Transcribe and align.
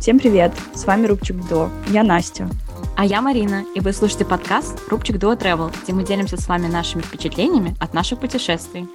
Всем 0.00 0.18
привет! 0.18 0.52
С 0.74 0.86
вами 0.86 1.06
Рубчик 1.06 1.36
До. 1.50 1.68
Я 1.90 2.02
Настя. 2.02 2.48
А 2.96 3.04
я 3.04 3.20
Марина, 3.20 3.66
и 3.74 3.80
вы 3.80 3.92
слушаете 3.92 4.24
подкаст 4.24 4.88
«Рубчик 4.88 5.18
Дуо 5.18 5.34
Travel», 5.34 5.70
где 5.82 5.92
мы 5.92 6.06
делимся 6.06 6.38
с 6.38 6.48
вами 6.48 6.68
нашими 6.68 7.02
впечатлениями 7.02 7.76
от 7.78 7.92
наших 7.92 8.18
путешествий. 8.18 8.86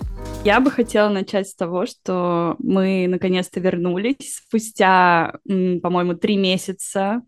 Я 0.44 0.60
бы 0.60 0.71
хотела 0.71 1.10
начать 1.10 1.47
с 1.47 1.53
того, 1.53 1.85
что 1.85 2.55
мы 2.57 3.05
наконец-то 3.07 3.60
вернулись 3.60 4.41
спустя, 4.47 5.35
по-моему, 5.46 6.15
три 6.15 6.37
месяца 6.37 7.22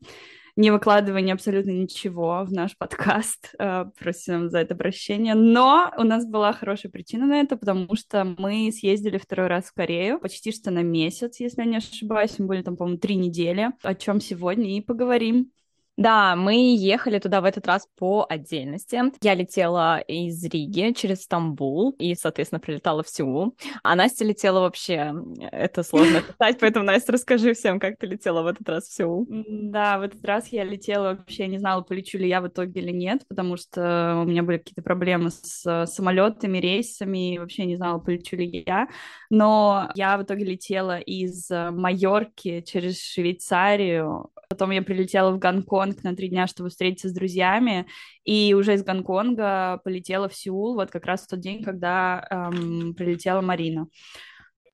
не 0.58 0.72
выкладывание 0.72 1.34
абсолютно 1.34 1.70
ничего 1.70 2.44
в 2.44 2.52
наш 2.52 2.78
подкаст. 2.78 3.54
Э, 3.60 3.86
просим 4.00 4.50
за 4.50 4.60
это 4.60 4.76
прощения. 4.76 5.34
Но 5.34 5.92
у 5.98 6.04
нас 6.04 6.26
была 6.26 6.54
хорошая 6.54 6.92
причина 6.92 7.26
на 7.26 7.40
это, 7.42 7.58
потому 7.58 7.96
что 7.96 8.24
мы 8.38 8.72
съездили 8.72 9.18
второй 9.18 9.48
раз 9.48 9.66
в 9.66 9.74
Корею, 9.74 10.20
почти 10.20 10.52
что 10.52 10.70
на 10.72 10.84
месяц, 10.84 11.40
если 11.40 11.62
я 11.62 11.68
не 11.68 11.78
ошибаюсь. 11.78 12.38
Мы 12.38 12.46
были 12.46 12.62
там, 12.62 12.78
по-моему, 12.78 13.00
три 13.00 13.16
недели, 13.16 13.72
о 13.84 13.96
чем 13.96 14.22
сегодня 14.22 14.78
и 14.78 14.82
поговорим. 14.82 15.52
Да, 15.98 16.36
мы 16.36 16.76
ехали 16.76 17.18
туда 17.18 17.42
в 17.42 17.46
этот 17.46 17.66
раз 17.66 17.88
по 17.98 18.24
отдельности. 18.30 19.02
Я 19.22 19.34
летела 19.34 20.00
из 20.00 20.44
Риги 20.46 20.94
через 20.94 21.24
Стамбул 21.24 21.96
и, 21.98 22.14
соответственно, 22.14 22.60
прилетала 22.60 23.02
в 23.02 23.10
Сеул. 23.10 23.58
А 23.82 23.96
Настя 23.96 24.24
летела 24.24 24.60
вообще... 24.60 25.12
Это 25.52 25.82
сложно 25.82 26.20
описать, 26.38 26.60
поэтому, 26.60 26.86
Настя, 26.86 27.14
расскажи 27.14 27.56
всем, 27.56 27.80
как 27.80 27.98
ты 27.98 28.06
летела 28.06 28.44
в 28.44 28.48
этот 28.48 28.70
раз 28.70 28.84
в 28.86 28.94
Сеул. 28.94 29.26
Да, 29.28 29.98
в 29.98 30.04
этот 30.04 30.24
раз 30.24 30.50
я 30.50 30.64
летела 30.64 31.16
вообще, 31.16 31.48
не 31.48 31.58
знала, 31.58 31.82
полечу 31.82 32.20
ли 32.20 32.28
я 32.28 32.42
в 32.42 32.48
итоге 32.48 32.80
или 32.80 32.92
нет, 32.92 33.24
потому 33.28 33.58
что 33.58 34.22
у 34.24 34.30
меня 34.30 34.44
были 34.44 34.60
какие-то 34.60 34.84
проблемы 34.84 35.32
с 35.32 35.88
самолетами, 35.88 36.60
рейсами, 36.60 37.34
и 37.34 37.40
вообще 37.40 37.66
не 37.66 37.76
знала, 37.76 37.98
полечу 37.98 38.36
ли 38.36 38.64
я. 38.68 38.88
Но 39.32 39.90
я 39.96 40.20
в 40.20 40.24
итоге 40.24 40.46
летела 40.46 41.00
из 41.00 41.50
Майорки 41.50 42.62
через 42.62 43.02
Швейцарию 43.02 44.30
Потом 44.50 44.72
я 44.72 44.82
прилетела 44.82 45.32
в 45.32 45.40
Гонконг 45.40 46.04
на 46.04 46.16
три 46.16 46.30
дня, 46.30 46.48
чтобы 46.48 46.70
встретиться 46.70 47.10
с 47.10 47.14
друзьями, 47.14 47.88
и 48.24 48.54
уже 48.54 48.76
из 48.76 48.84
Гонконга 48.84 49.82
полетела 49.84 50.30
в 50.30 50.36
Сеул, 50.36 50.76
вот 50.76 50.90
как 50.90 51.06
раз 51.06 51.24
в 51.24 51.28
тот 51.28 51.40
день, 51.40 51.64
когда 51.64 52.26
эм, 52.30 52.94
прилетела 52.94 53.42
Марина. 53.42 53.88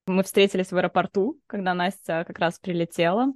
Мы 0.05 0.23
встретились 0.23 0.71
в 0.71 0.77
аэропорту, 0.77 1.39
когда 1.47 1.73
Настя 1.73 2.23
как 2.27 2.37
раз 2.39 2.59
прилетела, 2.59 3.33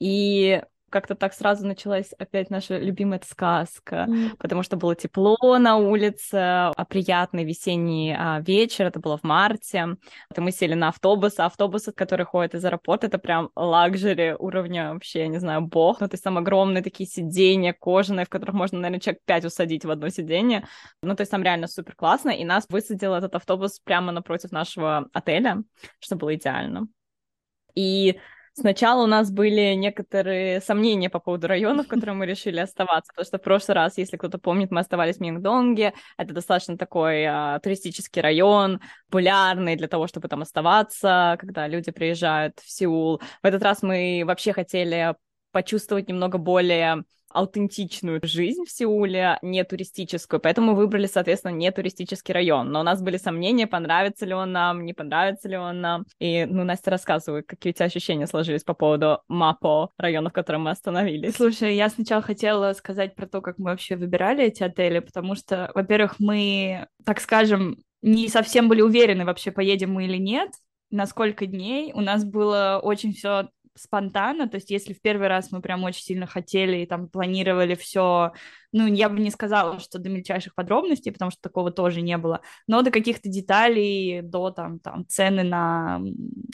и 0.00 0.62
как-то 0.96 1.14
так 1.14 1.34
сразу 1.34 1.66
началась 1.66 2.14
опять 2.18 2.48
наша 2.48 2.78
любимая 2.78 3.20
сказка, 3.22 4.06
mm. 4.08 4.38
потому 4.38 4.62
что 4.62 4.78
было 4.78 4.94
тепло 4.94 5.36
на 5.58 5.76
улице, 5.76 6.36
а 6.36 6.84
приятный 6.88 7.44
весенний 7.44 8.16
а, 8.18 8.40
вечер, 8.40 8.86
это 8.86 8.98
было 8.98 9.18
в 9.18 9.22
марте. 9.22 9.88
Это 10.30 10.40
мы 10.40 10.52
сели 10.52 10.72
на 10.72 10.88
автобус, 10.88 11.38
а 11.38 11.44
автобусы, 11.44 11.92
которые 11.92 12.24
ходят 12.24 12.54
из 12.54 12.64
аэропорта, 12.64 13.08
это 13.08 13.18
прям 13.18 13.50
лакжери 13.54 14.34
уровня 14.38 14.94
вообще, 14.94 15.20
я 15.20 15.28
не 15.28 15.38
знаю, 15.38 15.60
бог. 15.60 16.00
Ну, 16.00 16.08
то 16.08 16.14
есть 16.14 16.24
там 16.24 16.38
огромные 16.38 16.82
такие 16.82 17.06
сиденья 17.06 17.74
кожаные, 17.78 18.24
в 18.24 18.30
которых 18.30 18.54
можно, 18.54 18.78
наверное, 18.78 19.00
человек 19.00 19.20
пять 19.26 19.44
усадить 19.44 19.84
в 19.84 19.90
одно 19.90 20.08
сиденье. 20.08 20.66
Ну, 21.02 21.14
то 21.14 21.20
есть 21.20 21.30
там 21.30 21.42
реально 21.42 21.66
супер 21.66 21.94
классно, 21.94 22.30
и 22.30 22.42
нас 22.42 22.64
высадил 22.70 23.12
этот 23.12 23.34
автобус 23.34 23.80
прямо 23.80 24.12
напротив 24.12 24.50
нашего 24.50 25.10
отеля, 25.12 25.62
что 25.98 26.16
было 26.16 26.34
идеально. 26.36 26.88
И 27.74 28.18
Сначала 28.58 29.04
у 29.04 29.06
нас 29.06 29.30
были 29.30 29.74
некоторые 29.74 30.62
сомнения 30.62 31.10
по 31.10 31.18
поводу 31.18 31.46
районов, 31.46 31.84
в 31.84 31.88
которых 31.90 32.16
мы 32.16 32.24
решили 32.24 32.58
оставаться, 32.58 33.12
потому 33.12 33.26
что 33.26 33.36
в 33.36 33.42
прошлый 33.42 33.74
раз, 33.74 33.98
если 33.98 34.16
кто-то 34.16 34.38
помнит, 34.38 34.70
мы 34.70 34.80
оставались 34.80 35.18
в 35.18 35.20
Мингдонге, 35.20 35.92
это 36.16 36.32
достаточно 36.32 36.78
такой 36.78 37.26
а, 37.26 37.58
туристический 37.58 38.22
район, 38.22 38.80
популярный 39.10 39.76
для 39.76 39.88
того, 39.88 40.06
чтобы 40.06 40.28
там 40.28 40.40
оставаться, 40.40 41.36
когда 41.38 41.68
люди 41.68 41.90
приезжают 41.90 42.58
в 42.60 42.70
Сеул. 42.70 43.20
В 43.42 43.46
этот 43.46 43.62
раз 43.62 43.82
мы 43.82 44.22
вообще 44.24 44.54
хотели 44.54 45.14
почувствовать 45.52 46.08
немного 46.08 46.38
более 46.38 47.04
аутентичную 47.36 48.20
жизнь 48.22 48.64
в 48.64 48.70
Сеуле, 48.70 49.38
не 49.42 49.62
туристическую, 49.62 50.40
поэтому 50.40 50.74
выбрали, 50.74 51.06
соответственно, 51.06 51.52
не 51.52 51.70
туристический 51.70 52.32
район. 52.32 52.72
Но 52.72 52.80
у 52.80 52.82
нас 52.82 53.02
были 53.02 53.18
сомнения, 53.18 53.66
понравится 53.66 54.24
ли 54.24 54.32
он 54.32 54.52
нам, 54.52 54.84
не 54.86 54.94
понравится 54.94 55.48
ли 55.48 55.56
он 55.56 55.80
нам. 55.82 56.06
И, 56.18 56.46
ну, 56.46 56.64
Настя, 56.64 56.90
рассказывай, 56.90 57.42
какие 57.42 57.72
у 57.72 57.74
тебя 57.74 57.86
ощущения 57.86 58.26
сложились 58.26 58.64
по 58.64 58.72
поводу 58.72 59.20
МАПО, 59.28 59.90
района, 59.98 60.30
в 60.30 60.32
котором 60.32 60.62
мы 60.62 60.70
остановились. 60.70 61.36
Слушай, 61.36 61.76
я 61.76 61.90
сначала 61.90 62.22
хотела 62.22 62.72
сказать 62.72 63.14
про 63.14 63.26
то, 63.26 63.42
как 63.42 63.58
мы 63.58 63.66
вообще 63.66 63.96
выбирали 63.96 64.44
эти 64.44 64.62
отели, 64.62 65.00
потому 65.00 65.34
что, 65.34 65.70
во-первых, 65.74 66.14
мы, 66.18 66.86
так 67.04 67.20
скажем, 67.20 67.76
не 68.00 68.28
совсем 68.28 68.68
были 68.68 68.80
уверены, 68.80 69.26
вообще 69.26 69.50
поедем 69.50 69.92
мы 69.92 70.06
или 70.06 70.16
нет, 70.16 70.50
на 70.90 71.06
сколько 71.06 71.46
дней. 71.46 71.92
У 71.92 72.00
нас 72.00 72.24
было 72.24 72.80
очень 72.82 73.12
все 73.12 73.48
спонтанно, 73.76 74.48
то 74.48 74.56
есть 74.56 74.70
если 74.70 74.92
в 74.92 75.00
первый 75.00 75.28
раз 75.28 75.52
мы 75.52 75.60
прям 75.60 75.84
очень 75.84 76.02
сильно 76.02 76.26
хотели 76.26 76.78
и 76.78 76.86
там 76.86 77.08
планировали 77.08 77.74
все, 77.74 78.32
ну, 78.72 78.86
я 78.86 79.08
бы 79.08 79.20
не 79.20 79.30
сказала, 79.30 79.78
что 79.78 79.98
до 79.98 80.08
мельчайших 80.08 80.54
подробностей, 80.54 81.12
потому 81.12 81.30
что 81.30 81.40
такого 81.40 81.70
тоже 81.70 82.02
не 82.02 82.16
было, 82.16 82.40
но 82.66 82.82
до 82.82 82.90
каких-то 82.90 83.28
деталей, 83.28 84.22
до 84.22 84.50
там, 84.50 84.78
там 84.78 85.06
цены 85.08 85.42
на 85.42 86.00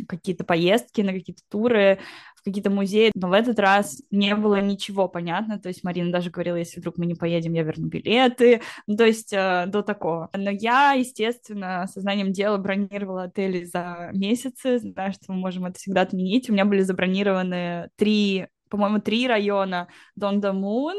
какие-то 0.09 0.45
поездки, 0.45 1.01
на 1.01 1.13
какие-то 1.13 1.43
туры, 1.49 1.99
в 2.43 2.45
какие-то 2.45 2.71
музеи, 2.71 3.13
но 3.15 3.29
в 3.29 3.33
этот 3.33 3.59
раз 3.59 4.03
не 4.11 4.35
было 4.35 4.61
ничего 4.61 5.09
понятно, 5.09 5.61
то 5.61 5.69
есть 5.69 5.85
Марина 5.85 6.11
даже 6.11 6.31
говорила, 6.31 6.57
если 6.57 6.81
вдруг 6.81 6.99
мы 6.99 7.07
не 7.07 7.15
поедем, 7.15 7.53
я 7.53 7.63
верну 7.63 7.87
билеты, 7.87 8.63
ну, 8.87 8.97
то 8.97 9.07
есть 9.07 9.33
э, 9.33 9.67
до 9.69 9.83
такого. 9.83 10.29
Но 10.37 10.51
я, 10.51 10.93
естественно, 10.93 11.87
сознанием 11.87 12.33
дела 12.33 12.59
бронировала 12.59 13.25
отели 13.25 13.65
за 13.65 14.11
месяцы, 14.13 14.79
знаю, 14.79 15.13
что 15.13 15.33
мы 15.33 15.39
можем 15.39 15.67
это 15.67 15.79
всегда 15.79 16.03
отменить, 16.03 16.51
у 16.51 16.53
меня 16.53 16.65
были 16.65 16.83
забронированы 16.83 17.91
три, 17.97 18.49
по-моему, 18.69 19.01
три 19.01 19.29
района, 19.29 19.89
Дондамун, 20.17 20.97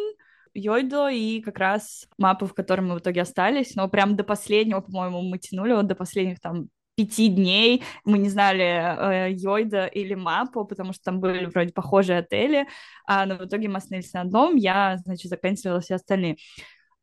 Йойдо 0.53 1.09
и 1.09 1.41
как 1.41 1.57
раз 1.57 2.07
мапы, 2.17 2.45
в 2.45 2.53
которой 2.53 2.81
мы 2.81 2.95
в 2.95 2.99
итоге 2.99 3.21
остались, 3.21 3.75
но 3.75 3.87
прям 3.87 4.15
до 4.15 4.23
последнего, 4.23 4.81
по-моему, 4.81 5.21
мы 5.21 5.39
тянули, 5.39 5.73
вот 5.73 5.87
до 5.87 5.95
последних 5.95 6.39
там 6.39 6.69
пяти 6.95 7.27
дней 7.27 7.83
мы 8.05 8.19
не 8.19 8.29
знали 8.29 8.63
э, 8.63 9.31
Йойда 9.33 9.87
или 9.87 10.13
Мапу, 10.13 10.65
потому 10.65 10.93
что 10.93 11.03
там 11.05 11.19
были 11.19 11.45
вроде 11.45 11.73
похожие 11.73 12.19
отели, 12.19 12.67
а, 13.07 13.25
но 13.25 13.35
в 13.37 13.45
итоге 13.45 13.67
мы 13.67 13.77
остановились 13.77 14.13
на 14.13 14.21
одном, 14.21 14.55
я, 14.55 14.97
значит, 15.03 15.29
заканчивала 15.29 15.81
все 15.81 15.95
остальные. 15.95 16.37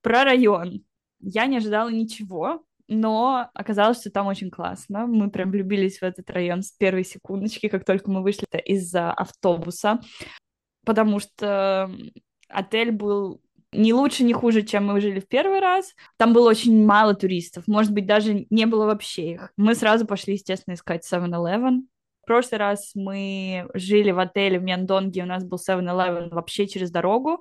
Про 0.00 0.24
район. 0.24 0.84
Я 1.18 1.46
не 1.46 1.58
ожидала 1.58 1.90
ничего, 1.90 2.64
но 2.88 3.50
оказалось, 3.54 4.00
что 4.00 4.10
там 4.10 4.26
очень 4.26 4.50
классно. 4.50 5.06
Мы 5.06 5.30
прям 5.30 5.50
влюбились 5.50 5.98
в 5.98 6.02
этот 6.02 6.30
район 6.30 6.62
с 6.62 6.72
первой 6.72 7.04
секундочки, 7.04 7.68
как 7.68 7.84
только 7.84 8.10
мы 8.10 8.22
вышли 8.22 8.46
из 8.64 8.94
автобуса, 8.94 10.00
потому 10.84 11.20
что 11.20 11.90
отель 12.50 12.92
был 12.92 13.40
не 13.72 13.92
лучше, 13.92 14.24
не 14.24 14.32
хуже, 14.32 14.62
чем 14.62 14.86
мы 14.86 15.00
жили 15.00 15.20
в 15.20 15.28
первый 15.28 15.60
раз. 15.60 15.94
Там 16.16 16.32
было 16.32 16.50
очень 16.50 16.84
мало 16.84 17.14
туристов, 17.14 17.64
может 17.66 17.92
быть, 17.92 18.06
даже 18.06 18.46
не 18.50 18.66
было 18.66 18.86
вообще 18.86 19.32
их. 19.32 19.52
Мы 19.56 19.74
сразу 19.74 20.06
пошли, 20.06 20.34
естественно, 20.34 20.74
искать 20.74 21.06
7-Eleven. 21.10 21.82
В 22.22 22.26
прошлый 22.26 22.58
раз 22.58 22.92
мы 22.94 23.68
жили 23.74 24.10
в 24.10 24.18
отеле 24.18 24.58
в 24.58 24.62
Мяндонге, 24.62 25.22
у 25.22 25.26
нас 25.26 25.44
был 25.44 25.58
7-Eleven 25.58 26.30
вообще 26.30 26.66
через 26.66 26.90
дорогу. 26.90 27.40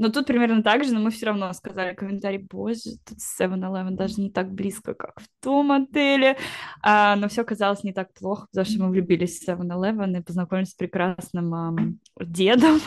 Но 0.00 0.10
тут 0.10 0.26
примерно 0.26 0.62
так 0.62 0.84
же, 0.84 0.94
но 0.94 1.00
мы 1.00 1.10
все 1.10 1.26
равно 1.26 1.52
сказали 1.52 1.92
комментарий, 1.92 2.38
боже, 2.38 2.98
тут 3.04 3.18
7-Eleven 3.18 3.90
даже 3.90 4.20
не 4.20 4.30
так 4.30 4.52
близко, 4.52 4.94
как 4.94 5.20
в 5.20 5.26
том 5.42 5.72
отеле. 5.72 6.36
А, 6.82 7.16
но 7.16 7.28
все 7.28 7.42
казалось 7.42 7.82
не 7.82 7.92
так 7.92 8.14
плохо, 8.14 8.46
потому 8.52 8.64
что 8.64 8.84
мы 8.84 8.90
влюбились 8.90 9.40
в 9.40 9.48
7-Eleven 9.48 10.18
и 10.18 10.22
познакомились 10.22 10.70
с 10.70 10.74
прекрасным 10.74 11.52
эм, 11.52 12.00
дедом. 12.20 12.80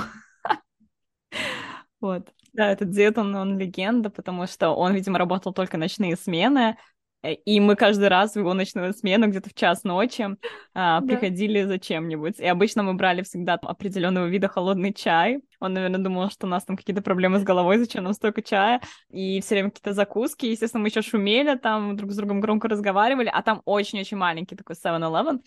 Вот. 2.01 2.28
Да, 2.53 2.69
этот 2.69 2.89
дед, 2.89 3.17
он, 3.17 3.34
он 3.35 3.57
легенда, 3.57 4.09
потому 4.09 4.45
что 4.47 4.72
он, 4.72 4.94
видимо, 4.94 5.17
работал 5.17 5.53
только 5.53 5.78
ночные 5.78 6.17
смены, 6.17 6.75
э, 7.23 7.34
и 7.34 7.62
мы 7.62 7.78
каждый 7.78 8.09
раз 8.09 8.34
в 8.34 8.39
его 8.39 8.53
ночную 8.53 8.91
смену 8.94 9.28
где-то 9.28 9.50
в 9.51 9.53
час 9.53 9.85
ночи 9.85 10.28
а, 10.74 11.00
да. 11.00 11.07
приходили 11.07 11.63
за 11.63 11.80
чем-нибудь. 11.80 12.39
И 12.39 12.45
обычно 12.45 12.83
мы 12.83 12.95
брали 12.95 13.21
всегда 13.21 13.53
определенного 13.53 14.25
вида 14.25 14.50
холодный 14.50 14.94
чай. 14.94 15.39
Он, 15.62 15.74
наверное, 15.74 16.01
думал, 16.01 16.30
что 16.30 16.48
у 16.48 16.50
нас 16.50 16.65
там 16.65 16.75
какие-то 16.75 17.01
проблемы 17.01 17.39
с 17.39 17.44
головой, 17.44 17.77
зачем 17.77 18.04
нам 18.04 18.13
столько 18.13 18.42
чая. 18.42 18.81
И 19.12 19.39
все 19.39 19.56
время 19.56 19.69
какие-то 19.69 19.94
закуски. 19.94 20.47
Естественно, 20.47 20.81
мы 20.81 20.89
еще 20.89 21.04
шумели 21.04 21.56
там, 21.56 21.95
друг 21.95 22.12
с 22.12 22.18
другом 22.18 22.42
громко 22.42 22.68
разговаривали. 22.68 23.30
А 23.31 23.42
там 23.44 23.62
очень-очень 23.63 24.18
маленький 24.18 24.56
такой 24.56 24.75
7-Eleven. 24.75 25.39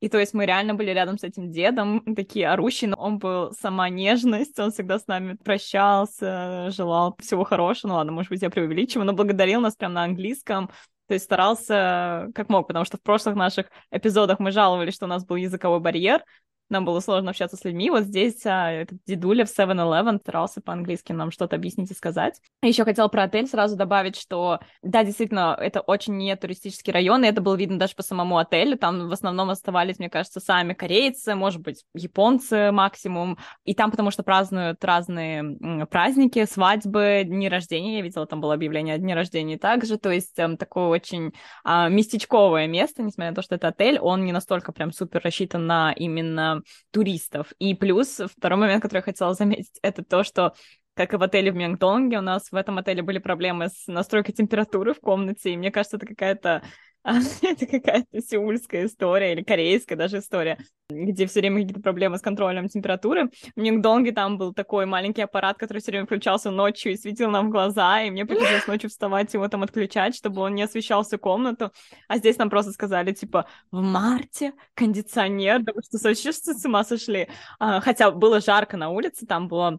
И 0.00 0.08
то 0.08 0.18
есть 0.18 0.34
мы 0.34 0.44
реально 0.44 0.74
были 0.74 0.90
рядом 0.90 1.18
с 1.18 1.24
этим 1.24 1.50
дедом, 1.50 2.02
такие 2.16 2.48
орущие, 2.48 2.90
но 2.90 2.96
он 2.96 3.18
был 3.18 3.52
сама 3.52 3.88
нежность, 3.88 4.58
он 4.58 4.70
всегда 4.70 4.98
с 4.98 5.06
нами 5.06 5.34
прощался, 5.34 6.70
желал 6.70 7.16
всего 7.18 7.44
хорошего, 7.44 7.90
ну 7.90 7.94
ладно, 7.96 8.12
может 8.12 8.30
быть, 8.30 8.42
я 8.42 8.50
преувеличиваю, 8.50 9.06
но 9.06 9.12
благодарил 9.12 9.60
нас 9.60 9.76
прям 9.76 9.92
на 9.92 10.04
английском, 10.04 10.68
то 11.06 11.14
есть 11.14 11.24
старался 11.24 12.30
как 12.34 12.48
мог, 12.48 12.66
потому 12.66 12.84
что 12.84 12.96
в 12.96 13.02
прошлых 13.02 13.34
наших 13.34 13.66
эпизодах 13.90 14.38
мы 14.38 14.50
жаловались, 14.50 14.94
что 14.94 15.06
у 15.06 15.08
нас 15.08 15.24
был 15.24 15.36
языковой 15.36 15.80
барьер, 15.80 16.24
нам 16.74 16.84
было 16.84 17.00
сложно 17.00 17.30
общаться 17.30 17.56
с 17.56 17.64
людьми. 17.64 17.88
Вот 17.88 18.04
здесь 18.04 18.44
а, 18.44 18.70
этот 18.70 18.98
дедуля 19.06 19.46
в 19.46 19.48
7-Eleven 19.48 20.18
старался 20.18 20.60
по-английски 20.60 21.12
нам 21.12 21.30
что-то 21.30 21.56
объяснить 21.56 21.90
и 21.90 21.94
сказать. 21.94 22.40
Еще 22.62 22.84
хотел 22.84 23.08
про 23.08 23.22
отель 23.22 23.46
сразу 23.46 23.76
добавить, 23.76 24.16
что 24.16 24.60
да, 24.82 25.04
действительно, 25.04 25.56
это 25.58 25.80
очень 25.80 26.16
не 26.16 26.34
туристический 26.36 26.92
район, 26.92 27.24
и 27.24 27.28
это 27.28 27.40
было 27.40 27.54
видно 27.54 27.78
даже 27.78 27.94
по 27.94 28.02
самому 28.02 28.38
отелю. 28.38 28.76
Там 28.76 29.08
в 29.08 29.12
основном 29.12 29.50
оставались, 29.50 29.98
мне 29.98 30.10
кажется, 30.10 30.40
сами 30.40 30.74
корейцы, 30.74 31.34
может 31.34 31.62
быть, 31.62 31.84
японцы 31.94 32.72
максимум. 32.72 33.38
И 33.64 33.74
там 33.74 33.90
потому 33.90 34.10
что 34.10 34.22
празднуют 34.22 34.84
разные 34.84 35.86
праздники, 35.86 36.44
свадьбы, 36.44 37.22
дни 37.24 37.48
рождения. 37.48 37.96
Я 37.96 38.02
видела, 38.02 38.26
там 38.26 38.40
было 38.40 38.54
объявление 38.54 38.96
о 38.96 38.98
дне 38.98 39.14
рождения 39.14 39.58
также. 39.58 39.96
То 39.96 40.10
есть 40.10 40.38
эм, 40.38 40.56
такое 40.56 40.86
очень 40.86 41.32
а, 41.62 41.88
местечковое 41.88 42.66
место, 42.66 43.02
несмотря 43.02 43.30
на 43.30 43.36
то, 43.36 43.42
что 43.42 43.54
это 43.54 43.68
отель, 43.68 43.98
он 44.00 44.24
не 44.24 44.32
настолько 44.32 44.72
прям 44.72 44.92
супер 44.92 45.20
рассчитан 45.22 45.66
на 45.66 45.92
именно 45.92 46.62
туристов. 46.90 47.52
И 47.58 47.74
плюс 47.74 48.20
второй 48.36 48.58
момент, 48.58 48.82
который 48.82 49.00
я 49.00 49.04
хотела 49.04 49.34
заметить, 49.34 49.78
это 49.82 50.04
то, 50.04 50.24
что 50.24 50.54
как 50.94 51.12
и 51.12 51.16
в 51.16 51.22
отеле 51.22 51.50
в 51.50 51.56
Мьянгдонге, 51.56 52.18
у 52.18 52.22
нас 52.22 52.50
в 52.50 52.54
этом 52.54 52.78
отеле 52.78 53.02
были 53.02 53.18
проблемы 53.18 53.68
с 53.68 53.86
настройкой 53.88 54.34
температуры 54.34 54.94
в 54.94 55.00
комнате, 55.00 55.50
и 55.50 55.56
мне 55.56 55.70
кажется, 55.70 55.96
это 55.96 56.06
какая-то 56.06 56.62
это 57.42 57.66
какая-то 57.66 58.20
сеульская 58.22 58.86
история 58.86 59.32
или 59.32 59.42
корейская 59.42 59.94
даже 59.94 60.18
история, 60.18 60.56
где 60.88 61.26
все 61.26 61.40
время 61.40 61.60
какие-то 61.60 61.82
проблемы 61.82 62.16
с 62.16 62.22
контролем 62.22 62.68
температуры. 62.68 63.28
В 63.54 63.60
Мьянгдонге 63.60 64.12
там 64.12 64.38
был 64.38 64.54
такой 64.54 64.86
маленький 64.86 65.20
аппарат, 65.20 65.58
который 65.58 65.80
все 65.80 65.90
время 65.90 66.06
включался 66.06 66.50
ночью 66.50 66.92
и 66.92 66.96
светил 66.96 67.30
нам 67.30 67.48
в 67.48 67.50
глаза, 67.50 68.00
и 68.00 68.10
мне 68.10 68.24
приходилось 68.24 68.66
ночью 68.66 68.88
вставать 68.88 69.34
его 69.34 69.46
там 69.48 69.62
отключать, 69.62 70.16
чтобы 70.16 70.40
он 70.40 70.54
не 70.54 70.62
освещал 70.62 71.04
всю 71.04 71.18
комнату. 71.18 71.72
А 72.08 72.16
здесь 72.16 72.38
нам 72.38 72.48
просто 72.48 72.72
сказали, 72.72 73.12
типа, 73.12 73.46
в 73.70 73.82
марте 73.82 74.54
кондиционер, 74.72 75.60
вы 75.60 75.82
что, 75.82 76.08
вообще 76.08 76.32
с 76.32 76.64
ума 76.64 76.84
сошли? 76.84 77.28
А, 77.58 77.82
хотя 77.82 78.10
было 78.10 78.40
жарко 78.40 78.78
на 78.78 78.88
улице, 78.88 79.26
там 79.26 79.48
было 79.48 79.78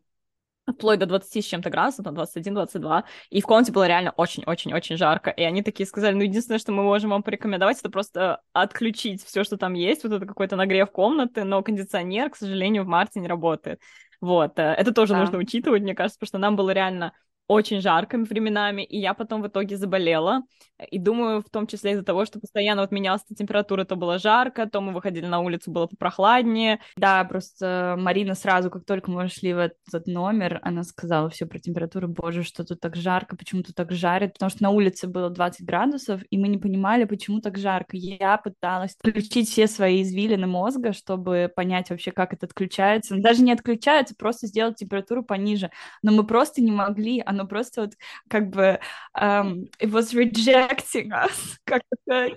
вплоть 0.72 1.00
до 1.00 1.06
20 1.06 1.44
с 1.44 1.48
чем-то 1.48 1.70
градусов, 1.70 2.06
там 2.06 2.16
21-22, 2.16 3.04
и 3.30 3.42
в 3.42 3.46
комнате 3.46 3.72
было 3.72 3.88
реально 3.88 4.14
очень-очень-очень 4.18 4.98
жарко, 4.98 5.30
и 5.30 5.44
они 5.44 5.62
такие 5.62 5.86
сказали, 5.86 6.16
ну, 6.16 6.24
единственное, 6.24 6.60
что 6.60 6.72
мы 6.72 6.84
можем 6.84 7.12
вам 7.12 7.24
порекомендовать, 7.24 7.80
это 7.80 7.90
просто 7.90 8.42
отключить 8.54 9.24
все, 9.24 9.44
что 9.44 9.58
там 9.58 9.74
есть, 9.74 10.04
вот 10.04 10.14
это 10.14 10.26
какой-то 10.26 10.56
нагрев 10.56 10.92
комнаты, 10.92 11.44
но 11.44 11.62
кондиционер, 11.62 12.30
к 12.30 12.36
сожалению, 12.36 12.84
в 12.84 12.88
марте 12.88 13.20
не 13.20 13.28
работает. 13.28 13.80
Вот, 14.22 14.58
э, 14.58 14.64
это 14.64 14.94
тоже 14.94 15.14
да. 15.14 15.20
нужно 15.20 15.38
учитывать, 15.38 15.84
мне 15.84 15.94
кажется, 15.94 16.20
потому 16.20 16.28
что 16.28 16.38
нам 16.40 16.56
было 16.56 16.72
реально 16.72 17.14
очень 17.48 17.82
жаркими 17.82 18.24
временами, 18.24 18.82
и 18.84 19.00
я 19.00 19.14
потом 19.14 19.42
в 19.42 19.48
итоге 19.48 19.78
заболела. 19.78 20.44
И 20.92 21.00
думаю, 21.00 21.42
в 21.42 21.50
том 21.50 21.68
числе 21.68 21.92
из-за 21.92 22.04
того, 22.04 22.26
что 22.26 22.40
постоянно 22.40 22.82
вот 22.82 22.92
менялась 22.92 23.24
температура, 23.24 23.86
то 23.86 23.96
было 23.96 24.20
жарко, 24.20 24.68
то 24.68 24.82
мы 24.82 24.94
выходили 24.94 25.26
на 25.26 25.40
улицу, 25.40 25.72
было 25.72 25.88
попрохладнее. 25.88 26.80
Да, 26.98 27.24
просто 27.24 27.96
Марина 27.98 28.36
сразу, 28.36 28.70
как 28.70 28.84
только 28.86 29.10
мы 29.10 29.28
шли 29.30 29.54
в 29.54 29.60
этот 29.60 30.08
номер, 30.08 30.60
она 30.64 30.84
сказала 30.84 31.30
все 31.30 31.46
про 31.46 31.60
температуру, 31.60 32.08
боже, 32.10 32.44
что 32.44 32.66
тут 32.66 32.82
так 32.82 32.96
жарко, 32.96 33.38
почему 33.38 33.64
тут 33.64 33.76
так 33.76 33.92
жарит, 33.92 34.34
потому 34.34 34.50
что 34.50 34.64
на 34.64 34.72
улице 34.72 35.08
было 35.08 35.30
20 35.30 35.66
градусов, 35.66 36.22
и 36.30 36.38
мы 36.38 36.48
не 36.48 36.58
понимали, 36.58 37.06
почему 37.06 37.40
так 37.40 37.58
жарко. 37.58 37.96
Я 37.96 38.38
пыталась 38.38 38.96
включить 38.96 39.50
все 39.50 39.68
свои 39.68 40.02
извилины 40.02 40.48
мозга, 40.48 40.94
чтобы 40.94 41.52
понять 41.56 41.90
вообще, 41.90 42.12
как 42.12 42.34
это 42.34 42.48
отключается. 42.48 43.16
Даже 43.18 43.44
не 43.44 43.54
отключается, 43.54 44.16
просто 44.16 44.48
сделать 44.48 44.76
температуру 44.76 45.24
пониже. 45.24 45.72
Но 46.02 46.12
мы 46.12 46.26
просто 46.26 46.62
не 46.62 46.72
могли, 46.72 47.22
оно 47.36 47.48
просто 47.48 47.82
вот 47.82 47.94
как 48.30 48.50
бы 48.50 48.80
um, 49.20 49.70
it 49.80 49.92
was 49.92 50.14
rejecting 50.14 51.12
us, 51.12 51.58
как 51.66 51.84
это, 52.08 52.36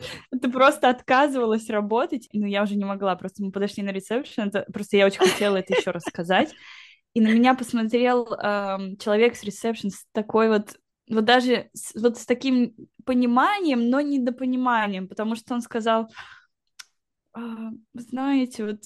просто 0.50 0.91
отказывалось 0.91 1.71
работать, 1.71 2.29
но 2.33 2.47
я 2.47 2.62
уже 2.62 2.77
не 2.77 2.85
могла, 2.85 3.17
просто 3.17 3.43
мы 3.43 3.53
подошли 3.53 3.83
на 3.83 3.91
ресепшн, 3.91 4.50
просто 4.73 4.97
я 4.97 5.06
очень 5.06 5.21
хотела 5.21 5.56
это 5.56 5.75
еще 5.75 5.91
рассказать, 5.91 6.55
и 7.15 7.21
на 7.21 7.29
меня 7.29 7.55
посмотрел 7.55 8.27
um, 8.27 8.97
человек 8.99 9.37
с 9.37 9.43
ресепшн 9.43 9.91
с 9.91 10.05
такой 10.12 10.49
вот 10.49 10.77
вот 11.11 11.25
даже 11.25 11.71
с, 11.73 11.94
вот 12.01 12.19
с 12.19 12.27
таким 12.27 12.75
пониманием, 13.05 13.89
но 13.89 14.01
недопониманием, 14.01 15.09
потому 15.09 15.37
что 15.37 15.55
он 15.55 15.62
сказал, 15.62 16.11
а, 17.33 17.71
знаете, 17.94 18.67
вот 18.67 18.83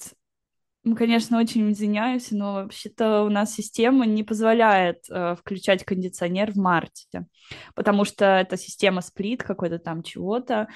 конечно, 0.97 1.39
очень 1.39 1.71
извиняемся, 1.71 2.37
но 2.37 2.55
вообще-то 2.55 3.23
у 3.23 3.29
нас 3.29 3.55
система 3.55 4.05
не 4.05 4.25
позволяет 4.25 5.05
э, 5.09 5.37
включать 5.37 5.85
кондиционер 5.85 6.53
в 6.53 6.57
марте, 6.57 7.27
потому 7.75 8.05
что 8.05 8.25
это 8.25 8.57
система 8.57 9.01
сплит 9.01 9.43
какой-то 9.43 9.79
там 9.79 10.03
чего-то. 10.03 10.69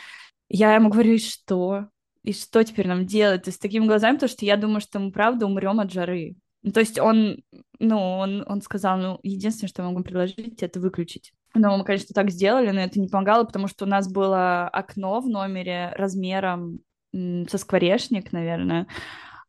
Я 0.48 0.74
ему 0.74 0.90
говорю, 0.90 1.14
и 1.14 1.18
что? 1.18 1.88
И 2.22 2.32
что 2.32 2.62
теперь 2.62 2.86
нам 2.86 3.06
делать? 3.06 3.48
И 3.48 3.50
с 3.50 3.58
такими 3.58 3.86
глазами, 3.86 4.14
потому 4.14 4.30
что 4.30 4.44
я 4.44 4.56
думаю, 4.56 4.80
что 4.80 4.98
мы 5.00 5.10
правда 5.10 5.46
умрем 5.46 5.80
от 5.80 5.92
жары. 5.92 6.36
Ну, 6.62 6.72
то 6.72 6.80
есть 6.80 6.98
он, 6.98 7.42
ну, 7.78 8.18
он, 8.18 8.44
он 8.46 8.62
сказал, 8.62 8.98
ну, 8.98 9.20
единственное, 9.22 9.68
что 9.68 9.82
я 9.82 9.88
могу 9.88 10.02
предложить, 10.02 10.62
это 10.62 10.80
выключить. 10.80 11.32
Но 11.54 11.76
мы, 11.76 11.84
конечно, 11.84 12.12
так 12.14 12.30
сделали, 12.30 12.70
но 12.70 12.80
это 12.80 13.00
не 13.00 13.08
помогало, 13.08 13.44
потому 13.44 13.68
что 13.68 13.84
у 13.84 13.88
нас 13.88 14.10
было 14.10 14.68
окно 14.68 15.20
в 15.20 15.28
номере 15.28 15.92
размером 15.96 16.80
со 17.12 17.58
скворечник, 17.58 18.32
наверное, 18.32 18.86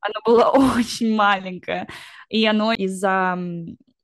оно 0.07 0.21
было 0.25 0.49
очень 0.77 1.15
маленькое, 1.15 1.87
и 2.29 2.45
оно 2.45 2.73
из-за 2.73 3.37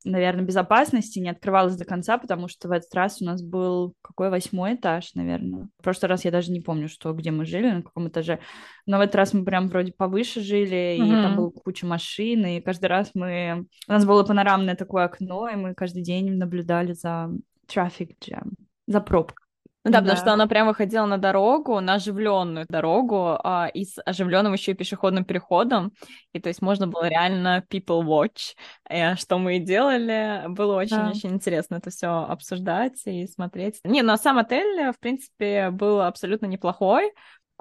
наверное, 0.06 0.44
безопасности 0.44 1.20
не 1.20 1.30
открывалось 1.30 1.76
до 1.76 1.86
конца, 1.86 2.18
потому 2.18 2.48
что 2.48 2.68
в 2.68 2.72
этот 2.72 2.94
раз 2.94 3.22
у 3.22 3.26
нас 3.26 3.42
был 3.42 3.96
какой 4.02 4.30
восьмой 4.30 4.76
этаж, 4.76 5.14
наверное. 5.16 5.70
В 5.80 5.84
прошлый 5.84 6.10
раз 6.10 6.26
я 6.26 6.32
даже 6.32 6.52
не 6.52 6.62
помню, 6.62 6.90
что 6.90 7.14
где 7.14 7.32
мы 7.32 7.46
жили, 7.46 7.72
на 7.72 7.82
каком 7.82 8.08
этаже. 8.08 8.40
Но 8.86 8.98
в 8.98 9.02
этот 9.02 9.16
раз 9.16 9.34
мы 9.34 9.46
прям 9.46 9.70
вроде 9.70 9.94
повыше 9.94 10.42
жили, 10.42 10.98
mm-hmm. 11.00 11.06
и 11.06 11.10
там 11.10 11.36
была 11.36 11.52
куча 11.52 11.86
машин, 11.86 12.46
и 12.46 12.62
каждый 12.62 12.88
раз 12.88 13.12
мы... 13.14 13.66
У 13.88 13.92
нас 13.92 14.06
было 14.06 14.24
панорамное 14.24 14.76
такое 14.76 15.06
окно, 15.06 15.48
и 15.50 15.56
мы 15.56 15.74
каждый 15.74 16.04
день 16.04 16.34
наблюдали 16.34 16.94
за 16.94 17.30
traffic 17.68 18.16
jam, 18.20 18.52
за 18.88 19.00
пробкой. 19.00 19.43
Ну 19.86 19.92
да, 19.92 20.00
да, 20.00 20.02
потому 20.02 20.18
что 20.18 20.34
она 20.34 20.48
прям 20.48 20.68
выходила 20.68 21.06
на 21.06 21.18
дорогу, 21.18 21.82
на 21.82 21.96
оживленную 21.96 22.66
дорогу, 22.70 23.38
а, 23.44 23.68
и 23.74 23.84
с 23.84 24.02
оживленным 24.06 24.54
еще 24.54 24.72
и 24.72 24.76
пешеходным 24.76 25.26
переходом. 25.26 25.92
И 26.32 26.40
то 26.40 26.48
есть 26.48 26.62
можно 26.62 26.88
было 26.88 27.06
реально 27.08 27.66
people 27.70 28.02
watch, 28.02 28.56
э, 28.90 29.16
что 29.16 29.38
мы 29.38 29.58
и 29.58 29.60
делали. 29.60 30.44
Было 30.48 30.76
очень-очень 30.76 31.30
да. 31.30 31.36
интересно 31.36 31.76
это 31.76 31.90
все 31.90 32.08
обсуждать 32.08 33.02
и 33.06 33.28
смотреть. 33.28 33.80
Не, 33.84 34.04
ну 34.04 34.14
а 34.14 34.18
сам 34.18 34.38
отель, 34.38 34.92
в 34.92 35.00
принципе, 35.00 35.70
был 35.70 36.02
абсолютно 36.02 36.46
неплохой 36.46 37.12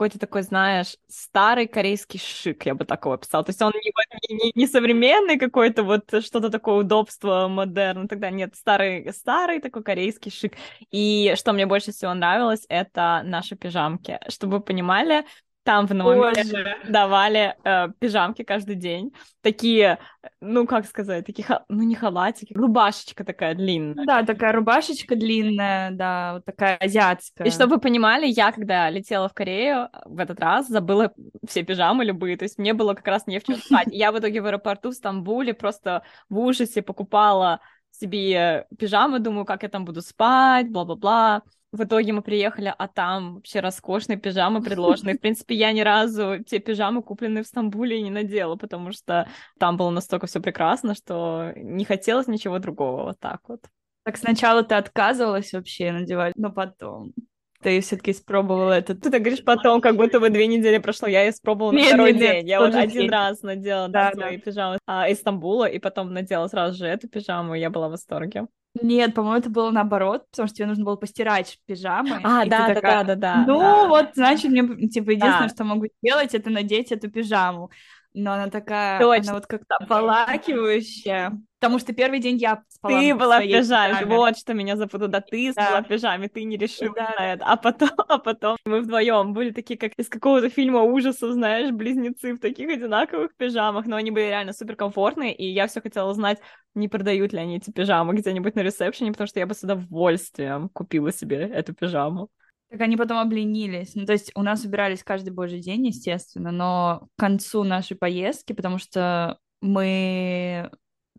какой-то 0.03 0.19
такой, 0.19 0.43
знаешь, 0.43 0.97
старый 1.07 1.69
корейский 1.69 2.19
шик, 2.19 2.67
я 2.67 2.75
бы 2.75 2.85
такого 2.85 3.15
описала. 3.15 3.45
То 3.45 3.51
есть 3.51 3.63
он 3.63 3.73
не, 3.73 4.35
не, 4.35 4.53
не 4.57 4.67
современный 4.67 5.39
какой-то, 5.39 5.85
вот 5.85 6.07
что-то 6.25 6.51
такое 6.51 6.75
удобство, 6.75 7.47
модерн, 7.47 8.09
тогда 8.09 8.31
нет, 8.31 8.57
старый, 8.57 9.13
старый 9.13 9.61
такой 9.61 9.85
корейский 9.85 10.33
шик. 10.33 10.55
И 10.91 11.35
что 11.37 11.53
мне 11.53 11.67
больше 11.67 11.93
всего 11.93 12.13
нравилось, 12.15 12.67
это 12.69 13.23
наши 13.25 13.55
пижамки. 13.55 14.19
Чтобы 14.29 14.57
вы 14.57 14.65
понимали, 14.65 15.25
там 15.65 15.87
в 15.87 15.95
номере 15.95 16.45
Боже. 16.45 16.77
давали 16.89 17.55
э, 17.65 17.89
пижамки 17.99 18.43
каждый 18.43 18.75
день. 18.75 19.13
Такие, 19.43 19.99
ну, 20.41 20.67
как 20.67 20.87
сказать, 20.87 21.25
такие, 21.25 21.47
ну, 21.69 21.83
не 21.83 21.95
халатики, 21.95 22.53
рубашечка 22.53 23.25
такая 23.25 23.55
длинная. 23.55 24.05
Да, 24.05 24.23
такая 24.23 24.53
рубашечка 24.53 25.15
длинная, 25.15 25.91
да, 25.93 26.35
вот 26.35 26.45
такая 26.45 26.77
азиатская. 26.77 27.47
И 27.47 27.51
чтобы 27.51 27.77
вы 27.77 27.81
понимали, 27.81 28.27
я, 28.27 28.51
когда 28.53 28.91
летела 28.91 29.29
в 29.29 29.35
Корею 29.35 29.89
в 30.05 30.19
этот 30.19 30.41
раз, 30.41 30.69
забыла 30.69 31.13
все 31.47 31.63
пижамы 31.63 32.05
любые, 32.05 32.37
то 32.37 32.45
есть 32.45 32.59
мне 32.59 32.75
было 32.75 32.95
как 32.95 33.07
раз 33.07 33.27
не 33.27 33.39
в 33.39 33.45
чем 33.45 33.57
спать. 33.57 33.89
Я 33.91 34.13
в 34.13 34.19
итоге 34.19 34.41
в 34.41 34.47
аэропорту 34.47 34.91
в 34.91 34.95
Стамбуле 34.95 35.55
просто 35.55 36.03
в 36.29 36.39
ужасе 36.39 36.83
покупала 36.83 37.61
себе 37.91 38.67
пижамы, 38.79 39.19
думаю, 39.19 39.45
как 39.45 39.63
я 39.63 39.69
там 39.69 39.85
буду 39.85 40.01
спать, 40.01 40.71
бла-бла-бла 40.71 41.43
в 41.73 41.83
итоге 41.83 42.13
мы 42.13 42.23
приехали, 42.23 42.73
а 42.77 42.87
там 42.87 43.37
вообще 43.37 43.61
роскошные 43.61 44.19
пижамы 44.19 44.63
предложены. 44.63 45.15
В 45.15 45.21
принципе, 45.21 45.55
я 45.55 45.73
ни 45.73 45.81
разу 45.81 46.45
те 46.45 46.59
пижамы, 46.59 47.03
купленные 47.03 47.43
в 47.43 47.47
Стамбуле, 47.47 48.03
не 48.03 48.11
надела, 48.11 48.57
потому 48.57 48.93
что 48.93 49.27
там 49.59 49.79
было 49.79 49.89
настолько 49.91 50.27
все 50.27 50.41
прекрасно, 50.41 50.95
что 50.95 51.53
не 51.57 51.87
хотелось 51.87 52.27
ничего 52.27 52.59
другого. 52.59 53.05
Вот 53.05 53.19
так 53.19 53.41
вот. 53.49 53.65
Так 54.05 54.19
сначала 54.19 54.63
ты 54.63 54.75
отказывалась 54.75 55.53
вообще 55.53 55.93
надевать, 55.93 56.35
но 56.37 56.53
потом 56.53 57.15
ты 57.63 57.81
все-таки 57.81 58.11
испробовала 58.11 58.73
это. 58.73 58.95
Ты 58.95 59.11
так 59.11 59.21
говоришь 59.21 59.45
потом, 59.45 59.81
как 59.81 59.97
будто 59.97 60.21
бы 60.21 60.31
две 60.31 60.47
недели 60.47 60.79
прошло. 60.79 61.09
Я 61.09 61.29
испробовала 61.29 61.73
на 61.73 61.83
второй 61.83 62.13
нет, 62.13 62.21
день. 62.21 62.49
Я 62.49 62.61
вот 62.61 62.75
один 62.75 63.03
день. 63.03 63.11
раз 63.11 63.43
надела 63.43 63.89
да, 63.89 64.11
да, 64.13 64.21
свои 64.21 64.39
пижамы 64.39 64.79
а, 64.87 65.09
из 65.09 65.19
Стамбула, 65.19 65.67
и 65.67 65.79
потом 65.79 66.13
надела 66.13 66.49
сразу 66.49 66.79
же 66.79 66.87
эту 66.87 67.09
пижаму, 67.09 67.55
и 67.55 67.61
я 67.61 67.71
была 67.71 67.89
в 67.89 67.93
восторге. 67.93 68.47
Нет, 68.81 69.15
по-моему, 69.15 69.39
это 69.39 69.51
было 69.51 69.71
наоборот, 69.71 70.25
потому 70.31 70.49
что 70.49 70.57
тебе 70.57 70.67
нужно 70.67 70.85
было 70.85 70.97
постирать 70.97 71.59
пижамы. 71.67 72.21
А, 72.25 72.47
да, 72.47 72.69
да, 72.69 72.75
такая, 72.75 73.05
да, 73.05 73.15
да, 73.15 73.17
да. 73.17 73.45
Ну, 73.47 73.59
да. 73.59 73.89
вот, 73.89 74.07
значит, 74.15 74.51
мне, 74.51 74.89
типа, 74.89 75.11
единственное, 75.11 75.49
да. 75.49 75.55
что 75.55 75.65
могу 75.65 75.87
сделать, 76.03 76.35
это 76.35 76.49
надеть 76.49 76.91
эту 76.91 77.11
пижаму. 77.11 77.71
Но 78.15 78.33
она 78.33 78.49
такая, 78.49 78.99
Точно. 78.99 79.33
она 79.33 79.35
вот 79.35 79.47
как-то 79.47 79.77
обволакивающая. 79.77 81.33
Потому 81.63 81.79
что 81.79 81.93
первый 81.93 82.19
день 82.19 82.39
я 82.39 82.65
спала 82.69 82.99
Ты 82.99 83.15
была 83.15 83.39
в 83.39 83.43
пижаме. 83.43 83.93
пижаме. 84.01 84.17
Вот 84.17 84.37
что 84.37 84.53
меня 84.53 84.77
запутало. 84.77 85.09
Да, 85.09 85.21
ты 85.21 85.53
Да. 85.55 85.63
спала 85.63 85.83
в 85.83 85.87
пижаме, 85.87 86.29
ты 86.29 86.43
не 86.43 86.57
решила 86.57 86.93
Да, 86.93 87.15
на 87.17 87.33
это. 87.35 87.45
А 87.47 87.57
потом, 87.57 87.91
а 88.09 88.19
потом 88.19 88.57
мы 88.65 88.81
вдвоем 88.81 89.33
были 89.33 89.53
такие, 89.53 89.79
как 89.79 89.93
из 89.97 90.09
какого-то 90.09 90.49
фильма 90.49 90.83
ужасов, 90.83 91.31
знаешь, 91.31 91.71
близнецы 91.71 92.35
в 92.35 92.41
таких 92.41 92.69
одинаковых 92.69 93.37
пижамах, 93.37 93.87
но 93.87 93.95
они 93.95 94.11
были 94.11 94.25
реально 94.25 94.53
суперкомфортные, 94.53 95.33
и 95.33 95.47
я 95.47 95.69
все 95.69 95.81
хотела 95.81 96.11
узнать, 96.11 96.41
не 96.75 96.89
продают 96.89 97.33
ли 97.33 97.39
они 97.39 97.59
эти 97.59 97.71
пижамы 97.71 98.15
где-нибудь 98.15 98.57
на 98.57 98.63
ресепшене, 98.63 99.13
потому 99.13 99.29
что 99.29 99.39
я 99.39 99.47
бы 99.47 99.55
с 99.55 99.63
удовольствием 99.63 100.69
купила 100.71 101.13
себе 101.13 101.37
эту 101.43 101.75
пижаму. 101.75 102.29
Так 102.71 102.81
они 102.81 102.97
потом 102.97 103.19
обленились. 103.19 103.95
Ну, 103.95 104.05
то 104.05 104.15
есть 104.15 104.33
у 104.35 104.43
нас 104.43 104.65
убирались 104.65 105.05
каждый 105.05 105.31
божий 105.31 105.61
день, 105.61 105.87
естественно, 105.87 106.51
но 106.51 107.07
к 107.17 107.21
концу 107.21 107.63
нашей 107.63 107.97
поездки, 107.97 108.53
потому 108.53 108.79
что 108.79 109.39
мы 109.61 110.71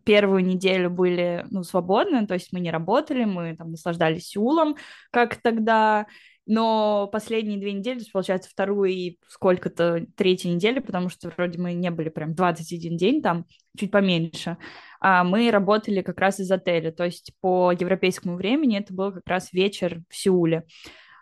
первую 0.04 0.44
неделю 0.44 0.90
были, 0.90 1.46
ну, 1.50 1.62
свободны, 1.62 2.26
то 2.26 2.34
есть 2.34 2.52
мы 2.52 2.60
не 2.60 2.70
работали, 2.70 3.24
мы 3.24 3.56
там 3.56 3.70
наслаждались 3.70 4.28
Сеулом, 4.28 4.76
как 5.10 5.36
тогда, 5.36 6.06
но 6.46 7.08
последние 7.10 7.58
две 7.58 7.72
недели, 7.72 8.02
получается, 8.12 8.50
вторую 8.50 8.90
и 8.90 9.18
сколько-то 9.28 10.06
третьей 10.16 10.52
недели, 10.52 10.78
потому 10.78 11.08
что 11.08 11.30
вроде 11.30 11.58
мы 11.58 11.72
не 11.72 11.90
были 11.90 12.10
прям 12.10 12.34
21 12.34 12.96
день 12.96 13.22
там, 13.22 13.46
чуть 13.78 13.90
поменьше, 13.90 14.58
а 15.00 15.24
мы 15.24 15.50
работали 15.50 16.02
как 16.02 16.20
раз 16.20 16.40
из 16.40 16.50
отеля, 16.50 16.92
то 16.92 17.04
есть 17.04 17.32
по 17.40 17.72
европейскому 17.72 18.36
времени 18.36 18.78
это 18.78 18.92
был 18.92 19.12
как 19.12 19.26
раз 19.26 19.52
вечер 19.52 20.02
в 20.08 20.16
Сеуле. 20.16 20.64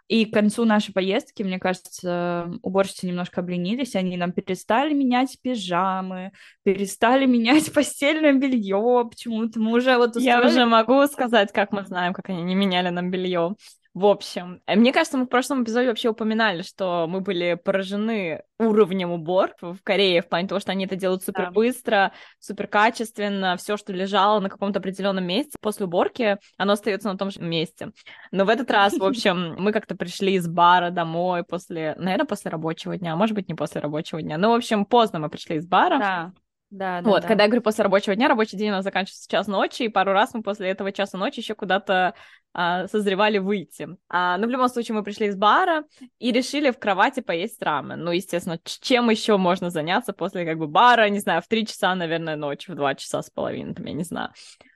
И 0.09 0.27
к 0.27 0.35
концу 0.35 0.65
нашей 0.65 0.93
поездки, 0.93 1.43
мне 1.43 1.59
кажется, 1.59 2.51
уборщицы 2.63 3.07
немножко 3.07 3.41
обленились, 3.41 3.95
они 3.95 4.17
нам 4.17 4.33
перестали 4.33 4.93
менять 4.93 5.39
пижамы, 5.41 6.33
перестали 6.65 7.25
менять 7.27 7.73
постельное 7.73 8.33
белье, 8.35 9.09
почему-то 9.09 9.59
мы 9.61 9.73
уже 9.73 9.97
вот 9.97 10.17
Я 10.17 10.39
устроили- 10.39 10.49
уже 10.49 10.67
могу 10.67 11.07
сказать, 11.07 11.53
как 11.53 11.73
мы 11.73 11.85
знаем, 11.85 12.13
как 12.13 12.29
они 12.29 12.43
не 12.43 12.55
меняли 12.55 12.91
нам 12.91 13.11
белье. 13.11 13.55
В 13.95 14.07
общем, 14.07 14.63
э, 14.67 14.75
мне 14.75 14.91
кажется, 14.91 15.19
мы 15.19 15.25
в 15.25 15.29
прошлом 15.29 15.65
эпизоде 15.65 15.89
вообще 15.89 16.09
упоминали, 16.09 16.63
что 16.63 17.07
мы 17.07 17.21
были 17.21 17.61
поражены 17.63 18.43
уровнем 18.59 19.11
уборки 19.11 19.73
в 19.73 19.83
Корее, 19.83 20.23
в 20.23 20.29
плане 20.29 20.49
того, 20.49 20.61
что 20.61 20.73
они 20.73 20.87
это 20.87 20.97
делают 20.97 21.23
супер 21.23 21.51
быстро, 21.51 22.13
супер 22.39 22.69
качественно, 22.69 23.57
все, 23.59 23.77
что 23.77 23.93
лежало 23.93 24.41
на 24.41 24.49
каком-то 24.49 24.79
определенном 24.79 25.25
месте, 25.25 25.59
после 25.61 25.85
уборки, 25.85 26.39
оно 26.57 26.73
остается 26.73 27.09
на 27.09 27.19
том 27.19 27.31
же 27.31 27.41
месте. 27.41 27.91
Но 28.31 28.47
в 28.47 28.49
этот 28.49 28.71
раз, 28.71 28.97
в 28.97 29.05
общем, 29.05 29.57
мы 29.59 29.73
как-то 29.73 29.95
пришли 29.95 30.35
из 30.35 30.49
бара 30.49 30.91
домой 30.91 31.45
после, 31.45 31.95
наверное, 31.99 32.27
после 32.27 32.51
рабочего 32.51 32.97
дня, 32.97 33.13
а 33.13 33.17
может 33.17 33.35
быть, 33.35 33.49
не 33.49 33.55
после 33.55 33.83
рабочего 33.83 34.23
дня. 34.23 34.39
Ну, 34.39 34.53
в 34.53 34.55
общем, 34.55 34.87
поздно 34.87 35.19
мы 35.19 35.29
пришли 35.29 35.57
из 35.57 35.67
бара. 35.67 35.99
Да, 35.99 36.33
да, 36.73 37.03
да. 37.03 37.11
Вот, 37.11 37.23
да. 37.23 37.29
когда 37.29 37.45
я 37.45 37.49
говорю 37.51 37.63
после 37.63 37.85
рабочего 37.85 38.17
дня, 38.17 38.29
рабочий 38.29 38.57
день 38.57 38.71
у 38.71 38.73
нас 38.73 38.85
заканчивается 38.85 39.29
час 39.29 39.47
ночи, 39.47 39.83
и 39.83 39.89
пару 39.89 40.13
раз 40.13 40.33
мы 40.33 40.43
после 40.43 40.71
этого 40.71 40.91
часа 40.91 41.19
ночи 41.19 41.41
еще 41.41 41.55
куда-то 41.55 42.15
созревали 42.55 43.39
выйти. 43.39 43.89
А, 44.09 44.37
но 44.39 44.47
в 44.47 44.51
любом 44.51 44.69
случае 44.69 44.95
мы 44.95 45.03
пришли 45.03 45.27
из 45.27 45.37
бара 45.37 45.85
и 46.19 46.33
решили 46.33 46.71
в 46.71 46.79
кровати 46.79 47.21
поесть 47.21 47.63
рамен. 47.63 48.01
Ну, 48.05 48.11
естественно, 48.11 48.59
чем 48.65 49.11
еще 49.11 49.37
можно 49.37 49.71
заняться 49.71 50.13
после 50.13 50.45
как 50.45 50.59
бы 50.59 50.67
бара, 50.67 51.09
не 51.09 51.19
знаю, 51.19 51.43
в 51.43 51.49
три 51.49 51.67
часа, 51.67 51.95
наверное, 51.95 52.37
ночи, 52.37 52.71
в 52.71 52.75
два 52.75 52.95
часа 52.95 53.23
с 53.23 53.31
половиной, 53.31 53.75
там, 53.75 53.87
я 53.87 53.93
не 53.93 54.05
знаю. 54.05 54.31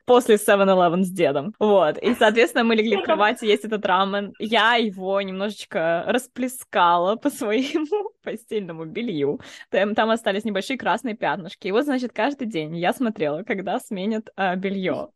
После 0.06 0.36
7-Eleven 0.36 1.02
с 1.02 1.10
дедом. 1.10 1.52
Вот. 1.58 1.98
И, 1.98 2.14
соответственно, 2.14 2.62
мы 2.62 2.76
легли 2.76 2.96
в 2.96 3.02
кровати 3.02 3.44
есть 3.44 3.64
этот 3.64 3.84
рамен. 3.84 4.32
Я 4.38 4.76
его 4.76 5.20
немножечко 5.20 6.04
расплескала 6.06 7.16
по 7.16 7.28
своему 7.28 8.12
постельному 8.22 8.84
белью. 8.84 9.40
Там, 9.68 9.96
там 9.96 10.10
остались 10.10 10.44
небольшие 10.44 10.78
красные 10.78 11.16
пятнышки. 11.16 11.66
И 11.66 11.72
вот, 11.72 11.86
значит, 11.86 12.12
каждый 12.12 12.46
день 12.46 12.76
я 12.76 12.92
смотрела, 12.92 13.42
когда 13.42 13.80
сменят 13.80 14.30
а, 14.36 14.54
белье. 14.54 15.08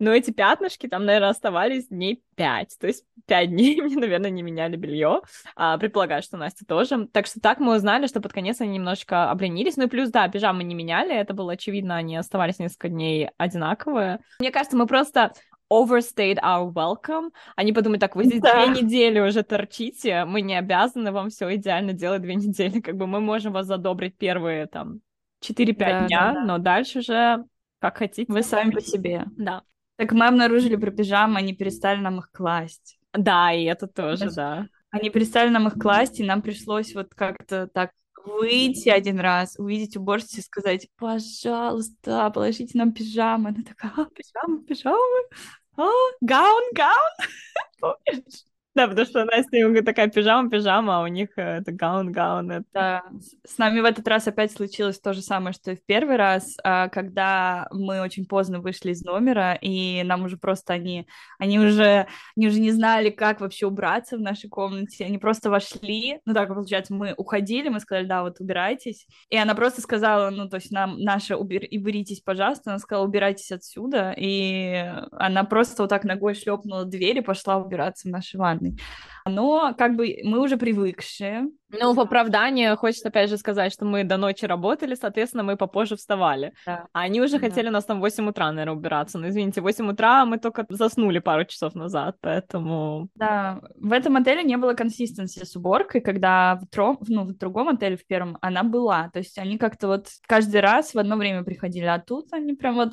Но 0.00 0.10
эти 0.12 0.32
пятнышки 0.32 0.88
там, 0.88 1.04
наверное, 1.04 1.28
оставались 1.28 1.86
дней 1.88 2.24
пять. 2.34 2.76
То 2.80 2.88
есть 2.88 3.04
пять 3.26 3.50
дней 3.50 3.80
мне, 3.82 3.96
наверное, 3.96 4.30
не 4.30 4.42
меняли 4.42 4.74
белье. 4.76 5.20
А, 5.54 5.78
предполагаю, 5.78 6.22
что 6.22 6.36
Настя 6.36 6.64
тоже. 6.66 7.06
Так 7.12 7.26
что 7.26 7.38
так 7.40 7.60
мы 7.60 7.76
узнали, 7.76 8.08
что 8.08 8.20
под 8.20 8.32
конец 8.32 8.60
они 8.60 8.72
немножечко 8.72 9.30
обленились. 9.30 9.76
Ну 9.76 9.84
и 9.84 9.88
плюс, 9.88 10.10
да, 10.10 10.26
пижамы 10.28 10.64
не 10.64 10.74
меняли. 10.74 11.14
Это 11.14 11.34
было 11.34 11.52
очевидно, 11.52 11.96
они 11.96 12.16
оставались 12.16 12.58
несколько 12.58 12.88
дней 12.88 13.28
одинаковые. 13.38 14.18
Мне 14.40 14.50
кажется, 14.50 14.76
мы 14.76 14.86
просто 14.86 15.32
overstayed 15.72 16.38
our 16.42 16.72
welcome. 16.72 17.30
Они 17.54 17.72
подумают, 17.72 18.00
так, 18.00 18.16
вы 18.16 18.24
здесь 18.24 18.40
Да. 18.40 18.66
две 18.66 18.82
недели 18.82 19.20
уже 19.20 19.44
торчите, 19.44 20.24
мы 20.24 20.40
не 20.40 20.58
обязаны 20.58 21.12
вам 21.12 21.28
все 21.30 21.54
идеально 21.54 21.92
делать 21.92 22.22
две 22.22 22.34
недели. 22.36 22.80
Как 22.80 22.96
бы 22.96 23.06
мы 23.06 23.20
можем 23.20 23.52
вас 23.52 23.66
задобрить 23.66 24.16
первые 24.16 24.66
там 24.66 25.00
4-5 25.44 25.74
Да, 25.78 26.06
дня, 26.06 26.20
да, 26.20 26.32
да. 26.34 26.44
но 26.44 26.58
дальше 26.58 26.98
уже 27.00 27.44
как 27.80 27.98
хотите. 27.98 28.32
Вы 28.32 28.42
сами 28.42 28.72
по 28.72 28.80
себе. 28.80 29.24
Да. 29.36 29.62
Так 30.00 30.12
мы 30.12 30.28
обнаружили 30.28 30.76
про 30.76 30.90
пижамы, 30.90 31.40
они 31.40 31.52
перестали 31.52 32.00
нам 32.00 32.20
их 32.20 32.30
класть. 32.32 32.98
Да, 33.12 33.52
и 33.52 33.64
это 33.64 33.86
тоже, 33.86 34.24
Даже- 34.24 34.34
да. 34.34 34.66
Они 34.88 35.10
перестали 35.10 35.50
нам 35.50 35.68
их 35.68 35.74
класть, 35.74 36.20
и 36.20 36.24
нам 36.24 36.40
пришлось 36.40 36.94
вот 36.94 37.14
как-то 37.14 37.66
так 37.66 37.90
выйти 38.24 38.88
один 38.88 39.20
раз, 39.20 39.56
увидеть 39.58 39.98
уборщицу 39.98 40.38
и 40.38 40.42
сказать, 40.42 40.88
пожалуйста, 40.96 42.30
положите 42.30 42.78
нам 42.78 42.92
пижамы. 42.92 43.50
Она 43.50 43.62
такая, 43.62 43.92
а, 43.94 44.06
пижамы, 44.06 44.64
пижамы, 44.64 45.28
а, 45.76 45.90
гаун, 46.22 46.64
гаун. 46.72 47.14
Помнишь? 47.78 48.44
Да, 48.76 48.86
потому 48.86 49.04
что 49.04 49.24
Настя 49.24 49.82
такая 49.82 50.08
пижама, 50.08 50.48
пижама, 50.48 50.98
а 50.98 51.02
у 51.02 51.08
них 51.08 51.30
э, 51.36 51.58
это 51.58 51.72
гаун, 51.72 52.12
гаун. 52.12 52.52
Это... 52.52 52.64
Да, 52.72 53.02
с- 53.44 53.58
нами 53.58 53.80
в 53.80 53.84
этот 53.84 54.06
раз 54.06 54.28
опять 54.28 54.52
случилось 54.52 55.00
то 55.00 55.12
же 55.12 55.22
самое, 55.22 55.52
что 55.52 55.72
и 55.72 55.76
в 55.76 55.84
первый 55.84 56.14
раз, 56.16 56.56
а, 56.62 56.88
когда 56.88 57.66
мы 57.72 58.00
очень 58.00 58.26
поздно 58.26 58.60
вышли 58.60 58.92
из 58.92 59.02
номера, 59.02 59.54
и 59.60 60.04
нам 60.04 60.22
уже 60.24 60.36
просто 60.36 60.72
они, 60.72 61.08
они 61.40 61.58
уже, 61.58 62.06
они 62.36 62.46
уже 62.46 62.60
не 62.60 62.70
знали, 62.70 63.10
как 63.10 63.40
вообще 63.40 63.66
убраться 63.66 64.16
в 64.16 64.20
нашей 64.20 64.48
комнате, 64.48 65.04
они 65.04 65.18
просто 65.18 65.50
вошли, 65.50 66.20
ну 66.24 66.32
так 66.32 66.48
получается, 66.48 66.94
мы 66.94 67.12
уходили, 67.16 67.68
мы 67.70 67.80
сказали, 67.80 68.06
да, 68.06 68.22
вот 68.22 68.38
убирайтесь, 68.38 69.08
и 69.30 69.36
она 69.36 69.56
просто 69.56 69.80
сказала, 69.80 70.30
ну 70.30 70.48
то 70.48 70.56
есть 70.56 70.70
нам, 70.70 70.96
наша, 71.00 71.36
убер... 71.36 71.64
уберитесь, 71.72 72.20
пожалуйста, 72.20 72.70
она 72.70 72.78
сказала, 72.78 73.04
убирайтесь 73.04 73.50
отсюда, 73.50 74.14
и 74.16 74.84
она 75.10 75.42
просто 75.42 75.82
вот 75.82 75.88
так 75.88 76.04
ногой 76.04 76.34
шлепнула 76.36 76.84
дверь 76.84 77.18
и 77.18 77.20
пошла 77.20 77.56
убираться 77.58 78.06
в 78.08 78.12
нашей 78.12 78.36
ванной. 78.60 78.78
Но 79.26 79.74
как 79.76 79.96
бы 79.96 80.16
мы 80.24 80.40
уже 80.40 80.56
привыкшие, 80.56 81.48
Ну, 81.78 81.92
в 81.92 82.00
оправдание 82.00 82.74
хочется 82.74 83.08
опять 83.08 83.28
же 83.30 83.36
сказать, 83.36 83.72
что 83.72 83.84
мы 83.84 84.02
до 84.02 84.16
ночи 84.16 84.44
работали, 84.46 84.94
соответственно, 84.94 85.44
мы 85.44 85.56
попозже 85.56 85.94
вставали. 85.96 86.52
Да. 86.66 86.86
А 86.92 87.00
они 87.02 87.20
уже 87.20 87.38
Да. 87.38 87.46
хотели 87.48 87.68
нас 87.68 87.84
там 87.84 87.98
в 87.98 88.00
8 88.00 88.28
утра, 88.28 88.50
наверное, 88.50 88.74
убираться. 88.74 89.18
Но, 89.18 89.28
извините, 89.28 89.60
в 89.60 89.64
8 89.64 89.88
утра 89.90 90.24
мы 90.24 90.38
только 90.38 90.66
заснули 90.68 91.18
пару 91.20 91.44
часов 91.44 91.74
назад, 91.74 92.16
поэтому... 92.20 93.08
Да, 93.14 93.60
в 93.76 93.92
этом 93.92 94.16
отеле 94.16 94.42
не 94.42 94.56
было 94.56 94.74
консистенции 94.74 95.44
с 95.44 95.54
уборкой, 95.54 96.00
когда 96.00 96.56
в, 96.56 96.64
тро- 96.74 96.96
ну, 97.06 97.24
в 97.24 97.36
другом 97.36 97.68
отеле, 97.68 97.96
в 97.96 98.06
первом, 98.06 98.38
она 98.40 98.62
была. 98.64 99.10
То 99.12 99.18
есть 99.20 99.38
они 99.38 99.58
как-то 99.58 99.86
вот 99.86 100.06
каждый 100.26 100.60
раз 100.62 100.94
в 100.94 100.98
одно 100.98 101.16
время 101.16 101.44
приходили, 101.44 101.84
а 101.84 101.98
тут 102.00 102.32
они 102.32 102.54
прям 102.54 102.74
вот 102.76 102.92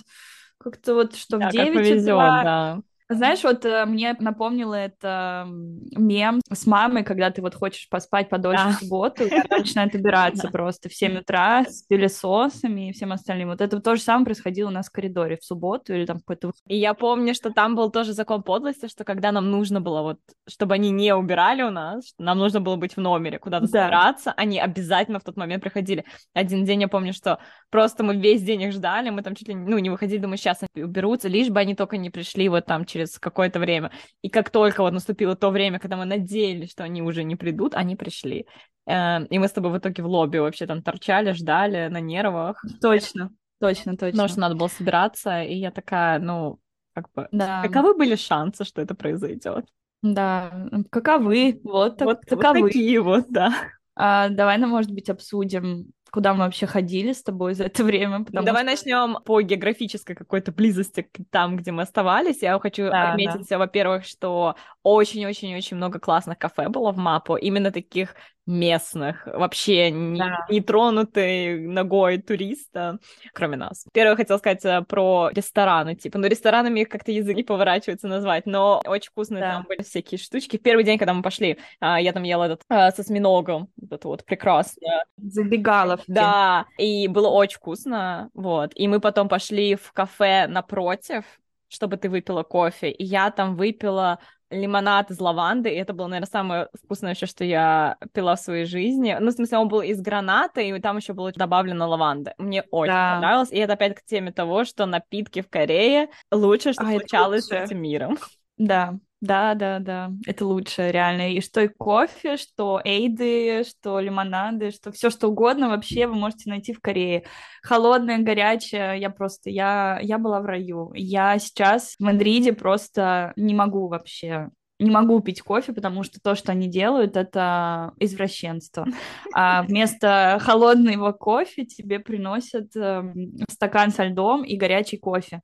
как-то 0.60 0.94
вот, 0.94 1.16
что 1.16 1.38
Да, 1.38 1.50
в 1.50 1.54
как 1.54 1.66
9 1.66 1.74
повезет, 1.74 2.14
утра. 2.14 2.44
да. 2.44 2.80
Знаешь, 3.10 3.42
вот 3.44 3.64
э, 3.64 3.86
мне 3.86 4.16
напомнило 4.20 4.74
это 4.76 5.46
мем 5.48 6.42
с 6.52 6.66
мамой, 6.68 7.04
когда 7.06 7.32
ты 7.32 7.42
вот 7.42 7.56
хочешь 7.56 7.88
поспать 7.90 8.28
подольше 8.28 8.66
Да. 8.66 8.72
в 8.72 8.80
субботу, 8.80 9.24
и 9.24 9.34
она 9.34 9.60
начинает 9.60 9.96
убираться 9.96 10.50
просто 10.50 10.90
в 10.90 10.94
7 10.94 11.20
утра 11.20 11.64
с 11.64 11.84
пылесосами 11.84 12.90
и 12.90 12.92
всем 12.92 13.14
остальным. 13.14 13.48
Вот 13.50 13.62
это 13.62 13.80
то 13.80 13.96
же 13.96 14.02
самое 14.02 14.26
происходило 14.26 14.68
у 14.68 14.72
нас 14.74 14.88
в 14.90 14.92
коридоре 14.92 15.38
в 15.38 15.44
субботу 15.46 15.94
или 15.94 16.06
там 16.06 16.18
какой-то 16.20 16.52
И 16.68 16.76
я 16.78 16.94
помню, 16.94 17.34
что 17.34 17.50
там 17.54 17.76
был 17.76 17.92
тоже 17.92 18.12
закон 18.12 18.44
подлости, 18.44 18.90
что 18.90 19.06
когда 19.06 19.32
нам 19.32 19.52
нужно 19.52 19.80
было 19.80 20.02
вот, 20.02 20.20
чтобы 20.46 20.74
они 20.76 20.90
не 20.92 21.16
убирали 21.16 21.62
у 21.62 21.70
нас, 21.70 22.14
нам 22.20 22.38
нужно 22.38 22.60
было 22.60 22.76
быть 22.76 22.96
в 22.98 23.00
номере, 23.00 23.40
куда-то 23.40 23.68
Да. 23.72 23.84
собираться, 23.84 24.34
они 24.36 24.60
обязательно 24.60 25.20
в 25.20 25.24
тот 25.24 25.38
момент 25.38 25.64
приходили. 25.64 26.04
Один 26.34 26.66
день 26.66 26.82
я 26.82 26.90
помню, 26.90 27.14
что 27.14 27.40
просто 27.70 28.04
мы 28.04 28.18
весь 28.18 28.42
день 28.44 28.64
их 28.64 28.74
ждали, 28.74 29.12
мы 29.12 29.22
там 29.22 29.34
чуть 29.34 29.48
ли, 29.48 29.54
не- 29.54 29.66
ну, 29.70 29.78
не 29.78 29.90
выходили, 29.90 30.20
думаю, 30.20 30.38
сейчас 30.38 30.60
они 30.76 30.84
уберутся, 30.84 31.30
лишь 31.30 31.48
бы 31.48 31.62
они 31.62 31.74
только 31.74 31.96
не 31.96 32.10
пришли 32.10 32.50
вот 32.50 32.66
там 32.66 32.84
через 32.84 32.97
какое-то 33.20 33.60
время. 33.60 33.92
И 34.22 34.30
как 34.30 34.50
только 34.50 34.82
вот 34.82 34.94
наступило 34.94 35.36
то 35.36 35.50
время, 35.52 35.80
когда 35.80 35.98
мы 35.98 36.06
надеялись, 36.06 36.72
что 36.72 36.84
они 36.84 37.02
уже 37.02 37.24
не 37.24 37.36
придут, 37.36 37.76
они 37.76 37.96
пришли. 37.96 38.48
Э, 38.86 39.26
И 39.30 39.40
мы 39.40 39.48
с 39.48 39.52
тобой 39.52 39.72
в 39.72 39.78
итоге 39.78 40.04
в 40.04 40.08
лобби 40.08 40.38
вообще 40.38 40.66
там 40.66 40.82
торчали, 40.82 41.32
ждали 41.34 41.88
на 41.88 42.00
нервах, 42.02 42.64
Точно, 42.82 43.32
точно, 43.60 43.94
точно. 43.98 44.12
потому 44.12 44.28
что 44.30 44.40
надо 44.40 44.56
было 44.56 44.68
собираться, 44.68 45.42
и 45.44 45.56
я 45.56 45.72
такая, 45.72 46.20
ну, 46.20 46.60
как 46.94 47.08
бы, 47.14 47.28
Да. 47.32 47.62
каковы 47.64 47.94
были 47.96 48.16
шансы, 48.16 48.64
что 48.64 48.82
это 48.82 48.96
произойдет? 48.96 49.66
Да, 50.04 50.68
каковы, 50.90 51.60
вот, 51.64 51.98
так, 51.98 52.06
вот, 52.06 52.18
вот 52.30 52.40
таковы. 52.42 52.68
такие 52.70 53.02
вот, 53.02 53.26
да. 53.30 53.54
А, 53.96 54.30
давай, 54.30 54.58
ну, 54.60 54.68
может 54.68 54.92
быть, 54.92 55.10
обсудим, 55.10 55.88
куда 56.18 56.34
мы 56.34 56.46
вообще 56.46 56.66
ходили 56.66 57.14
с 57.14 57.22
тобой 57.22 57.54
за 57.54 57.66
это 57.66 57.84
время, 57.84 58.26
Давай 58.32 58.64
что... 58.64 58.72
начнем 58.72 59.22
по 59.24 59.40
географической 59.40 60.16
какой-то 60.16 60.52
близости 60.52 61.08
там, 61.30 61.58
где 61.58 61.72
мы 61.72 61.84
оставались. 61.84 62.42
Я 62.42 62.58
хочу 62.58 62.90
Да, 62.90 63.12
отметить, 63.12 63.48
во-первых, 63.52 64.04
что 64.04 64.56
очень-очень-очень 64.82 65.78
много 65.78 66.00
классных 66.00 66.40
кафе 66.40 66.70
было 66.70 66.92
в 66.92 66.98
Мапо, 66.98 67.36
именно 67.36 67.72
таких 67.72 68.16
местных, 68.48 69.26
вообще 69.26 69.92
не, 69.92 70.20
да. 70.20 70.46
не 70.50 70.62
тронутый 70.62 71.60
ногой 71.60 72.18
туриста, 72.18 72.98
кроме 73.34 73.58
нас. 73.58 73.86
Первое 73.94 74.16
хотела 74.16 74.38
сказать 74.38 74.64
э, 74.64 74.82
про 74.84 75.30
рестораны, 75.34 75.96
типа, 75.96 76.18
ну, 76.18 76.28
ресторанами 76.28 76.86
как-то 76.86 77.12
язык 77.12 77.36
не 77.36 77.44
поворачивается 77.44 78.08
назвать, 78.08 78.46
но 78.46 78.82
очень 78.86 79.12
вкусные 79.12 79.42
да. 79.42 79.52
там 79.52 79.66
были 79.68 79.84
всякие 79.84 80.18
штучки. 80.18 80.58
В 80.58 80.62
первый 80.62 80.86
день, 80.86 80.98
когда 80.98 81.14
мы 81.14 81.22
пошли, 81.22 81.58
а, 81.82 82.00
я 82.00 82.14
там 82.14 82.24
ела 82.24 82.46
этот 82.46 82.62
а, 82.70 82.92
со 82.92 83.02
осьминогом, 83.02 83.70
это 83.92 84.08
вот 84.08 84.26
прекрасно. 84.26 85.04
Забегаловки. 85.18 86.06
Да, 86.08 86.66
и 86.78 87.08
было 87.10 87.28
очень 87.28 87.58
вкусно, 87.58 88.30
вот. 88.34 88.72
И 88.76 88.88
мы 88.88 89.02
потом 89.02 89.28
пошли 89.28 89.76
в 89.76 89.92
кафе 89.92 90.48
напротив, 90.48 91.26
чтобы 91.68 91.98
ты 91.98 92.10
выпила 92.10 92.44
кофе, 92.44 92.90
и 92.92 93.04
я 93.04 93.30
там 93.30 93.58
выпила 93.58 94.20
лимонад 94.50 95.12
из 95.12 95.20
лаванды, 95.20 95.70
и 95.70 95.76
это 95.76 95.94
было, 95.94 96.08
наверное, 96.08 96.30
самое 96.30 96.70
вкусное 96.84 97.14
еще, 97.14 97.26
что 97.26 97.44
я 97.44 97.98
пила 98.14 98.36
в 98.36 98.40
своей 98.40 98.66
жизни. 98.66 99.16
Ну, 99.20 99.32
в 99.32 99.34
смысле, 99.34 99.58
он 99.58 99.68
был 99.68 99.82
из 99.82 100.02
граната, 100.02 100.62
и 100.62 100.80
там 100.80 100.98
еще 100.98 101.14
было 101.14 101.32
добавлено 101.32 101.88
лаванды. 101.88 102.34
Мне 102.38 102.64
очень 102.72 102.94
да. 102.94 103.16
понравилось, 103.16 103.52
и 103.52 103.58
это 103.58 103.74
опять 103.74 103.96
к 103.96 104.04
теме 104.04 104.32
того, 104.32 104.64
что 104.64 104.86
напитки 104.86 105.42
в 105.42 105.50
Корее 105.50 106.10
лучше, 106.32 106.74
что 106.74 106.84
а, 106.84 106.92
случалось 106.92 107.46
с 107.46 107.52
этим 107.52 107.82
миром. 107.82 108.18
Да, 108.58 108.96
да, 109.20 109.56
да, 109.56 109.80
да, 109.80 110.12
это 110.28 110.46
лучше, 110.46 110.92
реально. 110.92 111.34
И 111.34 111.42
что 111.42 111.62
и 111.62 111.68
кофе, 111.68 112.38
что 112.38 112.80
эйды, 112.84 113.64
что 113.68 114.00
лимонады, 114.00 114.70
что 114.70 114.92
все 114.92 115.10
что 115.10 115.30
угодно 115.30 115.70
вообще 115.70 116.06
вы 116.06 116.14
можете 116.14 116.50
найти 116.50 116.72
в 116.72 116.80
Корее. 116.80 117.24
Холодное, 117.64 118.20
горячее, 118.20 119.00
я 119.00 119.10
просто, 119.10 119.50
я, 119.50 120.00
я 120.04 120.20
была 120.20 120.40
в 120.40 120.46
раю. 120.46 120.92
Я 120.94 121.40
сейчас 121.40 121.96
в 121.98 122.04
Мадриде 122.04 122.54
просто 122.54 123.34
не 123.36 123.56
могу 123.56 123.88
вообще 123.88 124.50
не 124.80 124.92
могу 124.92 125.20
пить 125.22 125.42
кофе, 125.42 125.74
потому 125.74 126.04
что 126.04 126.20
то, 126.22 126.36
что 126.36 126.52
они 126.52 126.68
делают, 126.68 127.18
это 127.18 127.94
извращенство. 128.00 128.86
А 129.34 129.64
вместо 129.64 130.38
холодного 130.40 131.14
кофе 131.14 131.66
тебе 131.66 132.00
приносят 132.00 132.76
э, 132.76 133.14
стакан 133.50 133.92
со 133.92 134.04
льдом 134.06 134.44
и 134.44 134.56
горячий 134.56 134.98
кофе 134.98 135.42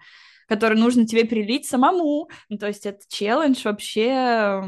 который 0.53 0.77
нужно 0.77 1.07
тебе 1.07 1.23
перелить 1.23 1.65
самому. 1.65 2.29
Ну, 2.49 2.57
то 2.57 2.67
есть 2.67 2.85
это 2.85 2.99
челлендж 3.07 3.63
вообще. 3.63 4.61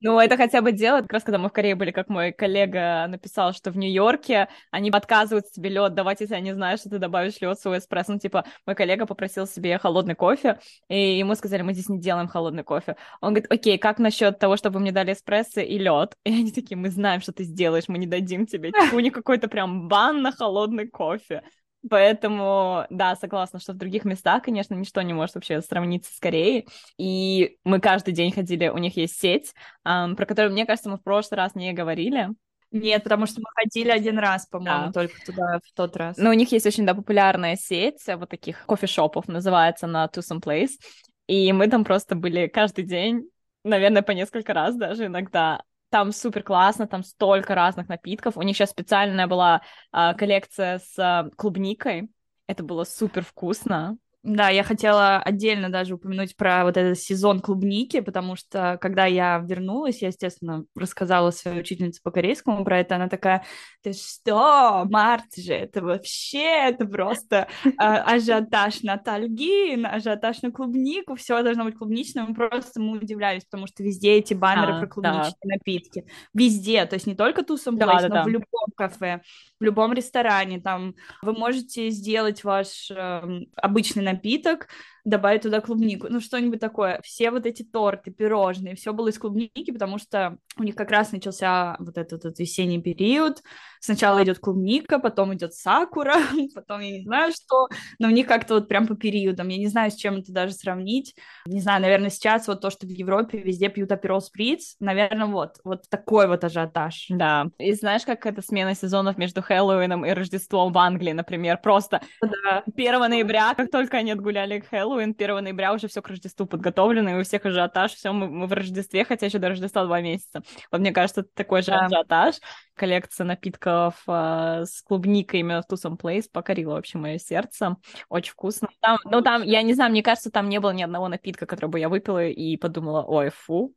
Ну, 0.00 0.20
это 0.20 0.36
хотя 0.36 0.60
бы 0.60 0.72
делать. 0.72 1.04
Как 1.04 1.14
раз 1.14 1.22
когда 1.22 1.38
мы 1.38 1.48
в 1.48 1.52
Корее 1.52 1.74
были, 1.74 1.92
как 1.92 2.08
мой 2.08 2.32
коллега 2.32 3.06
написал, 3.08 3.54
что 3.54 3.70
в 3.70 3.78
Нью-Йорке 3.78 4.48
они 4.70 4.90
отказывают 4.90 5.50
тебе 5.50 5.70
лед 5.70 5.94
давать, 5.94 6.20
если 6.20 6.34
они 6.34 6.52
знают, 6.52 6.80
что 6.80 6.90
ты 6.90 6.98
добавишь 6.98 7.40
лед 7.40 7.58
в 7.58 7.62
свой 7.62 7.78
эспрессо. 7.78 8.12
Ну, 8.12 8.18
типа, 8.18 8.44
мой 8.66 8.76
коллега 8.76 9.06
попросил 9.06 9.46
себе 9.46 9.78
холодный 9.78 10.14
кофе, 10.14 10.58
и 10.88 11.18
ему 11.18 11.34
сказали, 11.34 11.62
мы 11.62 11.72
здесь 11.72 11.88
не 11.88 12.00
делаем 12.00 12.28
холодный 12.28 12.64
кофе. 12.64 12.96
Он 13.22 13.32
говорит, 13.32 13.50
окей, 13.50 13.78
как 13.78 13.98
насчет 13.98 14.38
того, 14.38 14.58
чтобы 14.58 14.78
мне 14.78 14.92
дали 14.92 15.14
эспрессо 15.14 15.60
и 15.60 15.78
лед? 15.78 16.14
И 16.24 16.32
они 16.32 16.52
такие, 16.52 16.76
мы 16.76 16.90
знаем, 16.90 17.22
что 17.22 17.32
ты 17.32 17.44
сделаешь, 17.44 17.88
мы 17.88 17.98
не 17.98 18.06
дадим 18.06 18.46
тебе. 18.46 18.72
Типа, 18.72 18.94
у 18.94 19.00
них 19.00 19.14
какой-то 19.14 19.48
прям 19.48 19.88
бан 19.88 20.20
на 20.20 20.32
холодный 20.32 20.86
кофе. 20.86 21.42
Поэтому, 21.88 22.86
да, 22.90 23.16
согласна, 23.16 23.58
что 23.58 23.72
в 23.72 23.76
других 23.76 24.04
местах, 24.04 24.42
конечно, 24.42 24.74
ничто 24.74 25.00
не 25.02 25.14
может 25.14 25.34
вообще 25.34 25.62
сравниться 25.62 26.14
с 26.14 26.18
Кореей. 26.18 26.68
И 26.98 27.56
мы 27.64 27.80
каждый 27.80 28.12
день 28.12 28.32
ходили, 28.32 28.68
у 28.68 28.78
них 28.78 28.96
есть 28.96 29.18
сеть, 29.18 29.54
эм, 29.84 30.14
про 30.14 30.26
которую, 30.26 30.52
мне 30.52 30.66
кажется, 30.66 30.90
мы 30.90 30.98
в 30.98 31.02
прошлый 31.02 31.38
раз 31.38 31.54
не 31.54 31.72
говорили. 31.72 32.28
Нет, 32.70 33.02
потому 33.02 33.26
что 33.26 33.40
мы 33.40 33.46
ходили 33.54 33.90
один 33.90 34.18
раз, 34.18 34.46
по-моему, 34.46 34.86
да. 34.86 34.92
только 34.92 35.14
туда 35.24 35.58
в 35.64 35.72
тот 35.74 35.96
раз. 35.96 36.16
Но 36.16 36.30
у 36.30 36.34
них 36.34 36.52
есть 36.52 36.66
очень, 36.66 36.86
да, 36.86 36.94
популярная 36.94 37.56
сеть 37.56 38.02
вот 38.06 38.28
таких 38.28 38.64
кофешопов, 38.66 39.26
называется 39.26 39.86
на 39.86 40.06
Tucson 40.06 40.40
Place. 40.40 40.78
И 41.26 41.52
мы 41.52 41.68
там 41.68 41.84
просто 41.84 42.14
были 42.14 42.46
каждый 42.46 42.84
день, 42.84 43.28
наверное, 43.64 44.02
по 44.02 44.12
несколько 44.12 44.52
раз 44.52 44.76
даже 44.76 45.06
иногда. 45.06 45.62
Там 45.90 46.12
супер 46.12 46.42
классно, 46.44 46.86
там 46.86 47.02
столько 47.02 47.54
разных 47.54 47.88
напитков. 47.88 48.36
У 48.36 48.42
них 48.42 48.56
сейчас 48.56 48.70
специальная 48.70 49.26
была 49.26 49.62
а, 49.90 50.14
коллекция 50.14 50.78
с 50.78 50.98
а, 50.98 51.28
клубникой. 51.36 52.10
Это 52.46 52.62
было 52.62 52.84
супер 52.84 53.24
вкусно. 53.24 53.98
Да, 54.22 54.50
я 54.50 54.64
хотела 54.64 55.16
отдельно 55.16 55.70
даже 55.70 55.94
упомянуть 55.94 56.36
про 56.36 56.64
вот 56.64 56.76
этот 56.76 56.98
сезон 56.98 57.40
клубники, 57.40 58.00
потому 58.00 58.36
что 58.36 58.76
когда 58.78 59.06
я 59.06 59.38
вернулась, 59.38 60.02
я, 60.02 60.08
естественно, 60.08 60.66
рассказала 60.76 61.30
своей 61.30 61.60
учительнице 61.60 62.02
по 62.02 62.10
корейскому 62.10 62.62
про 62.62 62.80
это, 62.80 62.96
она 62.96 63.08
такая, 63.08 63.44
ты 63.82 63.94
что, 63.94 64.84
март 64.90 65.34
же, 65.36 65.54
это 65.54 65.82
вообще, 65.82 66.68
это 66.68 66.84
просто 66.84 67.48
э, 67.64 67.70
ажиотаж 67.78 68.82
на 68.82 68.98
тальгин, 68.98 69.86
ажиотаж 69.86 70.42
на 70.42 70.52
клубнику, 70.52 71.14
все 71.14 71.42
должно 71.42 71.64
быть 71.64 71.78
клубничным, 71.78 72.26
мы 72.28 72.34
просто 72.34 72.78
мы 72.78 72.98
удивлялись, 72.98 73.46
потому 73.46 73.66
что 73.66 73.82
везде 73.82 74.18
эти 74.18 74.34
баннеры 74.34 74.74
да, 74.74 74.80
про 74.80 74.86
клубничные 74.86 75.34
да. 75.44 75.48
напитки, 75.48 76.04
везде, 76.34 76.84
то 76.84 76.92
есть 76.92 77.06
не 77.06 77.14
только 77.14 77.42
Тусом 77.42 77.78
да, 77.78 77.86
Place, 77.86 78.02
да, 78.02 78.08
но 78.08 78.14
да. 78.16 78.24
в 78.24 78.28
любом 78.28 78.66
кафе, 78.76 79.22
в 79.58 79.64
любом 79.64 79.94
ресторане, 79.94 80.60
там 80.60 80.94
вы 81.22 81.32
можете 81.32 81.88
сделать 81.88 82.44
ваш 82.44 82.90
э, 82.90 83.22
обычный 83.56 84.09
напиток, 84.12 84.68
добавить 85.04 85.42
туда 85.42 85.60
клубнику, 85.60 86.06
ну 86.10 86.20
что-нибудь 86.20 86.60
такое. 86.60 87.00
Все 87.02 87.30
вот 87.30 87.46
эти 87.46 87.62
торты, 87.62 88.10
пирожные, 88.10 88.74
все 88.74 88.92
было 88.92 89.08
из 89.08 89.18
клубники, 89.18 89.70
потому 89.70 89.98
что 89.98 90.38
у 90.56 90.62
них 90.62 90.74
как 90.74 90.90
раз 90.90 91.12
начался 91.12 91.76
вот 91.78 91.96
этот, 91.96 92.24
этот 92.24 92.38
весенний 92.38 92.80
период. 92.80 93.42
Сначала 93.80 94.22
идет 94.22 94.38
клубника, 94.38 94.98
потом 94.98 95.34
идет 95.34 95.54
сакура, 95.54 96.16
потом 96.54 96.80
я 96.80 96.90
не 96.90 97.02
знаю 97.02 97.32
что, 97.32 97.68
но 97.98 98.08
у 98.08 98.10
них 98.10 98.26
как-то 98.26 98.54
вот 98.54 98.68
прям 98.68 98.86
по 98.86 98.94
периодам. 98.94 99.48
Я 99.48 99.58
не 99.58 99.68
знаю, 99.68 99.90
с 99.90 99.94
чем 99.94 100.16
это 100.16 100.32
даже 100.32 100.52
сравнить. 100.52 101.14
Не 101.46 101.60
знаю, 101.60 101.80
наверное, 101.80 102.10
сейчас 102.10 102.46
вот 102.46 102.60
то, 102.60 102.70
что 102.70 102.86
в 102.86 102.90
Европе 102.90 103.38
везде 103.38 103.68
пьют 103.68 103.90
аперол 103.92 104.20
сприц, 104.20 104.76
наверное, 104.80 105.26
вот, 105.26 105.56
вот 105.64 105.88
такой 105.88 106.28
вот 106.28 106.44
ажиотаж. 106.44 107.06
Да. 107.08 107.46
И 107.58 107.72
знаешь, 107.72 108.02
как 108.04 108.26
это 108.26 108.42
смена 108.42 108.74
сезонов 108.74 109.16
между 109.16 109.42
Хэллоуином 109.42 110.04
и 110.04 110.10
Рождеством 110.10 110.72
в 110.72 110.78
Англии, 110.78 111.12
например, 111.12 111.58
просто 111.62 112.00
да. 112.20 112.62
1 112.66 113.00
ноября, 113.00 113.54
как 113.54 113.70
только 113.70 113.98
они 113.98 114.12
отгуляли 114.12 114.60
Хэллоуин, 114.60 114.89
Хэллоуин, 114.90 115.14
1 115.16 115.44
ноября 115.44 115.72
уже 115.72 115.86
все 115.86 116.02
к 116.02 116.08
Рождеству 116.08 116.46
подготовлено, 116.46 117.10
и 117.10 117.20
у 117.20 117.22
всех 117.22 117.46
ажиотаж, 117.46 117.92
все, 117.92 118.12
мы, 118.12 118.28
мы 118.28 118.46
в 118.48 118.52
Рождестве, 118.52 119.04
хотя 119.04 119.26
еще 119.26 119.38
до 119.38 119.48
Рождества 119.48 119.84
два 119.84 120.00
месяца. 120.00 120.42
Вот 120.72 120.80
мне 120.80 120.90
кажется, 120.90 121.20
это 121.20 121.30
такой 121.32 121.62
же 121.62 121.70
да. 121.70 121.86
ажиотаж. 121.86 122.36
Коллекция 122.74 123.24
напитков 123.24 124.02
э, 124.08 124.64
с 124.64 124.82
клубникой 124.82 125.40
именно 125.40 125.62
в 125.62 125.66
Тусом 125.66 125.96
Плейс 125.96 126.26
покорила 126.26 126.74
вообще 126.74 126.98
мое 126.98 127.18
сердце. 127.18 127.76
Очень 128.08 128.32
вкусно. 128.32 128.68
Там, 128.80 128.98
ну 129.04 129.22
там, 129.22 129.42
я 129.44 129.62
не 129.62 129.74
знаю, 129.74 129.92
мне 129.92 130.02
кажется, 130.02 130.30
там 130.30 130.48
не 130.48 130.58
было 130.58 130.70
ни 130.70 130.82
одного 130.82 131.06
напитка, 131.06 131.46
который 131.46 131.70
бы 131.70 131.78
я 131.78 131.88
выпила 131.88 132.26
и 132.26 132.56
подумала, 132.56 133.04
ой, 133.06 133.30
фу, 133.30 133.72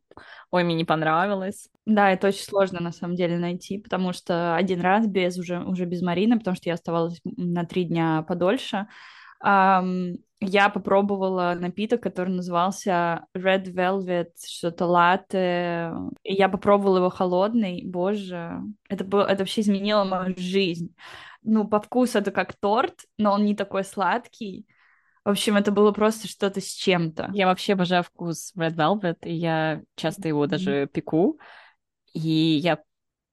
ой, 0.50 0.64
мне 0.64 0.74
не 0.74 0.84
понравилось. 0.84 1.68
Да, 1.86 2.10
это 2.10 2.28
очень 2.28 2.44
сложно 2.44 2.80
на 2.80 2.90
самом 2.90 3.14
деле 3.14 3.38
найти, 3.38 3.78
потому 3.78 4.12
что 4.12 4.56
один 4.56 4.80
раз 4.80 5.06
без 5.06 5.38
уже, 5.38 5.60
уже 5.60 5.84
без 5.84 6.02
Марины, 6.02 6.38
потому 6.38 6.56
что 6.56 6.70
я 6.70 6.74
оставалась 6.74 7.20
на 7.24 7.64
три 7.64 7.84
дня 7.84 8.24
подольше, 8.26 8.88
Um, 9.44 10.16
я 10.44 10.68
попробовала 10.68 11.56
напиток, 11.58 12.02
который 12.02 12.30
назывался 12.30 13.26
Red 13.34 13.64
Velvet, 13.72 14.30
что-то 14.46 14.86
латте. 14.86 15.92
И 16.22 16.34
я 16.34 16.48
попробовала 16.48 16.98
его 16.98 17.10
холодный. 17.10 17.82
Боже, 17.84 18.60
это, 18.88 19.04
было, 19.04 19.22
это 19.22 19.40
вообще 19.40 19.62
изменило 19.62 20.04
мою 20.04 20.34
жизнь. 20.36 20.94
Ну, 21.42 21.66
по 21.66 21.80
вкусу 21.80 22.18
это 22.18 22.30
как 22.30 22.54
торт, 22.54 23.04
но 23.18 23.32
он 23.32 23.44
не 23.44 23.54
такой 23.54 23.84
сладкий. 23.84 24.66
В 25.24 25.30
общем, 25.30 25.56
это 25.56 25.72
было 25.72 25.92
просто 25.92 26.28
что-то 26.28 26.60
с 26.60 26.68
чем-то. 26.68 27.30
Я 27.32 27.46
вообще 27.46 27.72
обожаю 27.72 28.02
вкус 28.02 28.52
Red 28.56 28.74
Velvet, 28.74 29.18
и 29.22 29.32
я 29.32 29.82
часто 29.96 30.28
его 30.28 30.46
даже 30.46 30.86
пеку. 30.86 31.38
И 32.12 32.28
я 32.28 32.80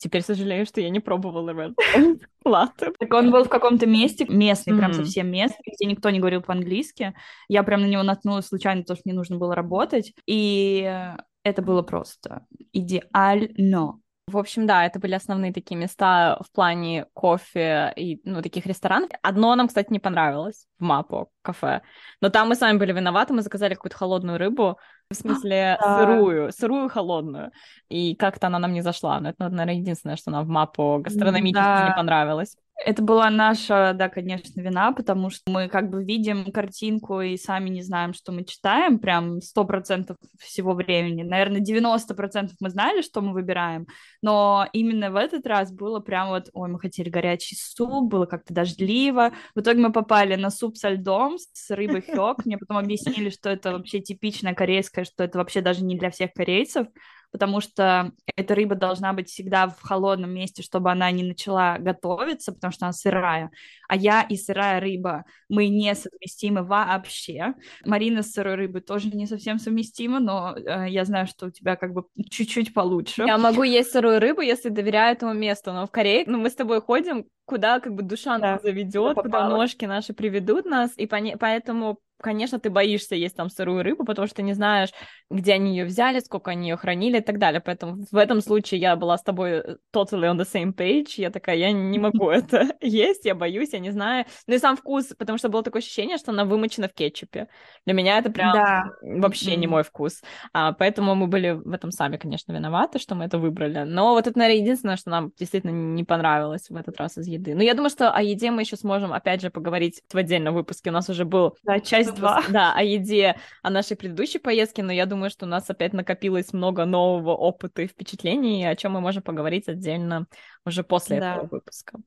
Теперь 0.02 0.24
сожалею, 0.24 0.66
что 0.66 0.82
я 0.82 0.90
не 0.90 1.00
пробовала 1.00 1.52
Red 1.52 1.76
Latte. 2.46 2.92
Так 2.98 3.14
он 3.14 3.30
был 3.30 3.44
в 3.44 3.50
каком-то 3.50 3.86
месте, 3.86 4.26
местный, 4.28 4.76
прям 4.76 4.94
совсем 4.94 5.30
местный, 5.30 5.74
где 5.78 5.86
никто 5.86 6.10
не 6.10 6.18
говорил 6.20 6.42
по-английски. 6.42 7.14
Я 7.48 7.62
прям 7.62 7.82
на 7.82 7.86
него 7.86 8.02
наткнулась 8.02 8.48
случайно, 8.48 8.82
потому 8.82 8.98
что 8.98 9.04
мне 9.06 9.14
нужно 9.14 9.38
было 9.38 9.54
работать. 9.54 10.14
И 10.26 11.16
это 11.44 11.62
было 11.62 11.84
просто 11.84 12.48
идеально. 12.74 14.01
В 14.28 14.38
общем, 14.38 14.66
да, 14.66 14.86
это 14.86 15.00
были 15.00 15.14
основные 15.14 15.52
такие 15.52 15.76
места 15.76 16.40
в 16.42 16.52
плане 16.52 17.06
кофе 17.14 17.92
и, 17.96 18.22
ну, 18.24 18.42
таких 18.42 18.66
ресторанов. 18.66 19.10
Одно 19.22 19.56
нам, 19.56 19.68
кстати, 19.68 19.92
не 19.92 20.00
понравилось 20.00 20.68
в 20.80 20.84
Мапо 20.84 21.28
кафе. 21.42 21.82
Но 22.22 22.30
там 22.30 22.50
мы 22.50 22.56
сами 22.56 22.78
были 22.78 22.94
виноваты, 22.94 23.34
мы 23.34 23.42
заказали 23.42 23.74
какую-то 23.74 23.98
холодную 23.98 24.38
рыбу, 24.38 24.78
в 25.10 25.16
смысле 25.16 25.78
сырую, 25.82 26.52
сырую 26.54 26.90
холодную. 26.90 27.52
И 27.90 28.16
как-то 28.16 28.48
она 28.48 28.60
нам 28.60 28.74
не 28.74 28.82
зашла. 28.82 29.20
Но 29.20 29.30
это, 29.30 29.50
наверное, 29.50 29.82
единственное, 29.82 30.16
что 30.16 30.32
нам 30.32 30.46
в 30.46 30.50
Мапо 30.50 31.00
гастрономически 31.00 31.62
да. 31.62 31.88
не 31.90 31.96
понравилось. 31.96 32.56
Это 32.84 33.04
была 33.04 33.30
наша, 33.30 33.94
да, 33.94 34.10
конечно, 34.10 34.60
вина, 34.60 34.92
потому 34.92 35.30
что 35.30 35.52
мы 35.52 35.68
как 35.68 35.90
бы 35.90 36.04
видим 36.04 36.52
картинку 36.52 37.22
и 37.22 37.38
сами 37.38 37.70
не 37.70 37.84
знаем, 37.84 38.14
что 38.14 38.32
мы 38.32 38.44
читаем, 38.44 38.98
прям 38.98 39.40
сто 39.42 39.66
процентов 39.66 40.18
всего 40.40 40.74
времени. 40.74 41.22
Наверное, 41.22 41.62
90% 41.62 42.50
мы 42.60 42.70
знали, 42.70 43.02
что 43.02 43.22
мы 43.22 43.34
выбираем, 43.34 43.86
но 44.22 44.68
именно 44.74 45.12
в 45.12 45.16
этот 45.16 45.46
раз 45.46 45.72
было 45.72 46.00
прям 46.00 46.30
вот, 46.30 46.50
ой, 46.54 46.70
мы 46.70 46.80
хотели 46.80 47.10
горячий 47.10 47.56
суп, 47.56 48.10
было 48.10 48.26
как-то 48.26 48.54
дождливо. 48.54 49.32
В 49.54 49.60
итоге 49.60 49.80
мы 49.80 49.92
попали 49.92 50.36
на 50.36 50.50
суп 50.50 50.78
со 50.78 50.90
льдом, 50.90 51.38
с 51.38 51.70
рыбой 51.70 52.02
хёк. 52.08 52.46
Мне 52.46 52.58
потом 52.58 52.78
объяснили, 52.78 53.30
что 53.30 53.50
это 53.50 53.74
вообще 53.74 54.00
типичная 54.00 54.56
корейская, 54.56 55.06
что 55.06 55.24
это 55.24 55.38
вообще 55.38 55.62
даже 55.62 55.84
не 55.84 55.98
для 55.98 56.10
всех 56.10 56.34
корейцев 56.34 56.88
потому 57.32 57.62
что 57.62 58.12
эта 58.36 58.56
рыба 58.56 58.76
должна 58.76 59.14
быть 59.14 59.30
всегда 59.30 59.68
в 59.68 59.82
холодном 59.82 60.32
месте, 60.32 60.62
чтобы 60.62 60.92
она 60.92 61.10
не 61.12 61.24
начала 61.24 61.78
готовиться, 61.78 62.52
потому 62.52 62.72
что 62.72 62.86
она 62.86 62.94
сырая. 62.94 63.52
А 63.88 63.96
я 63.96 64.22
и 64.22 64.36
сырая 64.36 64.80
рыба, 64.80 65.26
мы 65.50 65.68
несовместимы 65.68 66.64
вообще. 66.64 67.54
Марина 67.86 68.22
с 68.22 68.32
сырой 68.32 68.56
рыбой 68.56 68.82
тоже 68.82 69.10
не 69.10 69.26
совсем 69.26 69.60
совместима, 69.60 70.20
но 70.20 70.56
э, 70.56 70.90
я 70.90 71.06
знаю, 71.06 71.28
что 71.28 71.48
у 71.48 71.52
тебя 71.52 71.76
как 71.76 71.94
бы 71.94 72.04
чуть-чуть 72.30 72.74
получше. 72.74 73.24
Я 73.24 73.38
могу 73.38 73.64
есть 73.64 73.92
сырую 73.92 74.20
рыбу, 74.20 74.42
если 74.42 74.70
доверяю 74.70 75.14
этому 75.16 75.34
месту, 75.34 75.74
но 75.74 75.88
в 75.88 75.92
Корее, 75.92 76.24
ну, 76.28 76.38
мы 76.38 76.50
с 76.50 76.56
тобой 76.56 76.82
ходим, 76.82 77.26
куда 77.46 77.80
как 77.80 77.94
бы 77.94 78.04
душа 78.04 78.38
да, 78.38 78.54
нас 78.54 78.62
заведет, 78.62 79.16
куда 79.16 79.50
ножки 79.50 79.86
наши 79.86 80.14
приведут 80.14 80.66
нас, 80.66 80.92
и 80.96 81.06
поэтому 81.06 82.00
конечно, 82.22 82.60
ты 82.60 82.70
боишься 82.70 83.16
есть 83.16 83.36
там 83.36 83.50
сырую 83.50 83.84
рыбу, 83.84 84.06
потому 84.06 84.28
что 84.28 84.42
не 84.42 84.54
знаешь, 84.54 84.90
где 85.30 85.54
они 85.54 85.72
ее 85.72 85.86
взяли, 85.86 86.20
сколько 86.20 86.52
они 86.52 86.70
ее 86.70 86.78
хранили 86.78 87.18
и 87.18 87.22
так 87.22 87.40
далее. 87.40 87.62
Поэтому 87.62 88.06
в 88.12 88.18
этом 88.18 88.42
случае 88.42 88.80
я 88.82 88.96
была 88.96 89.18
с 89.18 89.24
тобой 89.24 89.52
э, 89.52 89.76
totally 89.94 90.32
on 90.32 90.38
the 90.38 90.46
same 90.46 90.74
page. 90.74 91.14
Я 91.18 91.32
такая, 91.32 91.56
я 91.56 91.72
не 91.72 92.00
могу 92.00 92.30
это 92.30 92.68
есть, 92.82 93.26
я 93.26 93.36
боюсь, 93.36 93.74
я 93.74 93.80
не 93.80 93.92
знаю. 93.92 94.26
Ну 94.48 94.56
и 94.56 94.58
сам 94.60 94.78
вкус, 94.78 95.14
потому 95.18 95.38
что 95.38 95.50
было 95.50 95.64
такое 95.64 95.82
ощущение, 95.82 96.18
что 96.18 96.32
она 96.32 96.46
вымочена 96.46 96.88
в 96.88 96.94
кетчупе. 96.94 97.48
Для 97.86 97.94
меня 97.94 98.18
это 98.18 98.32
прям 98.32 98.54
да. 98.54 98.84
вообще 99.02 99.56
не 99.56 99.68
мой 99.68 99.84
вкус. 99.84 100.22
А, 100.54 100.74
поэтому 100.74 101.16
мы 101.16 101.28
были 101.28 101.52
в 101.52 101.72
этом 101.72 101.92
сами, 101.92 102.18
конечно, 102.18 102.52
виноваты, 102.52 103.00
что 103.00 103.16
мы 103.16 103.26
это 103.26 103.38
выбрали. 103.38 103.84
Но 103.84 104.14
вот 104.14 104.28
это, 104.28 104.38
наверное, 104.38 104.62
единственное, 104.62 104.98
что 104.98 105.10
нам 105.10 105.32
действительно 105.38 105.72
не 105.72 106.04
понравилось 106.04 106.70
в 106.70 106.76
этот 106.76 106.98
раз 106.98 107.18
из 107.18 107.28
еды. 107.28 107.56
Но 107.56 107.64
я 107.64 107.74
думаю, 107.74 107.90
что 107.90 108.12
о 108.12 108.22
еде 108.22 108.52
мы 108.52 108.62
еще 108.62 108.76
сможем, 108.76 109.14
опять 109.14 109.42
же, 109.42 109.50
поговорить 109.50 110.02
в 110.12 110.18
отдельном 110.18 110.54
выпуске. 110.54 110.90
У 110.90 110.94
нас 110.94 111.10
уже 111.10 111.26
был 111.26 111.58
да, 111.64 111.80
часть 111.80 112.11
два. 112.12 112.44
Да, 112.50 112.74
о 112.74 112.84
еде, 112.84 113.38
о 113.62 113.70
нашей 113.70 113.98
предыдущей 113.98 114.40
поездке, 114.40 114.84
но 114.84 114.92
я 114.92 115.06
думаю, 115.06 115.30
что 115.30 115.46
у 115.46 115.50
нас 115.50 115.70
опять 115.70 115.94
накопилось 115.94 116.54
много 116.54 116.86
нового 116.86 117.36
опыта 117.36 117.82
и 117.82 117.88
впечатлений, 117.88 118.66
о 118.66 118.76
чем 118.76 118.94
мы 118.94 119.02
можем 119.02 119.24
поговорить 119.24 119.68
отдельно 119.68 120.28
уже 120.66 120.84
после 120.84 121.20
да. 121.20 121.36
этого 121.36 121.48
выпуска. 121.48 122.00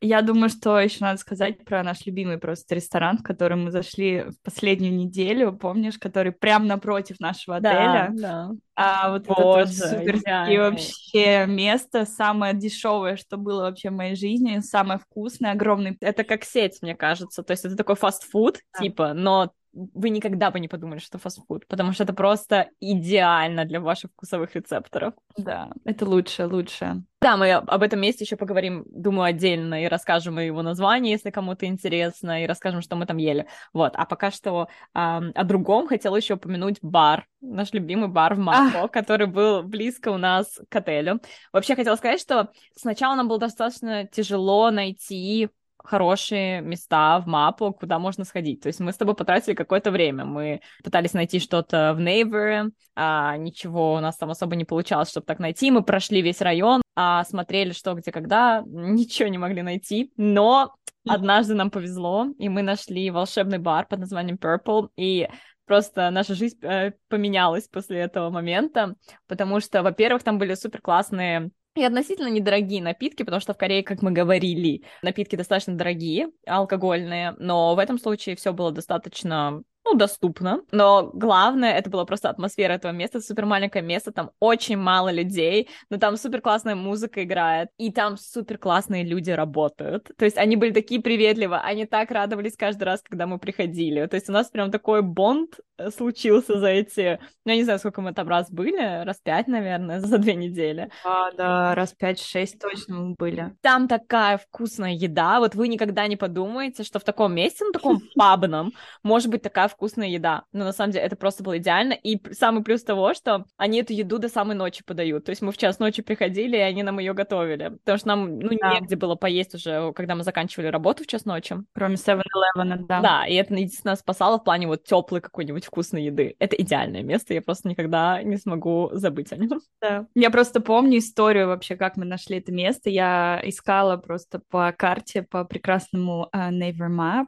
Я 0.00 0.20
думаю, 0.20 0.50
что 0.50 0.78
еще 0.78 0.98
надо 1.00 1.18
сказать 1.18 1.64
про 1.64 1.82
наш 1.82 2.04
любимый 2.04 2.36
просто 2.36 2.74
ресторан, 2.74 3.18
в 3.18 3.22
который 3.22 3.56
мы 3.56 3.70
зашли 3.70 4.24
в 4.24 4.42
последнюю 4.42 4.94
неделю, 4.94 5.52
помнишь, 5.52 5.98
который 5.98 6.32
прямо 6.32 6.66
напротив 6.66 7.18
нашего 7.18 7.56
отеля. 7.56 8.12
Да, 8.12 8.14
да. 8.14 8.50
А 8.74 9.10
вот 9.10 9.26
Боже, 9.26 9.38
это 9.38 9.58
вот 9.58 9.68
суперское 9.70 10.70
вообще 10.70 11.46
место, 11.46 12.04
самое 12.04 12.52
дешевое, 12.52 13.16
что 13.16 13.38
было 13.38 13.62
вообще 13.62 13.88
в 13.88 13.94
моей 13.94 14.16
жизни, 14.16 14.58
самое 14.58 14.98
вкусное, 14.98 15.52
огромный. 15.52 15.96
Это 16.00 16.24
как 16.24 16.44
сеть, 16.44 16.82
мне 16.82 16.94
кажется. 16.94 17.42
То 17.42 17.52
есть 17.52 17.64
это 17.64 17.74
такой 17.74 17.96
фастфуд, 17.96 18.58
да. 18.74 18.82
типа, 18.82 19.14
но 19.14 19.50
вы 19.76 20.10
никогда 20.10 20.50
бы 20.50 20.58
не 20.58 20.68
подумали, 20.68 20.98
что 20.98 21.18
фастфуд, 21.18 21.66
потому 21.66 21.92
что 21.92 22.04
это 22.04 22.14
просто 22.14 22.70
идеально 22.80 23.64
для 23.64 23.80
ваших 23.80 24.10
вкусовых 24.12 24.54
рецепторов. 24.54 25.14
Да, 25.36 25.70
это 25.84 26.06
лучше, 26.06 26.46
лучше. 26.46 27.02
Да, 27.20 27.36
мы 27.36 27.52
об 27.52 27.82
этом 27.82 28.00
месте 28.00 28.24
еще 28.24 28.36
поговорим, 28.36 28.84
думаю, 28.88 29.24
отдельно, 29.24 29.82
и 29.82 29.88
расскажем 29.88 30.38
его 30.38 30.62
название, 30.62 31.12
если 31.12 31.30
кому-то 31.30 31.66
интересно, 31.66 32.42
и 32.42 32.46
расскажем, 32.46 32.82
что 32.82 32.96
мы 32.96 33.04
там 33.04 33.16
ели. 33.16 33.46
Вот, 33.72 33.92
а 33.96 34.06
пока 34.06 34.30
что 34.30 34.68
э, 34.94 34.98
о 34.98 35.44
другом 35.44 35.88
хотела 35.88 36.16
еще 36.16 36.34
упомянуть 36.34 36.78
бар, 36.82 37.26
наш 37.40 37.72
любимый 37.72 38.08
бар 38.08 38.34
в 38.34 38.38
Марко, 38.38 38.82
а. 38.82 38.88
который 38.88 39.26
был 39.26 39.62
близко 39.62 40.10
у 40.10 40.18
нас 40.18 40.60
к 40.68 40.76
отелю. 40.76 41.20
Вообще 41.52 41.74
хотела 41.74 41.96
сказать, 41.96 42.20
что 42.20 42.50
сначала 42.76 43.14
нам 43.14 43.28
было 43.28 43.38
достаточно 43.38 44.06
тяжело 44.06 44.70
найти 44.70 45.50
хорошие 45.86 46.60
места 46.60 47.20
в 47.20 47.26
мапу, 47.26 47.72
куда 47.72 47.98
можно 47.98 48.24
сходить. 48.24 48.60
То 48.60 48.68
есть 48.68 48.80
мы 48.80 48.92
с 48.92 48.96
тобой 48.96 49.14
потратили 49.14 49.54
какое-то 49.54 49.90
время. 49.90 50.24
Мы 50.24 50.60
пытались 50.84 51.14
найти 51.14 51.38
что-то 51.38 51.94
в 51.94 52.00
Нейвере, 52.00 52.70
а 52.94 53.36
ничего 53.36 53.94
у 53.94 54.00
нас 54.00 54.16
там 54.16 54.30
особо 54.30 54.56
не 54.56 54.64
получалось, 54.64 55.10
чтобы 55.10 55.26
так 55.26 55.38
найти. 55.38 55.70
Мы 55.70 55.82
прошли 55.82 56.22
весь 56.22 56.40
район, 56.40 56.82
а 56.94 57.24
смотрели 57.24 57.72
что, 57.72 57.94
где, 57.94 58.12
когда, 58.12 58.62
ничего 58.66 59.28
не 59.28 59.38
могли 59.38 59.62
найти. 59.62 60.12
Но 60.16 60.74
однажды 61.08 61.54
нам 61.54 61.70
повезло, 61.70 62.26
и 62.38 62.48
мы 62.48 62.62
нашли 62.62 63.10
волшебный 63.10 63.58
бар 63.58 63.86
под 63.86 64.00
названием 64.00 64.36
Purple, 64.36 64.88
и 64.96 65.28
просто 65.66 66.10
наша 66.10 66.34
жизнь 66.34 66.58
э, 66.62 66.92
поменялась 67.08 67.68
после 67.68 67.98
этого 67.98 68.30
момента, 68.30 68.94
потому 69.26 69.60
что, 69.60 69.82
во-первых, 69.82 70.22
там 70.22 70.38
были 70.38 70.54
супер 70.54 70.80
классные 70.80 71.50
и 71.76 71.84
относительно 71.84 72.28
недорогие 72.28 72.82
напитки, 72.82 73.22
потому 73.22 73.40
что 73.40 73.54
в 73.54 73.58
Корее, 73.58 73.82
как 73.82 74.02
мы 74.02 74.10
говорили, 74.10 74.82
напитки 75.02 75.36
достаточно 75.36 75.74
дорогие, 75.74 76.28
алкогольные, 76.46 77.34
но 77.38 77.74
в 77.74 77.78
этом 77.78 77.98
случае 77.98 78.36
все 78.36 78.52
было 78.52 78.72
достаточно 78.72 79.62
ну, 79.86 79.94
доступно. 79.94 80.62
Но 80.72 81.10
главное, 81.14 81.72
это 81.74 81.90
была 81.90 82.04
просто 82.04 82.28
атмосфера 82.28 82.72
этого 82.72 82.90
места. 82.90 83.20
Супер 83.20 83.46
маленькое 83.46 83.84
место, 83.84 84.10
там 84.10 84.30
очень 84.40 84.76
мало 84.76 85.12
людей, 85.12 85.68
но 85.90 85.98
там 85.98 86.16
супер 86.16 86.40
классная 86.40 86.74
музыка 86.74 87.22
играет, 87.22 87.68
и 87.78 87.92
там 87.92 88.16
супер 88.16 88.58
классные 88.58 89.04
люди 89.04 89.30
работают. 89.30 90.10
То 90.18 90.24
есть 90.24 90.38
они 90.38 90.56
были 90.56 90.72
такие 90.72 91.00
приветливы, 91.00 91.56
они 91.58 91.86
так 91.86 92.10
радовались 92.10 92.56
каждый 92.56 92.82
раз, 92.82 93.00
когда 93.00 93.28
мы 93.28 93.38
приходили. 93.38 94.06
То 94.06 94.16
есть 94.16 94.28
у 94.28 94.32
нас 94.32 94.48
прям 94.48 94.72
такой 94.72 95.02
бонд 95.02 95.60
э, 95.78 95.90
случился 95.90 96.58
за 96.58 96.68
эти... 96.68 97.20
Ну, 97.44 97.52
я 97.52 97.56
не 97.56 97.62
знаю, 97.62 97.78
сколько 97.78 98.00
мы 98.00 98.12
там 98.12 98.28
раз 98.28 98.50
были, 98.50 99.04
раз 99.04 99.18
пять, 99.22 99.46
наверное, 99.46 100.00
за 100.00 100.18
две 100.18 100.34
недели. 100.34 100.90
А, 101.04 101.30
да, 101.32 101.76
раз 101.76 101.92
пять-шесть 101.92 102.58
точно 102.60 102.96
мы 102.96 103.14
были. 103.16 103.54
Там 103.60 103.86
такая 103.86 104.38
вкусная 104.38 104.94
еда, 104.94 105.38
вот 105.38 105.54
вы 105.54 105.68
никогда 105.68 106.08
не 106.08 106.16
подумаете, 106.16 106.82
что 106.82 106.98
в 106.98 107.04
таком 107.04 107.34
месте, 107.34 107.64
ну, 107.64 107.70
таком 107.70 108.00
пабном, 108.16 108.72
может 109.04 109.30
быть 109.30 109.42
такая 109.42 109.68
вкусная 109.76 110.08
еда. 110.08 110.44
Но 110.52 110.64
на 110.64 110.72
самом 110.72 110.92
деле 110.92 111.04
это 111.04 111.16
просто 111.16 111.42
было 111.42 111.58
идеально. 111.58 111.92
И 111.92 112.18
самый 112.32 112.64
плюс 112.64 112.82
того, 112.82 113.12
что 113.12 113.44
они 113.58 113.80
эту 113.80 113.92
еду 113.92 114.18
до 114.18 114.28
самой 114.28 114.56
ночи 114.56 114.82
подают. 114.84 115.24
То 115.24 115.30
есть 115.30 115.42
мы 115.42 115.52
в 115.52 115.58
час 115.58 115.78
ночи 115.78 116.02
приходили, 116.02 116.56
и 116.56 116.60
они 116.60 116.82
нам 116.82 116.98
ее 116.98 117.12
готовили. 117.12 117.68
Потому 117.84 117.98
что 117.98 118.08
нам, 118.08 118.38
ну, 118.38 118.50
да. 118.58 118.74
негде 118.74 118.96
было 118.96 119.14
поесть 119.14 119.54
уже, 119.54 119.92
когда 119.92 120.14
мы 120.14 120.24
заканчивали 120.24 120.68
работу 120.68 121.04
в 121.04 121.06
час 121.06 121.26
ночи. 121.26 121.56
Кроме 121.74 121.96
7-Eleven, 121.96 122.86
да. 122.88 123.00
Да, 123.00 123.26
и 123.26 123.34
это 123.34 123.54
единственное 123.54 123.96
спасало 123.96 124.38
в 124.38 124.44
плане 124.44 124.66
вот 124.66 124.84
теплой 124.84 125.20
какой-нибудь 125.20 125.66
вкусной 125.66 126.04
еды. 126.04 126.36
Это 126.38 126.56
идеальное 126.56 127.02
место, 127.02 127.34
я 127.34 127.42
просто 127.42 127.68
никогда 127.68 128.22
не 128.22 128.36
смогу 128.36 128.90
забыть 128.92 129.32
о 129.32 129.36
нем. 129.36 129.60
Да. 129.82 130.06
Я 130.14 130.30
просто 130.30 130.60
помню 130.60 130.98
историю 130.98 131.48
вообще, 131.48 131.76
как 131.76 131.96
мы 131.96 132.06
нашли 132.06 132.38
это 132.38 132.50
место. 132.50 132.88
Я 132.88 133.40
искала 133.44 133.98
просто 133.98 134.40
по 134.48 134.72
карте, 134.72 135.22
по 135.22 135.44
прекрасному 135.44 136.28
uh, 136.34 136.50
Naver 136.50 136.88
Map. 136.88 137.26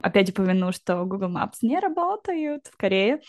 Опять 0.00 0.30
упомяну, 0.30 0.72
что 0.72 1.04
Google 1.04 1.28
Maps 1.28 1.58
работают 1.80 2.66
в 2.66 2.76
Корее. 2.76 3.20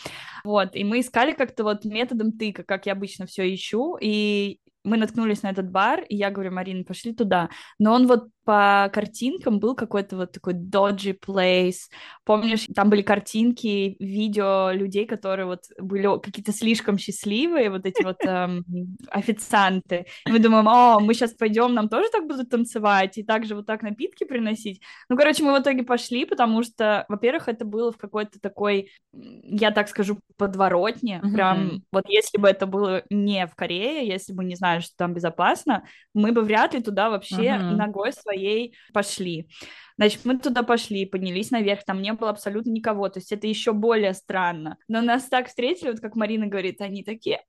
Вот, 0.44 0.76
и 0.76 0.84
мы 0.84 1.00
искали 1.00 1.34
как-то 1.34 1.64
вот 1.64 1.86
методом 1.86 2.32
тыка, 2.32 2.64
как 2.64 2.86
я 2.86 2.94
обычно 2.94 3.26
все 3.26 3.54
ищу, 3.54 3.98
и 4.00 4.60
мы 4.84 4.98
наткнулись 4.98 5.44
на 5.44 5.50
этот 5.50 5.70
бар, 5.70 6.02
и 6.02 6.16
я 6.16 6.32
говорю, 6.32 6.52
Марина, 6.52 6.84
пошли 6.84 7.14
туда. 7.14 7.50
Но 7.78 7.94
он 7.94 8.08
вот 8.08 8.30
по 8.50 8.90
картинкам 8.92 9.60
был 9.60 9.76
какой-то 9.76 10.16
вот 10.16 10.32
такой 10.32 10.56
dodgy 10.56 11.16
place. 11.16 11.82
Помнишь, 12.26 12.66
там 12.74 12.90
были 12.90 13.04
картинки, 13.04 13.96
видео 14.00 14.72
людей, 14.72 15.06
которые 15.06 15.46
вот 15.46 15.66
были 15.78 16.20
какие-то 16.20 16.52
слишком 16.52 16.98
счастливые, 16.98 17.70
вот 17.70 17.86
эти 17.86 18.02
вот 18.02 18.18
эм, 18.26 18.66
официанты. 19.12 20.08
И 20.26 20.32
мы 20.32 20.40
думаем, 20.40 20.68
о, 20.68 21.00
мы 21.00 21.14
сейчас 21.14 21.34
пойдем, 21.34 21.76
нам 21.76 21.90
тоже 21.90 22.10
так 22.12 22.26
будут 22.26 22.50
танцевать 22.50 23.20
и 23.20 23.24
также 23.24 23.54
вот 23.54 23.68
так 23.68 23.84
напитки 23.84 24.24
приносить. 24.24 24.82
Ну, 25.10 25.16
короче, 25.16 25.44
мы 25.44 25.56
в 25.56 25.62
итоге 25.62 25.84
пошли, 25.84 26.26
потому 26.26 26.64
что, 26.64 27.06
во-первых, 27.08 27.50
это 27.50 27.66
было 27.66 27.92
в 27.92 27.98
какой-то 27.98 28.40
такой, 28.40 28.90
я 29.14 29.70
так 29.70 29.90
скажу, 29.90 30.18
подворотне. 30.38 31.22
Mm-hmm. 31.24 31.34
Прям 31.36 31.84
вот 31.92 32.10
если 32.10 32.40
бы 32.40 32.48
это 32.48 32.66
было 32.66 33.04
не 33.12 33.46
в 33.46 33.54
Корее, 33.54 34.08
если 34.08 34.34
бы 34.34 34.44
не 34.44 34.56
знали, 34.56 34.80
что 34.80 34.96
там 34.98 35.14
безопасно, 35.14 35.84
мы 36.16 36.32
бы 36.32 36.42
вряд 36.42 36.74
ли 36.74 36.82
туда 36.82 37.12
вообще 37.12 37.36
mm-hmm. 37.36 37.76
ногой 37.76 38.12
своей 38.12 38.39
своей 38.40 38.76
пошли. 38.94 39.50
Значит, 39.98 40.22
мы 40.24 40.40
туда 40.40 40.64
пошли, 40.64 41.06
поднялись 41.06 41.52
наверх, 41.52 41.84
там 41.84 42.02
не 42.02 42.14
было 42.14 42.30
абсолютно 42.30 42.70
никого, 42.72 43.10
то 43.10 43.20
есть 43.20 43.34
это 43.34 43.48
еще 43.48 43.74
более 43.74 44.14
странно. 44.14 44.78
Но 44.88 45.02
нас 45.02 45.26
так 45.26 45.48
встретили, 45.48 45.92
вот 45.92 46.00
как 46.00 46.16
Марина 46.16 46.48
говорит, 46.48 46.80
они 46.82 47.04
такие 47.04 47.42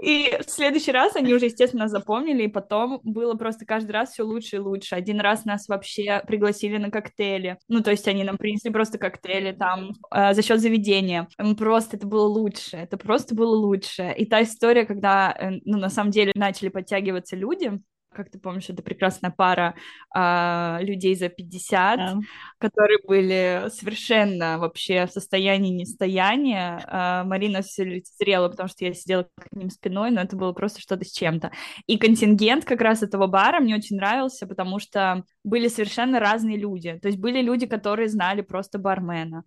И 0.00 0.36
в 0.44 0.50
следующий 0.50 0.92
раз 0.92 1.16
они 1.16 1.32
уже, 1.34 1.46
естественно, 1.46 1.88
запомнили, 1.88 2.44
и 2.44 2.48
потом 2.48 3.00
было 3.02 3.34
просто 3.34 3.64
каждый 3.64 3.92
раз 3.92 4.12
все 4.12 4.22
лучше 4.22 4.56
и 4.56 4.58
лучше. 4.58 4.94
Один 4.94 5.20
раз 5.20 5.44
нас 5.44 5.68
вообще 5.68 6.22
пригласили 6.26 6.76
на 6.78 6.90
коктейли. 6.90 7.58
Ну, 7.68 7.82
то 7.82 7.90
есть 7.90 8.06
они 8.08 8.24
нам 8.24 8.38
принесли 8.38 8.70
просто 8.70 8.98
коктейли 8.98 9.52
там 9.52 9.92
э, 10.10 10.34
за 10.34 10.42
счет 10.42 10.60
заведения. 10.60 11.28
Просто 11.58 11.96
это 11.96 12.06
было 12.06 12.26
лучше, 12.26 12.76
это 12.76 12.96
просто 12.96 13.34
было 13.34 13.54
лучше. 13.54 14.14
И 14.16 14.26
та 14.26 14.42
история, 14.42 14.84
когда, 14.84 15.34
э, 15.38 15.60
ну, 15.64 15.78
на 15.78 15.88
самом 15.88 16.10
деле 16.10 16.32
начали 16.34 16.68
подтягиваться 16.68 17.36
люди, 17.36 17.80
как 18.14 18.30
ты 18.30 18.38
помнишь, 18.38 18.68
это 18.68 18.82
прекрасная 18.82 19.30
пара 19.30 19.74
а, 20.14 20.78
людей 20.80 21.14
за 21.14 21.28
50, 21.28 21.96
да. 21.98 22.18
которые 22.58 22.98
были 23.06 23.68
совершенно 23.68 24.58
вообще 24.58 25.06
в 25.06 25.10
состоянии 25.10 25.72
нестояния. 25.72 26.80
А, 26.86 27.24
Марина 27.24 27.62
все 27.62 27.84
лицезрела, 27.84 28.48
потому 28.48 28.68
что 28.68 28.84
я 28.84 28.94
сидела 28.94 29.28
к 29.38 29.52
ним 29.52 29.70
спиной, 29.70 30.10
но 30.10 30.20
это 30.20 30.36
было 30.36 30.52
просто 30.52 30.80
что-то 30.80 31.04
с 31.04 31.12
чем-то. 31.12 31.50
И 31.86 31.98
контингент 31.98 32.64
как 32.64 32.80
раз 32.80 33.02
этого 33.02 33.26
бара 33.26 33.60
мне 33.60 33.76
очень 33.76 33.96
нравился, 33.96 34.46
потому 34.46 34.78
что 34.78 35.24
были 35.44 35.68
совершенно 35.68 36.20
разные 36.20 36.56
люди. 36.56 36.98
То 37.00 37.08
есть 37.08 37.18
были 37.18 37.40
люди, 37.40 37.66
которые 37.66 38.08
знали 38.08 38.42
просто 38.42 38.78
бармена, 38.78 39.44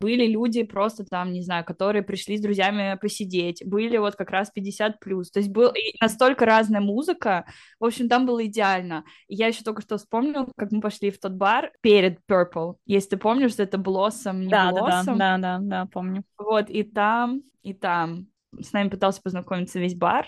Были 0.00 0.26
люди 0.26 0.62
просто 0.62 1.04
там, 1.04 1.32
не 1.32 1.42
знаю, 1.42 1.64
которые 1.64 2.02
пришли 2.02 2.36
с 2.36 2.40
друзьями 2.40 2.96
посидеть, 3.00 3.62
были 3.66 3.96
вот 3.96 4.16
как 4.16 4.30
раз 4.30 4.50
50 4.50 5.00
плюс. 5.00 5.30
То 5.30 5.40
есть 5.40 5.50
был 5.50 5.72
настолько 6.00 6.46
разная 6.46 6.80
музыка. 6.80 7.46
В 7.80 7.84
общем, 7.84 8.08
там 8.08 8.26
было 8.26 8.44
идеально. 8.46 9.04
И 9.26 9.34
я 9.34 9.48
еще 9.48 9.62
только 9.64 9.82
что 9.82 9.98
вспомнила, 9.98 10.48
как 10.56 10.72
мы 10.72 10.80
пошли 10.80 11.10
в 11.10 11.18
тот 11.18 11.32
бар 11.32 11.72
перед 11.80 12.18
Purple. 12.30 12.76
Если 12.86 13.10
ты 13.10 13.16
помнишь, 13.16 13.52
что 13.52 13.62
это 13.62 13.78
Blossom, 13.78 14.44
не 14.44 14.48
да, 14.48 14.70
Blossom. 14.70 15.16
Да, 15.16 15.38
да, 15.38 15.38
да, 15.38 15.58
да, 15.60 15.86
помню. 15.86 16.24
Вот, 16.38 16.70
и 16.70 16.82
там, 16.82 17.42
и 17.62 17.74
там 17.74 18.28
с 18.60 18.72
нами 18.72 18.88
пытался 18.88 19.20
познакомиться 19.22 19.78
весь 19.78 19.94
бар. 19.94 20.26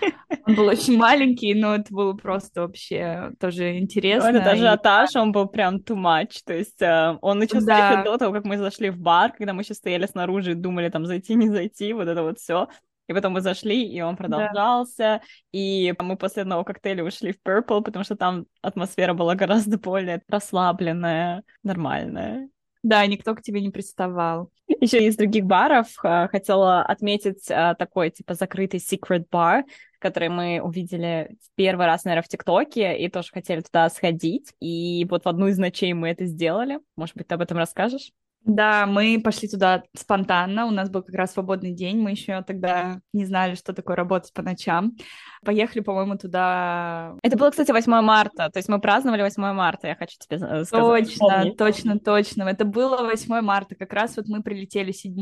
Он 0.46 0.54
был 0.54 0.66
очень 0.66 0.96
маленький, 0.96 1.54
но 1.54 1.74
это 1.74 1.92
было 1.92 2.14
просто 2.14 2.62
вообще 2.62 3.32
тоже 3.38 3.78
интересно. 3.78 4.30
Ну, 4.30 4.38
этот 4.38 4.52
ажиотаж, 4.52 5.14
и... 5.14 5.18
он 5.18 5.32
был 5.32 5.46
прям 5.46 5.76
too 5.76 5.96
much, 5.96 6.40
то 6.44 6.54
есть 6.54 6.80
э, 6.80 7.18
он 7.20 7.38
начался 7.38 7.66
да. 7.66 7.90
еще 7.90 8.04
до 8.04 8.18
того, 8.18 8.32
как 8.32 8.44
мы 8.44 8.56
зашли 8.56 8.90
в 8.90 8.98
бар, 8.98 9.32
когда 9.32 9.52
мы 9.52 9.62
еще 9.62 9.74
стояли 9.74 10.06
снаружи 10.06 10.52
и 10.52 10.54
думали 10.54 10.88
там 10.88 11.06
зайти, 11.06 11.34
не 11.34 11.48
зайти, 11.48 11.92
вот 11.92 12.08
это 12.08 12.22
вот 12.22 12.38
все. 12.38 12.68
И 13.08 13.14
потом 13.14 13.32
мы 13.32 13.40
зашли, 13.40 13.86
и 13.86 14.00
он 14.02 14.16
продолжался, 14.16 14.98
да. 14.98 15.20
и 15.52 15.94
мы 15.98 16.16
после 16.16 16.42
одного 16.42 16.62
коктейля 16.64 17.02
ушли 17.02 17.32
в 17.32 17.38
Purple, 17.42 17.82
потому 17.82 18.04
что 18.04 18.16
там 18.16 18.46
атмосфера 18.60 19.14
была 19.14 19.34
гораздо 19.34 19.78
более 19.78 20.22
расслабленная, 20.28 21.42
нормальная. 21.62 22.48
Да, 22.82 23.04
никто 23.06 23.34
к 23.34 23.42
тебе 23.42 23.60
не 23.60 23.70
приставал. 23.70 24.50
Еще 24.68 25.04
из 25.06 25.16
других 25.16 25.44
баров 25.44 25.88
э, 26.04 26.28
хотела 26.28 26.82
отметить 26.82 27.50
э, 27.50 27.74
такой, 27.78 28.10
типа, 28.10 28.34
закрытый 28.34 28.78
secret 28.78 29.26
bar, 29.30 29.64
который 29.98 30.28
мы 30.28 30.60
увидели 30.60 31.36
первый 31.56 31.86
раз, 31.86 32.04
наверное, 32.04 32.22
в 32.22 32.28
ТикТоке, 32.28 32.96
и 32.96 33.08
тоже 33.08 33.30
хотели 33.32 33.60
туда 33.60 33.88
сходить. 33.90 34.52
И 34.60 35.04
вот 35.10 35.24
в 35.24 35.28
одну 35.28 35.48
из 35.48 35.58
ночей 35.58 35.92
мы 35.92 36.10
это 36.10 36.26
сделали. 36.26 36.78
Может 36.96 37.16
быть, 37.16 37.26
ты 37.26 37.34
об 37.34 37.40
этом 37.40 37.58
расскажешь? 37.58 38.12
Да, 38.44 38.86
мы 38.86 39.20
пошли 39.22 39.48
туда 39.48 39.82
спонтанно, 39.94 40.66
у 40.66 40.70
нас 40.70 40.88
был 40.88 41.02
как 41.02 41.14
раз 41.14 41.32
свободный 41.32 41.72
день, 41.72 42.00
мы 42.00 42.12
еще 42.12 42.42
тогда 42.42 43.00
не 43.12 43.26
знали, 43.26 43.54
что 43.54 43.74
такое 43.74 43.96
работать 43.96 44.32
по 44.32 44.42
ночам. 44.42 44.96
Поехали, 45.44 45.80
по-моему, 45.80 46.16
туда... 46.16 47.14
Это 47.22 47.36
было, 47.36 47.50
кстати, 47.50 47.70
8 47.70 48.00
марта, 48.00 48.48
то 48.48 48.58
есть 48.58 48.68
мы 48.68 48.80
праздновали 48.80 49.22
8 49.22 49.42
марта, 49.52 49.88
я 49.88 49.96
хочу 49.96 50.16
тебе 50.18 50.38
сказать. 50.38 50.70
Точно, 50.70 51.28
Помни. 51.28 51.50
точно, 51.50 51.98
точно. 51.98 52.42
Это 52.44 52.64
было 52.64 53.04
8 53.04 53.40
марта, 53.42 53.74
как 53.74 53.92
раз 53.92 54.16
вот 54.16 54.28
мы 54.28 54.42
прилетели 54.42 54.92
7 54.92 55.14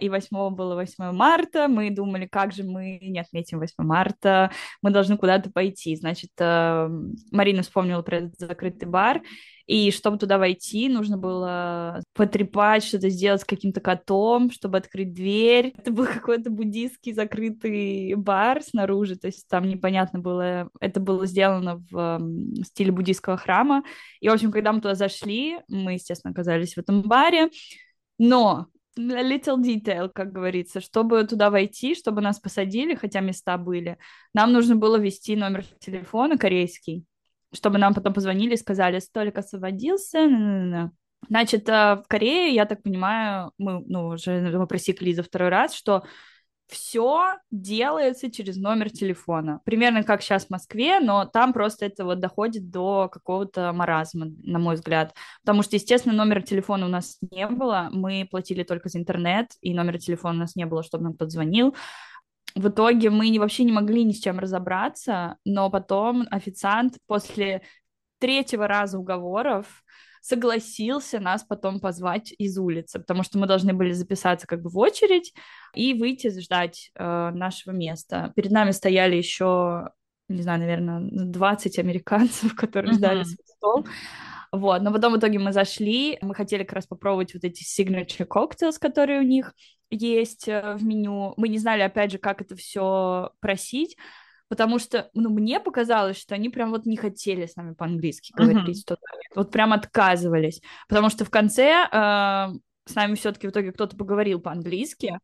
и 0.00 0.08
8 0.08 0.50
было 0.54 0.74
8 0.74 1.12
марта, 1.12 1.68
мы 1.68 1.90
думали, 1.90 2.26
как 2.26 2.52
же 2.52 2.64
мы 2.64 2.98
не 3.02 3.20
отметим 3.20 3.58
8 3.58 3.74
марта, 3.84 4.50
мы 4.80 4.90
должны 4.90 5.18
куда-то 5.18 5.50
пойти. 5.50 5.96
Значит, 5.96 6.30
э, 6.38 6.88
Марина 7.30 7.62
вспомнила 7.62 8.02
про 8.02 8.18
этот 8.18 8.38
закрытый 8.38 8.88
бар, 8.88 9.20
и 9.70 9.92
чтобы 9.92 10.18
туда 10.18 10.36
войти, 10.36 10.88
нужно 10.88 11.16
было 11.16 12.02
потрепать, 12.14 12.82
что-то 12.82 13.08
сделать 13.08 13.42
с 13.42 13.44
каким-то 13.44 13.80
котом, 13.80 14.50
чтобы 14.50 14.78
открыть 14.78 15.14
дверь. 15.14 15.72
Это 15.78 15.92
был 15.92 16.06
какой-то 16.06 16.50
буддийский 16.50 17.12
закрытый 17.12 18.14
бар 18.16 18.64
снаружи, 18.64 19.14
то 19.14 19.28
есть 19.28 19.46
там 19.46 19.68
непонятно 19.68 20.18
было, 20.18 20.70
это 20.80 20.98
было 20.98 21.24
сделано 21.24 21.84
в 21.88 22.20
стиле 22.64 22.90
буддийского 22.90 23.36
храма. 23.36 23.84
И, 24.18 24.28
в 24.28 24.32
общем, 24.32 24.50
когда 24.50 24.72
мы 24.72 24.80
туда 24.80 24.96
зашли, 24.96 25.60
мы, 25.68 25.92
естественно, 25.92 26.32
оказались 26.32 26.74
в 26.74 26.78
этом 26.78 27.02
баре, 27.02 27.50
но 28.18 28.66
little 28.98 29.62
detail, 29.62 30.10
как 30.12 30.32
говорится, 30.32 30.80
чтобы 30.80 31.22
туда 31.22 31.48
войти, 31.48 31.94
чтобы 31.94 32.22
нас 32.22 32.40
посадили, 32.40 32.96
хотя 32.96 33.20
места 33.20 33.56
были, 33.56 33.98
нам 34.34 34.52
нужно 34.52 34.74
было 34.74 34.96
ввести 34.96 35.36
номер 35.36 35.64
телефона 35.78 36.36
корейский 36.36 37.04
чтобы 37.52 37.78
нам 37.78 37.94
потом 37.94 38.12
позвонили 38.12 38.54
и 38.54 38.58
сказали, 38.58 38.98
столик 38.98 39.38
освободился. 39.38 40.90
Значит, 41.28 41.68
э, 41.68 41.96
в 41.96 42.04
Корее, 42.08 42.54
я 42.54 42.64
так 42.64 42.82
понимаю, 42.82 43.52
мы, 43.58 43.84
ну, 43.86 44.08
уже 44.08 44.40
мы 44.56 44.66
просекли 44.66 45.12
за 45.12 45.22
второй 45.22 45.50
раз, 45.50 45.74
что 45.74 46.04
все 46.70 47.34
делается 47.50 48.30
через 48.30 48.56
номер 48.56 48.90
телефона. 48.90 49.60
Примерно 49.64 50.04
как 50.04 50.22
сейчас 50.22 50.46
в 50.46 50.50
Москве, 50.50 51.00
но 51.00 51.24
там 51.24 51.52
просто 51.52 51.86
это 51.86 52.04
вот 52.04 52.20
доходит 52.20 52.70
до 52.70 53.08
какого-то 53.08 53.72
маразма, 53.72 54.26
на 54.42 54.58
мой 54.58 54.76
взгляд. 54.76 55.14
Потому 55.42 55.62
что, 55.62 55.76
естественно, 55.76 56.14
номера 56.14 56.40
телефона 56.40 56.86
у 56.86 56.88
нас 56.88 57.18
не 57.30 57.46
было, 57.48 57.88
мы 57.92 58.26
платили 58.30 58.62
только 58.62 58.88
за 58.88 58.98
интернет, 58.98 59.50
и 59.60 59.74
номера 59.74 59.98
телефона 59.98 60.36
у 60.36 60.40
нас 60.40 60.56
не 60.56 60.64
было, 60.64 60.82
чтобы 60.82 61.04
нам 61.04 61.14
кто-то 61.14 61.30
звонил 61.30 61.74
в 62.54 62.68
итоге 62.68 63.10
мы 63.10 63.34
вообще 63.38 63.64
не 63.64 63.72
могли 63.72 64.04
ни 64.04 64.12
с 64.12 64.20
чем 64.20 64.38
разобраться, 64.38 65.36
но 65.44 65.70
потом 65.70 66.26
официант 66.30 66.98
после 67.06 67.62
третьего 68.18 68.66
раза 68.66 68.98
уговоров 68.98 69.82
согласился 70.20 71.18
нас 71.18 71.42
потом 71.42 71.80
позвать 71.80 72.32
из 72.36 72.58
улицы, 72.58 72.98
потому 72.98 73.22
что 73.22 73.38
мы 73.38 73.46
должны 73.46 73.72
были 73.72 73.92
записаться 73.92 74.46
как 74.46 74.62
бы 74.62 74.68
в 74.68 74.78
очередь 74.78 75.32
и 75.74 75.94
выйти 75.94 76.28
ждать 76.38 76.90
э, 76.94 77.30
нашего 77.30 77.72
места. 77.72 78.32
Перед 78.36 78.50
нами 78.50 78.72
стояли 78.72 79.16
еще, 79.16 79.88
не 80.28 80.42
знаю, 80.42 80.60
наверное, 80.60 81.00
20 81.10 81.78
американцев, 81.78 82.54
которые 82.54 82.92
uh-huh. 82.92 82.98
ждали 82.98 83.22
свой 83.22 83.46
стол. 83.46 83.86
Вот, 84.52 84.82
но 84.82 84.92
потом 84.92 85.14
в 85.14 85.18
итоге 85.18 85.38
мы 85.38 85.52
зашли, 85.52 86.18
мы 86.22 86.34
хотели 86.34 86.64
как 86.64 86.74
раз 86.74 86.86
попробовать 86.86 87.34
вот 87.34 87.44
эти 87.44 87.62
signature 87.62 88.26
cocktails, 88.26 88.78
которые 88.80 89.20
у 89.20 89.24
них 89.24 89.54
есть 89.90 90.48
э, 90.48 90.74
в 90.74 90.84
меню. 90.84 91.34
Мы 91.36 91.48
не 91.48 91.58
знали, 91.58 91.82
опять 91.82 92.10
же, 92.10 92.18
как 92.18 92.40
это 92.40 92.56
все 92.56 93.30
просить, 93.38 93.96
потому 94.48 94.80
что, 94.80 95.08
ну, 95.14 95.30
мне 95.30 95.60
показалось, 95.60 96.20
что 96.20 96.34
они 96.34 96.48
прям 96.48 96.70
вот 96.70 96.84
не 96.84 96.96
хотели 96.96 97.46
с 97.46 97.54
нами 97.54 97.74
по-английски 97.74 98.32
говорить, 98.36 98.84
uh-huh. 98.88 98.96
вот 99.36 99.52
прям 99.52 99.72
отказывались, 99.72 100.60
потому 100.88 101.10
что 101.10 101.24
в 101.24 101.30
конце 101.30 101.86
э, 101.90 102.48
с 102.86 102.94
нами 102.94 103.14
все-таки 103.14 103.46
в 103.46 103.50
итоге 103.50 103.72
кто-то 103.72 103.96
поговорил 103.96 104.40
по-английски, 104.40 105.18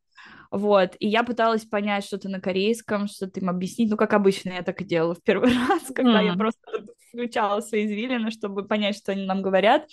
вот, 0.57 0.97
и 0.99 1.09
я 1.09 1.23
пыталась 1.23 1.65
понять 1.65 2.05
что-то 2.05 2.29
на 2.29 2.41
корейском, 2.41 3.09
что-то 3.09 3.41
им 3.41 3.49
объяснить, 3.49 3.91
ну, 3.91 3.97
как 3.97 4.13
обычно 4.15 4.51
я 4.51 4.63
так 4.63 4.81
и 4.81 4.85
делала 4.85 5.15
в 5.15 5.23
первый 5.23 5.51
раз, 5.69 5.83
когда 5.95 6.23
mm. 6.23 6.27
я 6.27 6.35
просто 6.35 6.61
включала 7.11 7.61
свои 7.61 7.87
извилины, 7.87 8.31
чтобы 8.31 8.67
понять, 8.67 8.97
что 8.97 9.13
они 9.13 9.25
нам 9.25 9.43
говорят. 9.43 9.87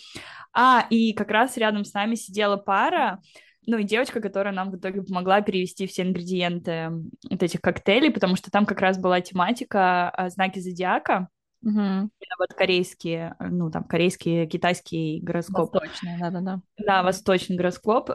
А, 0.53 0.85
и 0.89 1.13
как 1.13 1.31
раз 1.31 1.57
рядом 1.57 1.85
с 1.85 1.93
нами 1.93 2.15
сидела 2.15 2.57
пара, 2.57 3.19
ну 3.65 3.77
и 3.77 3.83
девочка, 3.83 4.19
которая 4.19 4.53
нам 4.53 4.71
в 4.71 4.77
итоге 4.77 5.01
помогла 5.01 5.41
перевести 5.41 5.87
все 5.87 6.03
ингредиенты 6.03 6.91
вот 7.29 7.41
этих 7.41 7.61
коктейлей, 7.61 8.11
потому 8.11 8.35
что 8.35 8.51
там 8.51 8.65
как 8.65 8.81
раз 8.81 8.97
была 8.97 9.21
тематика 9.21 10.09
а, 10.09 10.29
знаки 10.29 10.59
зодиака, 10.59 11.29
Угу. 11.63 12.09
Вот 12.39 12.53
корейские, 12.57 13.35
ну, 13.39 13.71
там, 13.71 13.85
корейский, 13.85 14.45
китайский 14.47 15.21
гороскоп. 15.21 15.73
Восточный, 15.73 16.19
да-да-да. 16.19 16.61
Да, 16.77 17.03
восточный 17.03 17.55
гороскоп. 17.55 18.09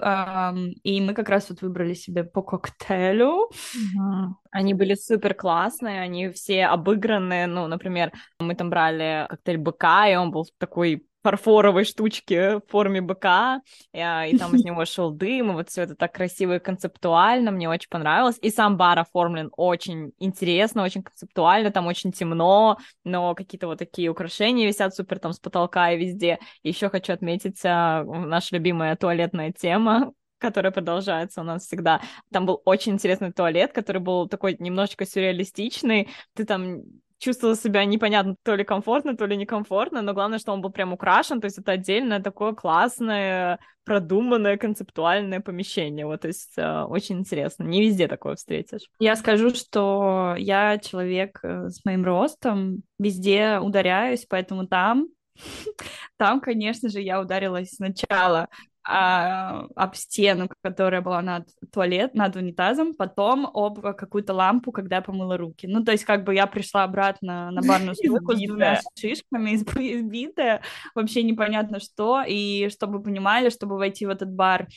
И 0.82 1.00
мы 1.00 1.14
как 1.14 1.30
раз 1.30 1.48
вот 1.48 1.62
выбрали 1.62 1.94
себе 1.94 2.24
по 2.24 2.42
коктейлю. 2.42 3.48
Угу. 3.48 4.36
Они 4.50 4.74
были 4.74 4.94
супер 4.94 5.34
классные, 5.34 6.00
они 6.00 6.28
все 6.30 6.66
обыгранные. 6.66 7.46
Ну, 7.46 7.66
например, 7.66 8.12
мы 8.38 8.54
там 8.54 8.68
брали 8.70 9.26
коктейль 9.30 9.58
быка, 9.58 10.08
и 10.08 10.16
он 10.16 10.30
был 10.30 10.46
такой 10.58 11.07
фарфоровой 11.22 11.84
штучки 11.84 12.58
в 12.58 12.70
форме 12.70 13.00
быка, 13.00 13.60
и, 13.92 13.98
а, 13.98 14.26
и 14.26 14.36
там 14.36 14.54
из 14.54 14.64
него 14.64 14.84
шел 14.84 15.10
дым, 15.10 15.50
и 15.50 15.54
вот 15.54 15.68
все 15.68 15.82
это 15.82 15.94
так 15.94 16.14
красиво 16.14 16.56
и 16.56 16.58
концептуально, 16.58 17.50
мне 17.50 17.68
очень 17.68 17.88
понравилось. 17.88 18.38
И 18.40 18.50
сам 18.50 18.76
бар 18.76 18.98
оформлен 18.98 19.50
очень 19.56 20.12
интересно, 20.18 20.82
очень 20.82 21.02
концептуально, 21.02 21.70
там 21.70 21.86
очень 21.86 22.12
темно, 22.12 22.78
но 23.04 23.34
какие-то 23.34 23.66
вот 23.66 23.78
такие 23.78 24.08
украшения 24.08 24.66
висят 24.66 24.94
супер 24.94 25.18
там 25.18 25.32
с 25.32 25.40
потолка 25.40 25.90
и 25.90 25.98
везде. 25.98 26.38
Еще 26.62 26.88
хочу 26.88 27.12
отметить 27.12 27.60
а, 27.64 28.04
наша 28.04 28.56
любимая 28.56 28.96
туалетная 28.96 29.52
тема, 29.52 30.12
которая 30.38 30.72
продолжается 30.72 31.40
у 31.40 31.44
нас 31.44 31.64
всегда. 31.64 32.00
Там 32.32 32.46
был 32.46 32.62
очень 32.64 32.92
интересный 32.92 33.32
туалет, 33.32 33.72
который 33.72 34.00
был 34.00 34.28
такой 34.28 34.56
немножечко 34.58 35.04
сюрреалистичный. 35.04 36.08
Ты 36.34 36.44
там 36.44 36.82
чувствовала 37.18 37.56
себя 37.56 37.84
непонятно, 37.84 38.36
то 38.42 38.54
ли 38.54 38.64
комфортно, 38.64 39.16
то 39.16 39.26
ли 39.26 39.36
некомфортно, 39.36 40.02
но 40.02 40.14
главное, 40.14 40.38
что 40.38 40.52
он 40.52 40.60
был 40.60 40.70
прям 40.70 40.92
украшен, 40.92 41.40
то 41.40 41.46
есть 41.46 41.58
это 41.58 41.72
отдельное 41.72 42.20
такое 42.20 42.52
классное, 42.52 43.58
продуманное, 43.84 44.56
концептуальное 44.56 45.40
помещение, 45.40 46.06
вот, 46.06 46.20
то 46.20 46.28
есть 46.28 46.52
э, 46.56 46.82
очень 46.82 47.18
интересно, 47.18 47.64
не 47.64 47.82
везде 47.82 48.06
такое 48.06 48.36
встретишь. 48.36 48.82
Я 48.98 49.16
скажу, 49.16 49.50
что 49.50 50.34
я 50.38 50.78
человек 50.78 51.40
э, 51.42 51.68
с 51.68 51.84
моим 51.84 52.04
ростом, 52.04 52.82
везде 52.98 53.58
ударяюсь, 53.58 54.26
поэтому 54.28 54.66
там 54.66 55.08
там, 56.16 56.40
конечно 56.40 56.88
же, 56.88 57.00
я 57.00 57.20
ударилась 57.20 57.70
сначала 57.70 58.48
а, 58.90 59.66
об 59.76 59.94
стену, 59.94 60.48
которая 60.62 61.02
была 61.02 61.20
над 61.20 61.46
туалет, 61.70 62.14
над 62.14 62.36
унитазом, 62.36 62.94
потом 62.94 63.44
об 63.52 63.82
какую-то 63.82 64.32
лампу, 64.32 64.72
когда 64.72 64.96
я 64.96 65.02
помыла 65.02 65.36
руки. 65.36 65.66
Ну, 65.66 65.84
то 65.84 65.92
есть, 65.92 66.04
как 66.04 66.24
бы 66.24 66.34
я 66.34 66.46
пришла 66.46 66.84
обратно 66.84 67.50
на 67.50 67.60
барную 67.60 67.94
стойку 67.94 68.32
с 68.32 68.40
двумя 68.40 68.80
шишками, 68.98 69.56
избитая, 69.56 70.62
вообще 70.94 71.22
непонятно 71.22 71.80
что, 71.80 72.22
и 72.26 72.70
чтобы 72.70 73.02
понимали, 73.02 73.50
чтобы 73.50 73.76
войти 73.76 74.06
в 74.06 74.08
этот 74.08 74.32
бар, 74.32 74.68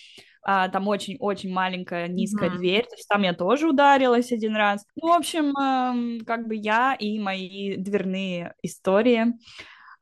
а, 0.43 0.67
там 0.67 0.89
очень-очень 0.89 1.54
маленькая 1.54 2.10
низкая 2.10 2.50
mm-hmm. 2.50 2.58
дверь, 2.58 2.84
то 2.84 2.95
есть 2.95 3.08
там 3.08 3.21
я 3.21 3.34
тоже 3.34 3.69
ударилась 3.69 4.34
один 4.34 4.58
раз. 4.58 4.86
Ну, 4.95 5.10
в 5.10 5.15
общем, 5.15 5.56
э, 5.56 6.26
как 6.26 6.47
бы 6.47 6.56
я 6.56 6.95
и 6.95 7.17
мои 7.17 7.78
дверные 7.78 8.56
истории 8.62 9.36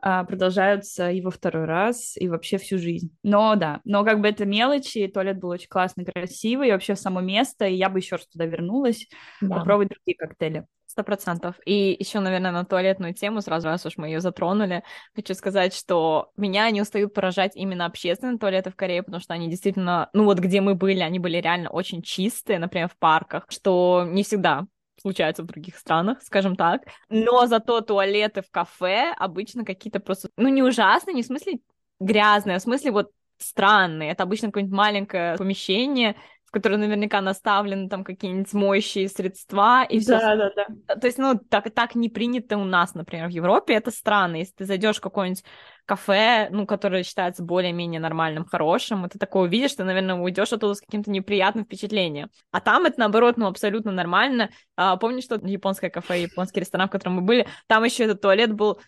продолжаются 0.01 1.11
и 1.11 1.21
во 1.21 1.31
второй 1.31 1.65
раз, 1.65 2.15
и 2.17 2.27
вообще 2.27 2.57
всю 2.57 2.77
жизнь. 2.77 3.15
Но 3.23 3.55
да, 3.55 3.81
но 3.83 4.03
как 4.03 4.21
бы 4.21 4.27
это 4.27 4.45
мелочи, 4.45 5.07
туалет 5.07 5.39
был 5.39 5.49
очень 5.49 5.67
классный, 5.67 6.05
красивый, 6.05 6.69
и 6.69 6.71
вообще 6.71 6.95
само 6.95 7.21
место, 7.21 7.65
и 7.65 7.75
я 7.75 7.89
бы 7.89 7.99
еще 7.99 8.15
раз 8.15 8.27
туда 8.27 8.45
вернулась, 8.45 9.07
да. 9.41 9.57
попробовать 9.57 9.89
другие 9.89 10.15
коктейли. 10.17 10.65
Сто 10.85 11.03
процентов. 11.03 11.55
И 11.65 11.95
еще, 11.99 12.19
наверное, 12.19 12.51
на 12.51 12.65
туалетную 12.65 13.13
тему, 13.13 13.41
сразу 13.41 13.67
раз 13.67 13.85
уж 13.85 13.97
мы 13.97 14.07
ее 14.07 14.21
затронули, 14.21 14.83
хочу 15.15 15.35
сказать, 15.35 15.75
что 15.75 16.31
меня 16.35 16.69
не 16.71 16.81
устают 16.81 17.13
поражать 17.13 17.55
именно 17.55 17.85
общественные 17.85 18.39
туалеты 18.39 18.71
в 18.71 18.75
Корее, 18.75 19.03
потому 19.03 19.21
что 19.21 19.35
они 19.35 19.49
действительно, 19.49 20.09
ну 20.13 20.23
вот 20.23 20.39
где 20.39 20.61
мы 20.61 20.73
были, 20.73 21.01
они 21.01 21.19
были 21.19 21.37
реально 21.37 21.69
очень 21.69 22.01
чистые, 22.01 22.57
например, 22.57 22.87
в 22.87 22.97
парках, 22.97 23.45
что 23.49 24.03
не 24.07 24.23
всегда 24.23 24.65
случается 25.01 25.43
в 25.43 25.47
других 25.47 25.77
странах, 25.77 26.21
скажем 26.21 26.55
так. 26.55 26.83
Но 27.09 27.45
зато 27.45 27.81
туалеты 27.81 28.41
в 28.41 28.51
кафе 28.51 29.13
обычно 29.17 29.65
какие-то 29.65 29.99
просто, 29.99 30.29
ну, 30.37 30.49
не 30.49 30.63
ужасные, 30.63 31.13
не 31.13 31.23
в 31.23 31.25
смысле 31.25 31.59
грязные, 31.99 32.57
а 32.57 32.59
в 32.59 32.63
смысле 32.63 32.91
вот 32.91 33.11
странные. 33.37 34.11
Это 34.11 34.23
обычно 34.23 34.49
какое-нибудь 34.49 34.75
маленькое 34.75 35.37
помещение, 35.37 36.15
в 36.49 36.51
которой 36.51 36.79
наверняка 36.79 37.21
наставлены 37.21 37.89
там 37.89 38.03
какие-нибудь 38.03 38.51
моющие 38.53 39.07
средства 39.07 39.83
и 39.83 39.99
все. 39.99 40.17
Да, 40.17 40.35
да, 40.35 40.51
да. 40.55 40.95
То 40.95 41.05
есть, 41.05 41.19
ну, 41.19 41.37
так, 41.37 41.71
так 41.71 41.93
не 41.93 42.09
принято 42.09 42.57
у 42.57 42.63
нас, 42.63 42.95
например, 42.95 43.27
в 43.27 43.31
Европе. 43.31 43.75
Это 43.75 43.91
странно. 43.91 44.37
Если 44.37 44.53
ты 44.55 44.65
зайдешь 44.65 44.97
в 44.97 45.01
какое-нибудь 45.01 45.43
кафе, 45.85 46.49
ну, 46.49 46.65
которое 46.65 47.03
считается 47.03 47.43
более-менее 47.43 48.01
нормальным, 48.01 48.45
хорошим, 48.45 49.05
и 49.05 49.09
ты 49.09 49.19
такое 49.19 49.43
увидишь, 49.43 49.75
ты, 49.75 49.83
наверное, 49.83 50.15
уйдешь 50.15 50.51
оттуда 50.51 50.73
с 50.73 50.81
каким-то 50.81 51.11
неприятным 51.11 51.65
впечатлением. 51.65 52.31
А 52.51 52.61
там 52.61 52.87
это, 52.87 52.99
наоборот, 52.99 53.37
ну, 53.37 53.45
абсолютно 53.45 53.91
нормально. 53.91 54.49
А, 54.75 54.97
помнишь, 54.97 55.25
что 55.25 55.35
японское 55.35 55.91
кафе, 55.91 56.23
японский 56.23 56.61
ресторан, 56.61 56.87
в 56.87 56.91
котором 56.91 57.17
мы 57.17 57.21
были, 57.21 57.47
там 57.67 57.83
еще 57.83 58.05
этот 58.05 58.21
туалет 58.21 58.53
был 58.53 58.73
а, 58.73 58.79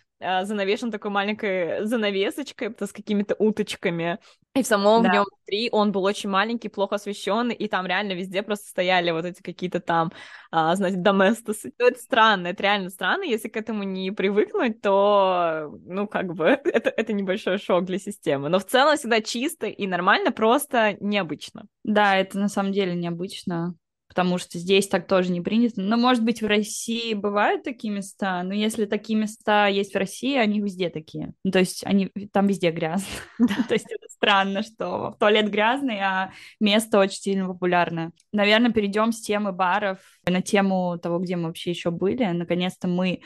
занавешен 0.44 0.90
такой 0.90 1.10
маленькой 1.10 1.84
занавесочкой 1.84 2.74
с 2.78 2.92
какими-то 2.92 3.34
уточками. 3.34 4.18
И 4.54 4.62
в 4.62 4.66
самом 4.66 5.02
да. 5.02 5.08
в 5.08 5.12
нем 5.12 5.24
внутри 5.24 5.70
он 5.72 5.92
был 5.92 6.04
очень 6.04 6.28
маленький, 6.28 6.68
плохо 6.68 6.96
освещенный, 6.96 7.54
и 7.54 7.68
там 7.68 7.86
реально 7.86 8.12
везде 8.12 8.42
просто 8.42 8.68
стояли 8.68 9.10
вот 9.10 9.24
эти 9.24 9.40
какие-то 9.40 9.80
там, 9.80 10.12
а, 10.50 10.76
значит, 10.76 11.00
доместосы. 11.00 11.72
Ну, 11.78 11.86
это 11.86 11.98
странно, 11.98 12.48
это 12.48 12.62
реально 12.62 12.90
странно. 12.90 13.22
Если 13.22 13.48
к 13.48 13.56
этому 13.56 13.82
не 13.82 14.10
привыкнуть, 14.10 14.82
то, 14.82 15.72
ну, 15.86 16.06
как 16.06 16.34
бы, 16.34 16.44
это, 16.64 16.90
это 16.90 17.12
небольшой 17.14 17.56
шок 17.58 17.84
для 17.84 17.98
системы. 17.98 18.50
Но 18.50 18.58
в 18.58 18.66
целом 18.66 18.96
всегда 18.98 19.22
чисто 19.22 19.66
и 19.66 19.86
нормально, 19.86 20.32
просто 20.32 20.98
необычно. 21.00 21.66
Да, 21.82 22.16
это 22.16 22.38
на 22.38 22.48
самом 22.48 22.72
деле 22.72 22.94
необычно 22.94 23.74
потому 24.12 24.36
что 24.36 24.58
здесь 24.58 24.88
так 24.88 25.06
тоже 25.06 25.32
не 25.32 25.40
принято. 25.40 25.80
Но, 25.80 25.96
может 25.96 26.22
быть, 26.22 26.42
в 26.42 26.46
России 26.46 27.14
бывают 27.14 27.62
такие 27.62 27.90
места, 27.90 28.42
но 28.42 28.52
если 28.52 28.84
такие 28.84 29.18
места 29.18 29.68
есть 29.68 29.94
в 29.94 29.98
России, 29.98 30.36
они 30.36 30.60
везде 30.60 30.90
такие. 30.90 31.32
Ну, 31.44 31.50
то 31.50 31.60
есть 31.60 31.82
они 31.86 32.10
там 32.30 32.46
везде 32.46 32.70
грязно. 32.70 33.06
То 33.68 33.72
есть 33.72 33.86
это 33.90 34.06
странно, 34.10 34.62
что 34.62 35.16
туалет 35.18 35.50
грязный, 35.50 35.98
а 36.00 36.32
место 36.60 36.98
очень 36.98 37.20
сильно 37.20 37.46
популярное. 37.46 38.12
Наверное, 38.32 38.70
перейдем 38.70 39.12
с 39.12 39.22
темы 39.22 39.52
баров 39.52 39.98
на 40.26 40.42
тему 40.42 40.98
того, 41.02 41.18
где 41.18 41.36
мы 41.36 41.46
вообще 41.46 41.70
еще 41.70 41.90
были. 41.90 42.26
Наконец-то 42.26 42.88
мы 42.88 43.22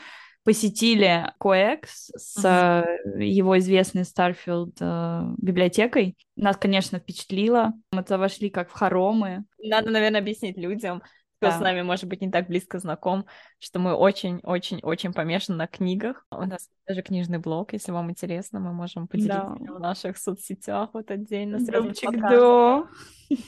посетили 0.47 1.29
COEX 1.41 2.09
с 2.15 2.37
uh-huh. 2.41 3.21
его 3.21 3.57
известной 3.57 4.05
Starfield 4.05 4.77
э, 4.79 5.21
библиотекой. 5.39 6.15
Нас, 6.37 6.55
конечно, 6.55 6.99
впечатлило. 6.99 7.73
Мы 7.91 8.01
туда 8.01 8.17
вошли 8.17 8.49
как 8.49 8.69
в 8.69 8.71
хоромы. 8.71 9.43
Надо, 9.61 9.89
наверное, 9.89 10.21
объяснить 10.21 10.57
людям, 10.57 11.01
кто 11.39 11.47
да. 11.47 11.57
с 11.57 11.59
нами, 11.59 11.81
может 11.81 12.05
быть, 12.05 12.21
не 12.21 12.31
так 12.31 12.47
близко 12.47 12.79
знаком, 12.79 13.25
что 13.59 13.79
мы 13.79 13.93
очень-очень-очень 13.93 15.11
помешаны 15.11 15.57
на 15.57 15.67
книгах. 15.67 16.25
У 16.31 16.45
нас 16.45 16.69
даже 16.87 17.01
книжный 17.01 17.39
блог, 17.39 17.73
если 17.73 17.91
вам 17.91 18.09
интересно, 18.09 18.61
мы 18.61 18.71
можем 18.71 19.09
поделиться 19.09 19.57
да. 19.59 19.73
в 19.73 19.81
наших 19.81 20.17
соцсетях 20.17 20.91
вот 20.93 21.11
отдельно. 21.11 21.57
Любчик, 21.57 22.21
да. 22.21 22.87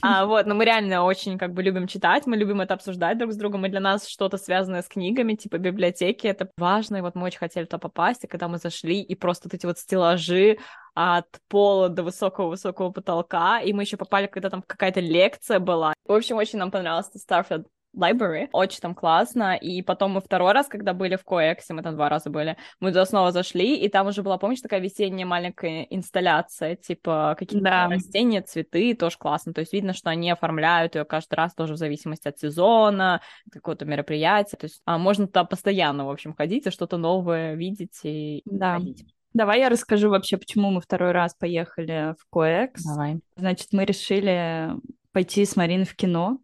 А, 0.01 0.25
вот, 0.25 0.45
но 0.45 0.55
мы 0.55 0.65
реально 0.65 1.03
очень 1.03 1.37
как 1.37 1.53
бы 1.53 1.63
любим 1.63 1.87
читать, 1.87 2.25
мы 2.27 2.37
любим 2.37 2.61
это 2.61 2.73
обсуждать 2.73 3.17
друг 3.17 3.31
с 3.31 3.37
другом, 3.37 3.65
и 3.65 3.69
для 3.69 3.79
нас 3.79 4.07
что-то 4.07 4.37
связанное 4.37 4.81
с 4.81 4.87
книгами, 4.87 5.33
типа 5.33 5.57
библиотеки, 5.57 6.27
это 6.27 6.49
важно, 6.57 6.97
и 6.97 7.01
вот 7.01 7.15
мы 7.15 7.25
очень 7.25 7.39
хотели 7.39 7.65
туда 7.65 7.77
попасть, 7.77 8.23
и 8.23 8.27
когда 8.27 8.47
мы 8.47 8.57
зашли, 8.57 9.01
и 9.01 9.15
просто 9.15 9.47
вот 9.47 9.53
эти 9.53 9.65
вот 9.65 9.77
стеллажи 9.77 10.57
от 10.95 11.27
пола 11.47 11.89
до 11.89 12.03
высокого-высокого 12.03 12.91
потолка, 12.91 13.61
и 13.61 13.73
мы 13.73 13.83
еще 13.83 13.97
попали, 13.97 14.27
когда 14.27 14.49
там 14.49 14.61
какая-то 14.61 14.99
лекция 14.99 15.59
была. 15.59 15.93
В 16.05 16.13
общем, 16.13 16.37
очень 16.37 16.59
нам 16.59 16.71
понравился 16.71 17.11
Starfield 17.17 17.65
library. 17.95 18.47
Очень 18.51 18.79
там 18.79 18.95
классно. 18.95 19.55
И 19.55 19.81
потом 19.81 20.11
мы 20.11 20.21
второй 20.21 20.53
раз, 20.53 20.67
когда 20.67 20.93
были 20.93 21.15
в 21.15 21.23
Коэксе, 21.23 21.73
мы 21.73 21.81
там 21.81 21.95
два 21.95 22.09
раза 22.09 22.29
были, 22.29 22.57
мы 22.79 22.89
туда 22.89 23.05
снова 23.05 23.31
зашли, 23.31 23.75
и 23.75 23.89
там 23.89 24.07
уже 24.07 24.23
была, 24.23 24.37
помнишь, 24.37 24.61
такая 24.61 24.79
весенняя 24.79 25.25
маленькая 25.25 25.83
инсталляция, 25.89 26.75
типа 26.75 27.35
какие-то 27.37 27.65
да. 27.65 27.87
растения, 27.87 28.41
цветы, 28.41 28.93
тоже 28.93 29.17
классно. 29.17 29.53
То 29.53 29.61
есть 29.61 29.73
видно, 29.73 29.93
что 29.93 30.09
они 30.09 30.31
оформляют 30.31 30.95
ее 30.95 31.05
каждый 31.05 31.35
раз 31.35 31.53
тоже 31.53 31.73
в 31.73 31.77
зависимости 31.77 32.27
от 32.27 32.39
сезона, 32.39 33.21
какого-то 33.51 33.85
мероприятия. 33.85 34.57
То 34.57 34.65
есть 34.65 34.81
а, 34.85 34.97
можно 34.97 35.27
туда 35.27 35.43
постоянно, 35.43 36.05
в 36.05 36.09
общем, 36.09 36.33
ходить 36.33 36.67
и 36.67 36.71
что-то 36.71 36.97
новое 36.97 37.55
видеть 37.55 37.99
и 38.03 38.41
да. 38.45 38.75
ходить. 38.75 39.05
Давай 39.33 39.59
я 39.59 39.69
расскажу 39.69 40.09
вообще, 40.09 40.37
почему 40.37 40.71
мы 40.71 40.81
второй 40.81 41.11
раз 41.11 41.35
поехали 41.35 42.15
в 42.19 42.25
Коэкс. 42.31 42.83
Давай. 42.83 43.19
Значит, 43.35 43.67
мы 43.71 43.85
решили 43.85 44.71
пойти 45.11 45.45
с 45.45 45.55
Мариной 45.55 45.85
в 45.85 45.95
кино. 45.95 46.39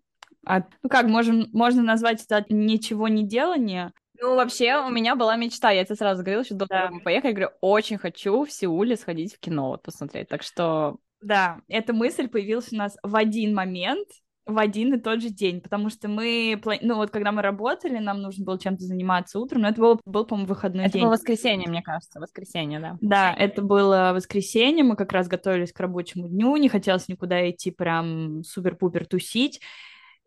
А, 0.46 0.64
ну 0.84 0.90
как, 0.90 1.08
можем, 1.08 1.48
можно 1.54 1.84
назвать 1.84 2.24
это 2.24 2.46
ничего 2.50 3.08
не 3.08 3.26
делание. 3.26 3.92
Ну, 4.22 4.36
вообще, 4.36 4.78
у 4.78 4.90
меня 4.90 5.16
была 5.16 5.36
мечта, 5.36 5.72
я 5.72 5.84
тебе 5.84 5.96
сразу 5.96 6.24
говорила, 6.24 6.46
что 6.46 6.56
до 6.56 6.68
того, 6.68 6.88
да. 6.88 6.92
мы 6.92 7.02
поехали, 7.02 7.32
я 7.32 7.36
говорю, 7.36 7.52
очень 7.62 7.98
хочу 7.98 8.46
в 8.46 8.52
Сеуле 8.52 8.96
сходить 8.96 9.36
в 9.36 9.40
кино, 9.40 9.70
вот 9.70 9.84
посмотреть, 9.84 10.30
так 10.30 10.44
что... 10.44 10.98
Да, 11.22 11.60
эта 11.68 11.92
мысль 11.92 12.28
появилась 12.28 12.72
у 12.72 12.76
нас 12.76 12.98
в 13.04 13.16
один 13.16 13.54
момент, 13.54 14.08
в 14.46 14.60
один 14.60 14.94
и 14.94 15.00
тот 15.00 15.22
же 15.22 15.30
день, 15.30 15.60
потому 15.60 15.90
что 15.90 16.08
мы, 16.08 16.62
ну 16.82 16.96
вот 16.96 17.10
когда 17.10 17.32
мы 17.32 17.42
работали, 17.42 17.98
нам 17.98 18.22
нужно 18.22 18.46
было 18.46 18.60
чем-то 18.60 18.84
заниматься 18.84 19.40
утром, 19.40 19.64
но 19.64 19.70
это 19.70 19.82
был, 19.82 20.00
был 20.06 20.26
по-моему, 20.26 20.48
выходной 20.48 20.86
это 20.86 20.94
день. 20.94 21.02
Это 21.02 21.08
было 21.08 21.16
воскресенье, 21.16 21.68
мне 21.68 21.82
кажется, 21.82 22.20
воскресенье, 22.20 22.80
да. 22.80 22.98
Да, 23.02 23.34
это 23.34 23.64
было 23.64 24.12
воскресенье, 24.14 24.84
мы 24.84 24.96
как 24.96 25.12
раз 25.12 25.28
готовились 25.28 25.74
к 25.74 25.80
рабочему 25.80 26.28
дню, 26.28 26.56
не 26.58 26.70
хотелось 26.70 27.08
никуда 27.08 27.50
идти 27.50 27.72
прям 27.72 28.44
супер-пупер 28.44 29.08
тусить, 29.08 29.62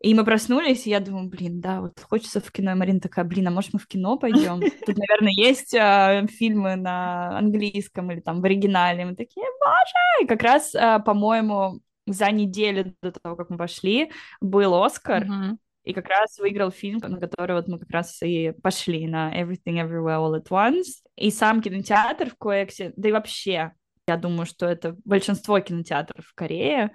и 0.01 0.13
мы 0.13 0.23
проснулись, 0.23 0.87
и 0.87 0.91
я 0.91 1.01
думаю, 1.01 1.27
блин, 1.27 1.59
да, 1.59 1.81
вот 1.81 1.99
хочется 1.99 2.39
в 2.39 2.51
кино. 2.51 2.71
И 2.71 2.75
Марина 2.75 3.01
такая, 3.01 3.25
блин, 3.25 3.49
а 3.49 3.51
может 3.51 3.73
мы 3.73 3.79
в 3.79 3.87
кино 3.87 4.17
пойдем? 4.17 4.61
Тут, 4.85 4.97
наверное, 4.97 5.33
есть 5.35 5.73
э, 5.73 6.25
фильмы 6.29 6.77
на 6.77 7.37
английском 7.37 8.09
или 8.11 8.21
там 8.21 8.41
в 8.41 8.45
оригинале. 8.45 9.05
Мы 9.05 9.15
такие, 9.15 9.45
боже! 9.59 10.23
И 10.23 10.27
как 10.27 10.41
раз, 10.41 10.73
э, 10.73 10.99
по-моему, 11.05 11.81
за 12.05 12.31
неделю 12.31 12.95
до 13.01 13.11
того, 13.11 13.35
как 13.35 13.49
мы 13.49 13.57
пошли, 13.57 14.09
был 14.39 14.81
Оскар. 14.81 15.25
Mm-hmm. 15.25 15.57
И 15.83 15.93
как 15.93 16.07
раз 16.07 16.37
выиграл 16.37 16.71
фильм, 16.71 16.99
на 16.99 17.19
который 17.19 17.55
вот 17.55 17.67
мы 17.67 17.79
как 17.79 17.89
раз 17.89 18.21
и 18.21 18.53
пошли 18.63 19.05
на 19.05 19.33
Everything 19.37 19.83
Everywhere 19.83 20.19
All 20.19 20.41
at 20.41 20.47
Once. 20.49 21.03
И 21.17 21.29
сам 21.29 21.61
кинотеатр 21.61 22.29
в 22.29 22.37
Коэксе, 22.37 22.93
да 22.95 23.09
и 23.09 23.11
вообще, 23.11 23.73
я 24.07 24.17
думаю, 24.17 24.45
что 24.45 24.65
это 24.65 24.95
большинство 25.03 25.59
кинотеатров 25.59 26.25
в 26.25 26.33
Корее, 26.35 26.91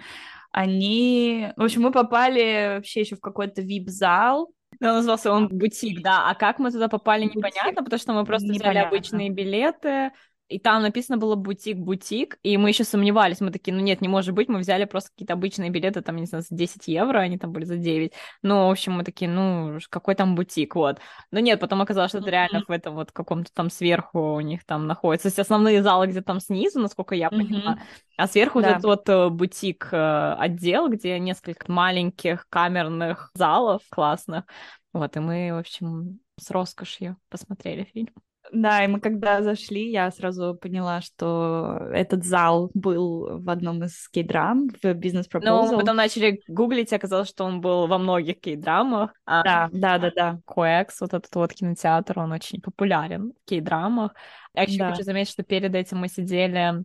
они... 0.54 1.48
В 1.56 1.62
общем, 1.62 1.82
мы 1.82 1.90
попали 1.90 2.76
вообще 2.76 3.00
еще 3.00 3.16
в 3.16 3.20
какой-то 3.20 3.60
вип-зал, 3.60 4.52
да, 4.80 4.92
назывался 4.92 5.32
он 5.32 5.48
бутик, 5.48 6.00
да. 6.02 6.30
А 6.30 6.34
как 6.34 6.58
мы 6.60 6.70
туда 6.70 6.88
попали, 6.88 7.24
бутик. 7.24 7.36
непонятно, 7.36 7.82
потому 7.82 8.00
что 8.00 8.12
мы 8.12 8.24
просто 8.24 8.46
непонятно. 8.46 8.70
взяли 8.70 8.86
обычные 8.86 9.30
билеты, 9.30 10.12
и 10.54 10.58
там 10.60 10.82
написано 10.82 11.18
было 11.18 11.34
бутик-бутик, 11.34 12.38
и 12.44 12.56
мы 12.56 12.68
еще 12.68 12.84
сомневались, 12.84 13.40
мы 13.40 13.50
такие, 13.50 13.74
ну 13.74 13.80
нет, 13.80 14.00
не 14.00 14.06
может 14.06 14.32
быть, 14.34 14.48
мы 14.48 14.60
взяли 14.60 14.84
просто 14.84 15.10
какие-то 15.10 15.32
обычные 15.32 15.68
билеты, 15.68 16.00
там, 16.00 16.14
не 16.14 16.26
знаю, 16.26 16.44
за 16.48 16.54
10 16.54 16.86
евро, 16.86 17.18
они 17.18 17.38
там 17.38 17.50
были 17.50 17.64
за 17.64 17.76
9, 17.76 18.12
ну, 18.42 18.68
в 18.68 18.70
общем, 18.70 18.92
мы 18.92 19.02
такие, 19.02 19.28
ну, 19.28 19.80
какой 19.90 20.14
там 20.14 20.36
бутик, 20.36 20.76
вот. 20.76 21.00
Но 21.32 21.40
нет, 21.40 21.58
потом 21.58 21.82
оказалось, 21.82 22.12
что 22.12 22.18
это 22.18 22.30
реально 22.30 22.62
в 22.68 22.70
этом 22.70 22.94
вот 22.94 23.10
каком-то 23.10 23.50
там 23.52 23.68
сверху 23.68 24.34
у 24.34 24.40
них 24.40 24.64
там 24.64 24.86
находится, 24.86 25.24
то 25.24 25.28
есть 25.30 25.38
основные 25.40 25.82
залы 25.82 26.06
где-то 26.06 26.26
там 26.26 26.38
снизу, 26.38 26.78
насколько 26.78 27.16
я 27.16 27.30
поняла, 27.30 27.80
а 28.16 28.28
сверху 28.28 28.60
да. 28.60 28.68
вот 28.68 28.72
этот 28.74 28.84
вот 28.84 29.08
э, 29.08 29.28
бутик 29.30 29.88
э, 29.90 30.36
где 30.48 31.18
несколько 31.18 31.72
маленьких 31.72 32.46
камерных 32.48 33.32
залов 33.34 33.82
классных, 33.88 34.44
вот, 34.92 35.16
и 35.16 35.18
мы, 35.18 35.50
в 35.52 35.58
общем, 35.58 36.20
с 36.38 36.48
роскошью 36.52 37.16
посмотрели 37.28 37.82
фильм. 37.92 38.14
Да, 38.54 38.84
и 38.84 38.86
мы 38.86 39.00
когда 39.00 39.42
зашли, 39.42 39.90
я 39.90 40.10
сразу 40.12 40.54
поняла, 40.54 41.00
что 41.00 41.88
этот 41.92 42.24
зал 42.24 42.70
был 42.72 43.40
в 43.40 43.50
одном 43.50 43.82
из 43.82 44.08
кей-драм, 44.08 44.68
в 44.80 44.94
бизнес 44.94 45.26
Proposal. 45.26 45.42
Ну, 45.44 45.72
мы 45.72 45.78
потом 45.78 45.96
начали 45.96 46.40
гуглить, 46.46 46.92
оказалось, 46.92 47.28
что 47.28 47.44
он 47.44 47.60
был 47.60 47.88
во 47.88 47.98
многих 47.98 48.40
кей-драмах. 48.40 49.12
А, 49.26 49.42
да, 49.42 49.68
да, 49.72 49.98
да, 49.98 50.12
да. 50.14 50.38
Коэкс, 50.46 51.00
вот 51.00 51.14
этот 51.14 51.34
вот 51.34 51.52
кинотеатр, 51.52 52.20
он 52.20 52.30
очень 52.30 52.60
популярен 52.60 53.32
в 53.32 53.48
кей-драмах. 53.48 54.14
Я 54.54 54.62
еще 54.62 54.78
да. 54.78 54.90
хочу 54.90 55.02
заметить, 55.02 55.32
что 55.32 55.42
перед 55.42 55.74
этим 55.74 55.98
мы 55.98 56.08
сидели 56.08 56.84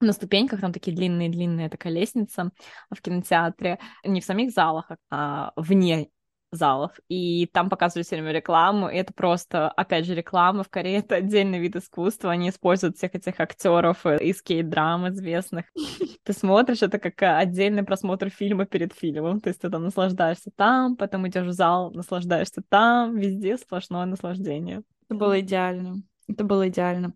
на 0.00 0.12
ступеньках, 0.12 0.62
там 0.62 0.72
такие 0.72 0.96
длинные-длинные 0.96 1.68
такая 1.68 1.92
лестница 1.92 2.50
в 2.90 3.02
кинотеатре, 3.02 3.78
не 4.04 4.22
в 4.22 4.24
самих 4.24 4.52
залах, 4.52 4.90
а 5.10 5.52
вне 5.56 6.08
залов, 6.52 6.92
и 7.08 7.46
там 7.52 7.68
показывали 7.68 8.04
все 8.04 8.16
время 8.16 8.32
рекламу, 8.32 8.88
и 8.88 8.96
это 8.96 9.12
просто, 9.12 9.68
опять 9.70 10.06
же, 10.06 10.14
реклама 10.14 10.62
в 10.62 10.68
Корее, 10.68 10.98
это 10.98 11.16
отдельный 11.16 11.58
вид 11.58 11.76
искусства, 11.76 12.30
они 12.30 12.48
используют 12.48 12.96
всех 12.96 13.14
этих 13.14 13.38
актеров 13.40 14.04
из 14.06 14.42
кейт-драм 14.42 15.08
известных. 15.08 15.66
Ты 16.24 16.32
смотришь, 16.32 16.82
это 16.82 16.98
как 16.98 17.22
отдельный 17.22 17.82
просмотр 17.82 18.30
фильма 18.30 18.66
перед 18.66 18.92
фильмом, 18.92 19.40
то 19.40 19.48
есть 19.48 19.60
ты 19.60 19.70
там 19.70 19.84
наслаждаешься 19.84 20.50
там, 20.54 20.96
потом 20.96 21.26
идешь 21.28 21.46
в 21.46 21.52
зал, 21.52 21.90
наслаждаешься 21.92 22.62
там, 22.68 23.16
везде 23.16 23.56
сплошное 23.56 24.04
наслаждение. 24.06 24.82
Это 25.08 25.18
было 25.18 25.40
идеально. 25.40 26.02
Это 26.28 26.44
было 26.44 26.68
идеально. 26.68 27.14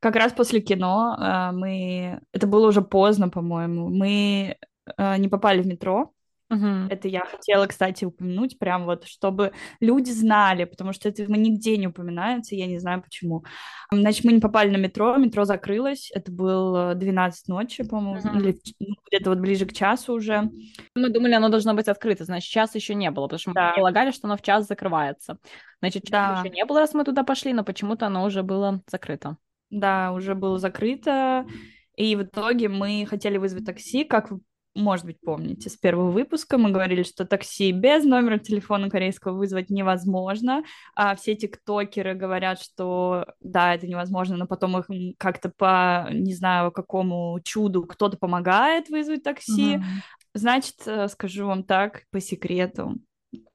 Как 0.00 0.16
раз 0.16 0.32
после 0.32 0.60
кино 0.60 1.16
э, 1.18 1.50
мы... 1.52 2.20
Это 2.32 2.46
было 2.46 2.68
уже 2.68 2.80
поздно, 2.80 3.28
по-моему. 3.28 3.90
Мы 3.90 4.56
э, 4.96 5.16
не 5.18 5.28
попали 5.28 5.60
в 5.60 5.66
метро, 5.66 6.12
Угу. 6.50 6.88
Это 6.90 7.08
я 7.08 7.24
хотела, 7.24 7.66
кстати, 7.66 8.04
упомянуть, 8.04 8.58
прям 8.58 8.84
вот, 8.84 9.04
чтобы 9.06 9.52
люди 9.80 10.10
знали, 10.10 10.64
потому 10.64 10.92
что 10.92 11.08
это 11.08 11.24
нигде 11.26 11.76
не 11.78 11.86
упоминается, 11.88 12.54
я 12.54 12.66
не 12.66 12.78
знаю 12.78 13.02
почему. 13.02 13.44
Значит, 13.90 14.24
мы 14.24 14.32
не 14.32 14.40
попали 14.40 14.70
на 14.70 14.76
метро, 14.76 15.16
метро 15.16 15.44
закрылось, 15.44 16.10
это 16.14 16.30
был 16.30 16.94
12 16.94 17.48
ночи, 17.48 17.82
по-моему, 17.82 18.20
Мгм. 18.20 18.38
или 18.38 18.56
ну, 18.78 18.94
где-то 19.10 19.30
вот 19.30 19.38
ближе 19.38 19.64
к 19.66 19.72
часу 19.72 20.12
уже. 20.12 20.50
Мы 20.94 21.08
думали, 21.08 21.32
оно 21.32 21.48
должно 21.48 21.74
быть 21.74 21.88
открыто, 21.88 22.24
значит, 22.24 22.50
час 22.50 22.74
еще 22.74 22.94
не 22.94 23.10
было, 23.10 23.24
потому 23.26 23.38
что 23.38 23.50
мы 23.50 23.54
Да. 23.54 23.68
предполагали, 23.72 24.10
что 24.10 24.26
оно 24.26 24.36
в 24.36 24.42
час 24.42 24.66
закрывается. 24.66 25.38
Значит, 25.80 26.04
часа 26.04 26.34
Да. 26.34 26.40
еще 26.40 26.54
не 26.54 26.64
было, 26.66 26.80
раз 26.80 26.92
мы 26.94 27.04
туда 27.04 27.24
пошли, 27.24 27.52
но 27.54 27.64
почему-то 27.64 28.06
оно 28.06 28.22
уже 28.24 28.42
было 28.42 28.82
закрыто. 28.86 29.38
Да, 29.70 30.12
уже 30.12 30.34
было 30.34 30.58
закрыто, 30.58 31.46
и 31.96 32.16
в 32.16 32.22
итоге 32.22 32.68
мы 32.68 33.06
хотели 33.08 33.38
вызвать 33.38 33.64
такси, 33.64 34.04
как 34.04 34.30
может 34.74 35.06
быть, 35.06 35.20
помните, 35.20 35.70
с 35.70 35.76
первого 35.76 36.10
выпуска 36.10 36.58
мы 36.58 36.70
говорили, 36.70 37.02
что 37.02 37.24
такси 37.24 37.72
без 37.72 38.04
номера 38.04 38.38
телефона 38.38 38.90
корейского 38.90 39.36
вызвать 39.36 39.70
невозможно, 39.70 40.64
а 40.94 41.14
все 41.14 41.34
тиктокеры 41.34 42.14
говорят, 42.14 42.60
что 42.60 43.26
да, 43.40 43.74
это 43.74 43.86
невозможно, 43.86 44.36
но 44.36 44.46
потом 44.46 44.78
их 44.78 44.86
как-то 45.18 45.50
по, 45.50 46.08
не 46.10 46.34
знаю, 46.34 46.72
какому 46.72 47.38
чуду 47.44 47.84
кто-то 47.84 48.16
помогает 48.16 48.88
вызвать 48.88 49.22
такси. 49.22 49.76
Мгм. 49.76 49.84
Значит, 50.34 50.76
э, 50.86 51.08
скажу 51.08 51.46
вам 51.46 51.62
так, 51.62 52.02
по 52.10 52.20
секрету, 52.20 52.96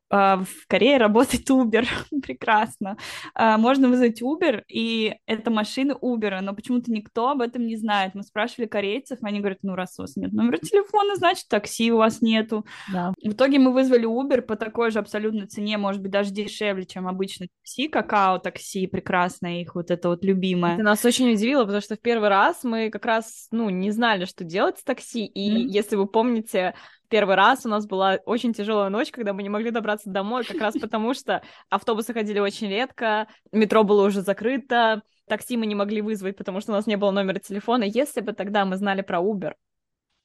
в 0.10 0.48
Корее 0.68 0.98
работает 0.98 1.50
Uber, 1.50 1.86
прекрасно. 2.24 2.98
А, 3.36 3.58
Можно 3.58 3.90
вызвать 3.90 4.22
Uber, 4.22 4.64
и 4.68 5.16
это 5.26 5.52
машины 5.52 5.94
Uber, 5.94 6.42
но 6.42 6.54
почему-то 6.56 6.92
никто 6.92 7.30
об 7.30 7.42
этом 7.42 7.66
не 7.68 7.76
знает. 7.76 8.16
Мы 8.16 8.24
спрашивали 8.24 8.68
корейцев, 8.68 9.20
они 9.22 9.40
говорят, 9.40 9.60
ну, 9.62 9.76
раз 9.76 9.98
у 10.00 10.04
вас 10.04 10.16
нет 10.16 10.34
номера 10.34 10.58
телефона, 10.58 11.16
значит, 11.16 11.48
такси 11.48 11.92
у 11.92 11.98
вас 11.98 12.22
нету. 12.22 12.66
Да. 12.92 13.14
В 13.24 13.34
итоге 13.34 13.60
мы 13.60 13.72
вызвали 13.72 14.08
Uber 14.08 14.42
по 14.42 14.56
такой 14.56 14.92
же 14.92 15.00
абсолютно 15.00 15.48
цене, 15.48 15.78
может 15.78 16.02
быть, 16.02 16.12
даже 16.12 16.32
дешевле, 16.32 16.86
чем 16.86 17.08
обычно 17.08 17.48
такси, 17.62 17.88
какао-такси, 17.88 18.88
прекрасное 18.88 19.62
их 19.62 19.76
вот 19.76 19.92
это 19.92 20.10
вот 20.10 20.24
любимое. 20.24 20.74
Это 20.76 20.84
нас 20.84 21.06
очень 21.06 21.32
удивило, 21.32 21.64
потому 21.64 21.82
что 21.82 21.96
в 21.96 22.02
первый 22.02 22.30
раз 22.30 22.64
мы 22.64 22.90
как 22.90 23.06
раз, 23.06 23.48
ну, 23.52 23.70
не 23.70 23.92
знали, 23.92 24.26
что 24.26 24.44
делать 24.44 24.80
с 24.80 24.84
такси, 24.84 25.26
и 25.26 25.52
Мгм. 25.52 25.68
если 25.68 25.96
вы 25.96 26.08
помните, 26.08 26.74
первый 27.10 27.36
раз 27.36 27.66
у 27.66 27.70
нас 27.70 27.86
была 27.86 28.20
очень 28.26 28.54
тяжелая 28.54 28.90
ночь, 28.90 29.12
когда 29.12 29.34
мы 29.34 29.44
не 29.44 29.50
могли 29.50 29.72
добраться 29.72 30.10
домой, 30.10 30.44
как 30.46 30.60
раз 30.60 30.76
потому 30.78 31.14
что 31.14 31.42
автобусы 31.70 32.14
ходили 32.14 32.40
очень 32.40 32.70
редко, 32.70 33.28
метро 33.52 33.84
было 33.84 34.06
уже 34.06 34.22
закрыто, 34.22 35.02
такси 35.28 35.58
мы 35.58 35.66
не 35.66 35.76
могли 35.76 36.02
вызвать, 36.02 36.38
потому 36.38 36.62
что 36.62 36.72
у 36.72 36.76
нас 36.76 36.88
не 36.88 36.96
было 36.96 37.12
номера 37.12 37.40
телефона. 37.40 37.84
Если 37.84 38.22
бы 38.22 38.34
тогда 38.34 38.66
мы 38.66 38.78
знали 38.78 39.02
про 39.02 39.20
Uber, 39.20 39.54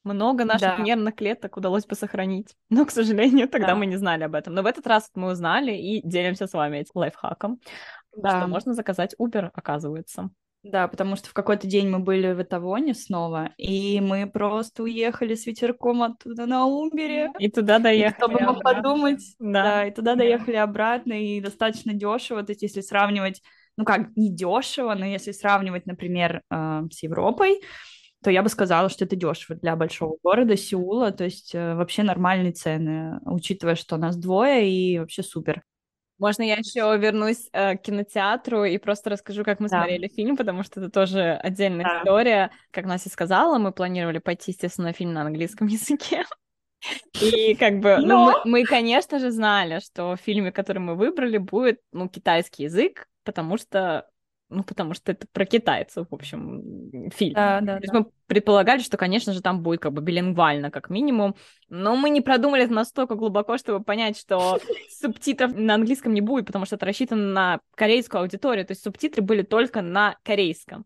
много 0.03 0.45
наших 0.45 0.77
Да. 0.77 0.83
нервных 0.83 1.15
клеток 1.15 1.57
удалось 1.57 1.85
бы 1.85 1.95
сохранить. 1.95 2.55
Но, 2.69 2.85
к 2.85 2.91
сожалению, 2.91 3.49
тогда 3.49 3.69
Да. 3.69 3.75
мы 3.75 3.87
не 3.87 3.97
знали 3.97 4.23
об 4.23 4.35
этом. 4.35 4.53
Но 4.53 4.61
в 4.61 4.67
этот 4.67 4.85
раз 4.87 5.09
мы 5.15 5.31
узнали 5.31 5.71
и 5.73 6.01
делимся 6.07 6.45
с 6.47 6.53
вами 6.53 6.77
этим 6.77 6.91
лайфхаком, 6.95 7.59
Да. 8.15 8.29
что 8.29 8.47
можно 8.47 8.73
заказать 8.73 9.15
Uber, 9.19 9.49
оказывается. 9.53 10.29
Да, 10.67 10.87
потому 10.87 11.15
что 11.15 11.29
в 11.29 11.33
какой-то 11.33 11.67
день 11.67 11.89
мы 11.89 11.99
были 11.99 12.33
в 12.33 12.41
Этавоне 12.41 12.95
снова, 12.95 13.51
и 13.57 14.01
мы 14.01 14.27
просто 14.27 14.81
уехали 14.81 15.35
с 15.35 15.45
ветерком 15.45 16.01
оттуда 16.01 16.47
на 16.47 16.65
Убере. 16.65 17.31
И 17.37 17.49
туда 17.51 17.77
И 17.77 17.81
доехали. 17.83 18.15
кто 18.17 18.27
бы 18.29 18.39
мог 18.41 18.57
обратно. 18.57 18.63
подумать, 18.81 19.21
Да. 19.39 19.63
да. 19.63 19.85
и 19.85 19.91
туда 19.93 20.15
доехали 20.15 20.55
обратно, 20.55 21.13
и 21.13 21.39
достаточно 21.39 21.93
дешево, 21.93 22.41
то 22.41 22.51
есть 22.51 22.63
если 22.63 22.81
сравнивать, 22.81 23.43
ну 23.77 23.85
как, 23.85 24.15
не 24.15 24.31
дешево, 24.33 24.95
но 24.95 25.05
если 25.05 25.33
сравнивать, 25.33 25.85
например, 25.85 26.41
э, 26.49 26.81
с 26.91 27.03
Европой, 27.03 27.61
то 28.23 28.31
я 28.31 28.41
бы 28.41 28.49
сказала, 28.49 28.89
что 28.89 29.05
это 29.05 29.15
дешево 29.15 29.59
для 29.59 29.75
большого 29.75 30.17
города 30.23 30.57
Сеула, 30.57 31.11
то 31.11 31.25
есть 31.25 31.53
э, 31.53 31.75
вообще 31.75 32.01
нормальные 32.01 32.53
цены, 32.53 33.19
учитывая, 33.23 33.75
что 33.75 33.97
нас 33.97 34.17
двое, 34.17 34.67
и 34.67 34.97
вообще 34.97 35.21
супер. 35.21 35.61
Можно 36.17 36.43
я 36.43 36.55
еще 36.55 36.97
вернусь 36.97 37.49
э, 37.51 37.75
к 37.77 37.81
кинотеатру 37.81 38.63
и 38.63 38.77
просто 38.77 39.09
расскажу, 39.09 39.43
как 39.43 39.59
мы 39.59 39.67
Да. 39.67 39.79
смотрели 39.79 40.07
фильм, 40.07 40.37
потому 40.37 40.63
что 40.63 40.79
это 40.79 40.89
тоже 40.89 41.33
отдельная 41.33 41.83
Да. 41.85 41.99
история. 41.99 42.51
Как 42.71 42.85
Настя 42.85 43.09
сказала, 43.09 43.57
мы 43.57 43.71
планировали 43.73 44.19
пойти, 44.19 44.51
естественно, 44.51 44.87
на 44.87 44.93
фильм 44.93 45.13
на 45.13 45.21
английском 45.23 45.67
языке. 46.21 46.23
И 47.21 47.55
как 47.55 47.79
бы, 47.79 47.97
ну, 47.97 48.07
Но- 48.07 48.25
мы, 48.45 48.51
мы, 48.51 48.63
конечно 48.63 49.19
же, 49.19 49.31
знали, 49.31 49.79
что 49.79 50.15
в 50.15 50.17
фильме, 50.21 50.51
который 50.51 50.79
мы 50.79 50.95
выбрали, 50.95 51.37
будет, 51.37 51.81
ну, 51.91 52.07
китайский 52.07 52.63
язык, 52.63 53.07
потому 53.23 53.57
что, 53.57 54.07
ну, 54.49 54.63
потому 54.63 54.93
что 54.93 55.11
это 55.11 55.27
про 55.31 55.45
китайцев, 55.45 56.07
в 56.09 56.13
общем, 56.13 57.09
фильм. 57.11 57.33
Да, 57.33 57.61
да, 57.61 57.77
То 57.77 57.81
есть 57.81 57.93
да. 57.93 57.99
мы 57.99 58.05
предполагали, 58.27 58.79
что, 58.79 58.97
конечно 58.97 59.33
же, 59.33 59.41
там 59.41 59.61
будет 59.61 59.79
как 59.79 59.93
бы 59.93 60.01
билингвально, 60.01 60.69
как 60.69 60.89
минимум, 60.89 61.35
но 61.67 61.95
мы 61.95 62.09
не 62.09 62.21
продумали 62.21 62.63
это 62.63 62.73
настолько 62.73 63.15
глубоко, 63.15 63.57
чтобы 63.57 63.83
понять, 63.83 64.17
что 64.17 64.59
субтитров 64.89 65.55
на 65.55 65.75
английском 65.75 66.13
не 66.13 66.21
будет, 66.21 66.45
потому 66.45 66.65
что 66.65 66.75
это 66.75 66.85
рассчитано 66.85 67.33
на 67.33 67.59
корейскую 67.75 68.21
аудиторию, 68.21 68.65
то 68.65 68.71
есть 68.71 68.83
субтитры 68.83 69.21
были 69.23 69.41
только 69.41 69.81
на 69.81 70.17
корейском. 70.23 70.85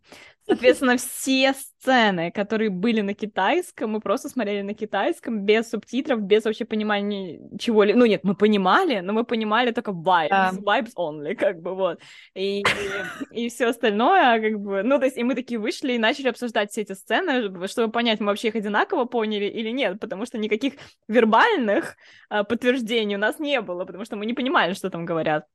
Соответственно, 0.49 0.97
все 0.97 1.53
сцены, 1.53 2.31
которые 2.31 2.71
были 2.71 3.01
на 3.01 3.13
китайском, 3.13 3.91
мы 3.91 3.99
просто 3.99 4.29
смотрели 4.29 4.63
на 4.63 4.73
китайском, 4.73 5.45
без 5.45 5.69
субтитров, 5.69 6.21
без 6.21 6.43
вообще 6.45 6.65
понимания 6.65 7.39
чего-либо. 7.59 7.99
Ну 7.99 8.05
нет, 8.05 8.23
мы 8.23 8.33
понимали, 8.35 8.99
но 8.99 9.13
мы 9.13 9.23
понимали 9.25 9.71
только 9.71 9.91
vibes, 9.91 10.29
Да. 10.29 10.51
vibes 10.51 10.93
only, 10.97 11.35
как 11.35 11.61
бы 11.61 11.75
вот. 11.75 11.99
И, 12.33 12.63
и 13.31 13.49
все 13.49 13.67
остальное, 13.67 14.41
как 14.41 14.59
бы, 14.59 14.81
ну, 14.81 14.97
то 14.97 15.05
есть, 15.05 15.17
и 15.17 15.23
мы 15.23 15.35
такие 15.35 15.59
вышли 15.59 15.93
и 15.93 15.99
начали 15.99 16.29
обсуждать 16.29 16.71
все 16.71 16.81
эти 16.81 16.93
сцены, 16.93 17.67
чтобы 17.67 17.91
понять, 17.91 18.19
мы 18.19 18.27
вообще 18.27 18.47
их 18.47 18.55
одинаково 18.55 19.05
поняли 19.05 19.45
или 19.45 19.69
нет, 19.69 19.99
потому 19.99 20.25
что 20.25 20.39
никаких 20.39 20.73
вербальных 21.07 21.95
а, 22.29 22.43
подтверждений 22.43 23.15
у 23.15 23.19
нас 23.19 23.39
не 23.39 23.61
было, 23.61 23.85
потому 23.85 24.03
что 24.03 24.15
мы 24.15 24.25
не 24.25 24.33
понимали, 24.33 24.73
что 24.73 24.89
там 24.89 25.05
говорят. 25.05 25.45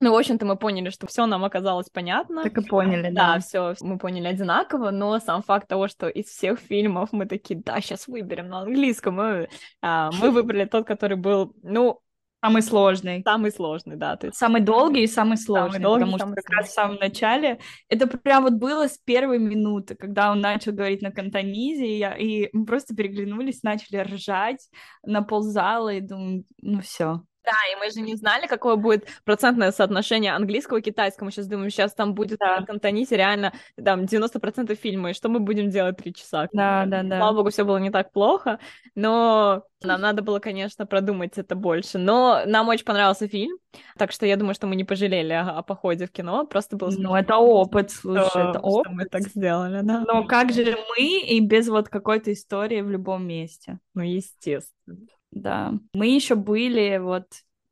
Ну, 0.00 0.12
в 0.12 0.16
общем-то, 0.16 0.46
мы 0.46 0.56
поняли, 0.56 0.90
что 0.90 1.08
все 1.08 1.26
нам 1.26 1.44
оказалось 1.44 1.90
понятно. 1.90 2.44
Так 2.44 2.56
и 2.58 2.64
поняли, 2.64 3.10
Да, 3.10 3.34
да. 3.34 3.40
все, 3.40 3.74
мы 3.80 3.98
поняли 3.98 4.28
одинаково, 4.28 4.90
но 4.90 5.18
сам 5.18 5.42
факт 5.42 5.66
того, 5.66 5.88
что 5.88 6.08
из 6.08 6.26
всех 6.26 6.60
фильмов 6.60 7.08
мы 7.12 7.26
такие, 7.26 7.60
да, 7.60 7.80
сейчас 7.80 8.06
выберем 8.06 8.48
на 8.48 8.60
английском, 8.60 9.16
мы, 9.16 9.48
а, 9.82 10.10
мы 10.20 10.30
выбрали 10.30 10.66
тот, 10.66 10.86
который 10.86 11.16
был, 11.16 11.52
ну, 11.62 12.00
Самый 12.40 12.62
сложный. 12.62 13.22
самый 13.24 13.50
сложный, 13.50 13.96
да, 13.96 14.16
то 14.16 14.28
есть 14.28 14.38
Самый 14.38 14.60
долгий 14.60 15.02
и 15.02 15.08
самый 15.08 15.36
сложный, 15.36 15.80
долгий, 15.80 16.04
потому 16.04 16.18
самый 16.18 16.34
что 16.34 16.42
как 16.42 16.56
раз 16.56 16.68
в 16.68 16.72
самом 16.72 16.96
начале 16.96 17.58
это 17.88 18.06
прям 18.06 18.44
вот 18.44 18.52
было 18.52 18.86
с 18.86 18.96
первой 18.96 19.40
минуты, 19.40 19.96
когда 19.96 20.30
он 20.30 20.40
начал 20.40 20.70
говорить 20.72 21.02
на 21.02 21.10
кантонизе, 21.10 21.84
и, 21.84 21.98
я, 21.98 22.16
и 22.16 22.48
мы 22.52 22.64
просто 22.64 22.94
переглянулись, 22.94 23.64
начали 23.64 23.96
ржать 23.96 24.68
на 25.02 25.22
ползала, 25.22 25.92
и 25.92 26.00
думаю, 26.00 26.44
ну 26.62 26.80
все. 26.80 27.22
Да, 27.48 27.54
и 27.72 27.76
мы 27.80 27.90
же 27.90 28.00
не 28.02 28.14
знали, 28.14 28.46
какое 28.46 28.76
будет 28.76 29.06
процентное 29.24 29.72
соотношение 29.72 30.34
английского 30.34 30.78
и 30.78 30.82
китайского. 30.82 31.26
Мы 31.26 31.30
сейчас 31.32 31.46
думаем, 31.46 31.70
сейчас 31.70 31.94
там 31.94 32.12
будет 32.14 32.38
Да. 32.38 32.60
на 32.60 32.66
Кантоните 32.66 33.16
реально 33.16 33.52
там 33.82 34.04
90% 34.06 34.74
фильма, 34.74 35.10
и 35.10 35.14
что 35.14 35.30
мы 35.30 35.40
будем 35.40 35.70
делать 35.70 35.96
три 35.96 36.12
часа? 36.12 36.48
Да, 36.52 36.84
да, 36.86 37.02
да. 37.02 37.18
Слава 37.18 37.36
богу, 37.36 37.50
все 37.50 37.64
было 37.64 37.78
не 37.78 37.90
так 37.90 38.12
плохо, 38.12 38.58
но 38.94 39.62
нам 39.82 40.00
надо 40.00 40.22
было, 40.22 40.40
конечно, 40.40 40.84
продумать 40.86 41.38
это 41.38 41.54
больше. 41.54 41.96
Но 41.98 42.42
нам 42.44 42.68
очень 42.68 42.84
понравился 42.84 43.28
фильм, 43.28 43.56
так 43.96 44.12
что 44.12 44.26
я 44.26 44.36
думаю, 44.36 44.54
что 44.54 44.66
мы 44.66 44.76
не 44.76 44.84
пожалели 44.84 45.32
о, 45.32 45.58
о 45.58 45.62
походе 45.62 46.06
в 46.06 46.10
кино, 46.12 46.44
просто 46.46 46.76
было 46.76 46.90
Ну, 46.90 47.14
это 47.14 47.36
опыт, 47.36 47.90
слушай, 47.90 48.28
что, 48.28 48.40
это 48.40 48.58
что 48.58 48.68
опыт. 48.68 48.92
мы 48.92 49.04
так 49.06 49.22
сделали, 49.22 49.80
да. 49.82 50.04
Но 50.06 50.24
как 50.26 50.52
же 50.52 50.76
мы 50.90 51.20
и 51.20 51.40
без 51.40 51.68
вот 51.68 51.88
какой-то 51.88 52.32
истории 52.32 52.82
в 52.82 52.90
любом 52.90 53.26
месте. 53.26 53.78
Ну, 53.94 54.02
естественно. 54.02 55.06
Да. 55.30 55.74
Мы 55.92 56.08
еще 56.08 56.34
были 56.34 56.98
вот 56.98 57.26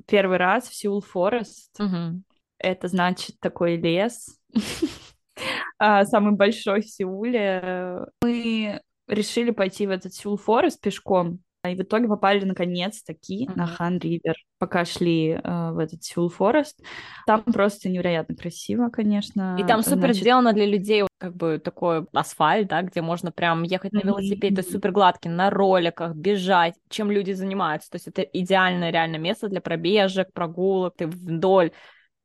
первый 0.06 0.38
раз 0.38 0.68
в 0.68 0.74
Сеул 0.74 1.00
Форест. 1.00 1.78
Мгм. 1.78 2.24
Это 2.58 2.88
значит 2.88 3.38
такой 3.40 3.76
лес, 3.76 4.38
а, 5.78 6.04
самый 6.04 6.32
большой 6.32 6.82
в 6.82 6.88
Сеуле. 6.88 8.06
Мы 8.22 8.80
решили 9.08 9.50
пойти 9.50 9.86
в 9.86 9.90
этот 9.90 10.14
Сеул 10.14 10.36
Форест 10.36 10.80
пешком. 10.80 11.40
И 11.72 11.76
в 11.76 11.80
итоге 11.80 12.08
попали 12.08 12.44
наконец-таки 12.44 13.46
mm-hmm. 13.46 13.56
на 13.56 13.66
Хан 13.66 13.98
Ривер, 13.98 14.36
пока 14.58 14.84
шли 14.84 15.30
э, 15.30 15.70
в 15.72 15.78
этот 15.78 16.02
Сеул 16.02 16.28
Форест. 16.28 16.82
Там 17.26 17.42
просто 17.42 17.88
невероятно 17.88 18.34
красиво, 18.34 18.88
конечно. 18.88 19.56
И 19.58 19.64
там 19.64 19.82
супер 19.82 19.98
Значит... 19.98 20.22
сделано 20.22 20.52
для 20.52 20.66
людей, 20.66 21.04
как 21.18 21.36
бы 21.36 21.58
такой 21.58 22.06
асфальт, 22.12 22.68
да, 22.68 22.82
где 22.82 23.02
можно 23.02 23.32
прям 23.32 23.62
ехать 23.62 23.92
на 23.92 24.00
велосипеде, 24.00 24.48
mm-hmm. 24.48 24.56
то 24.56 24.60
есть 24.60 24.72
супер 24.72 24.92
гладкий, 24.92 25.30
на 25.30 25.50
роликах, 25.50 26.14
бежать, 26.14 26.74
чем 26.88 27.10
люди 27.10 27.32
занимаются. 27.32 27.90
То 27.90 27.96
есть 27.96 28.08
это 28.08 28.22
идеальное 28.22 28.90
реально 28.90 29.16
место 29.16 29.48
для 29.48 29.60
пробежек, 29.60 30.32
прогулок, 30.32 30.96
ты 30.96 31.06
вдоль 31.06 31.72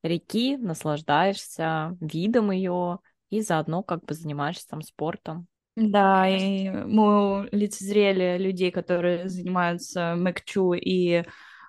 реки 0.03 0.57
наслаждаешься 0.57 1.97
видом 1.99 2.51
ее 2.51 2.99
и 3.29 3.41
заодно 3.41 3.83
как 3.83 4.03
бы 4.05 4.13
занимаешься 4.13 4.67
там 4.67 4.81
спортом. 4.81 5.47
Да, 5.77 6.27
и 6.27 6.69
мы 6.69 7.47
лицезрели 7.53 8.37
людей, 8.37 8.71
которые 8.71 9.29
занимаются 9.29 10.15
мэкчу 10.17 10.73
и 10.73 11.23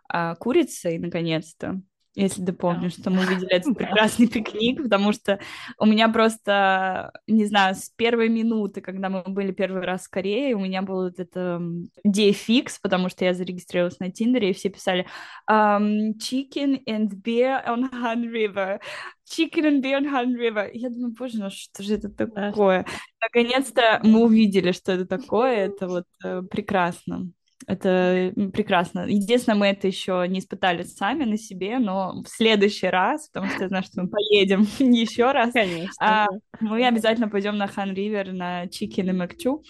а, 0.08 0.34
курицей, 0.34 0.98
наконец-то 0.98 1.80
если 2.14 2.44
ты 2.44 2.52
помнишь, 2.52 2.92
что 2.92 3.10
мы 3.10 3.24
видели 3.26 3.52
этот 3.52 3.76
прекрасный 3.76 4.28
пикник, 4.28 4.82
потому 4.82 5.12
что 5.12 5.38
у 5.78 5.86
меня 5.86 6.08
просто, 6.08 7.12
не 7.26 7.46
знаю, 7.46 7.74
с 7.74 7.90
первой 7.96 8.28
минуты, 8.28 8.80
когда 8.80 9.08
мы 9.08 9.22
были 9.26 9.52
первый 9.52 9.82
раз 9.82 10.06
в 10.06 10.10
Корее, 10.10 10.54
у 10.54 10.60
меня 10.60 10.82
был 10.82 11.04
вот 11.04 11.18
это 11.18 11.60
DFX, 12.06 12.78
потому 12.82 13.08
что 13.08 13.24
я 13.24 13.34
зарегистрировалась 13.34 13.98
на 14.00 14.10
Тиндере, 14.10 14.50
и 14.50 14.54
все 14.54 14.68
писали 14.68 15.06
um, 15.50 16.12
chicken 16.18 16.82
and 16.86 17.10
beer 17.22 17.62
on 17.66 17.90
Han 17.90 18.30
River. 18.30 18.80
Chicken 19.24 19.64
and 19.64 19.82
beer 19.82 19.98
on 19.98 20.06
Han 20.06 20.34
River. 20.36 20.70
Я 20.74 20.90
думаю, 20.90 21.14
боже, 21.18 21.38
ну 21.38 21.48
что 21.50 21.82
же 21.82 21.94
это 21.94 22.10
такое? 22.10 22.84
Наконец-то 23.20 24.00
мы 24.02 24.24
увидели, 24.24 24.72
что 24.72 24.92
это 24.92 25.06
такое, 25.06 25.66
это 25.66 25.88
вот 25.88 26.04
э, 26.24 26.42
прекрасно. 26.42 27.30
Это 27.66 28.32
прекрасно. 28.52 29.06
Единственное, 29.06 29.58
мы 29.58 29.66
это 29.68 29.86
еще 29.86 30.24
не 30.28 30.40
испытали 30.40 30.82
сами 30.82 31.24
на 31.24 31.36
себе, 31.36 31.78
но 31.78 32.22
в 32.22 32.28
следующий 32.28 32.88
раз, 32.88 33.28
потому 33.28 33.50
что 33.52 33.62
я 33.62 33.68
знаю, 33.68 33.84
что 33.84 34.02
мы 34.02 34.08
поедем 34.08 34.66
еще 34.78 35.32
раз, 35.32 35.52
Конечно. 35.52 35.92
А, 36.00 36.26
мы 36.60 36.84
обязательно 36.86 37.28
пойдем 37.28 37.56
на 37.56 37.68
Хан 37.68 37.92
Ривер, 37.92 38.32
на 38.32 38.68
Чикен 38.68 39.10
и 39.10 39.12
Макчу. 39.12 39.62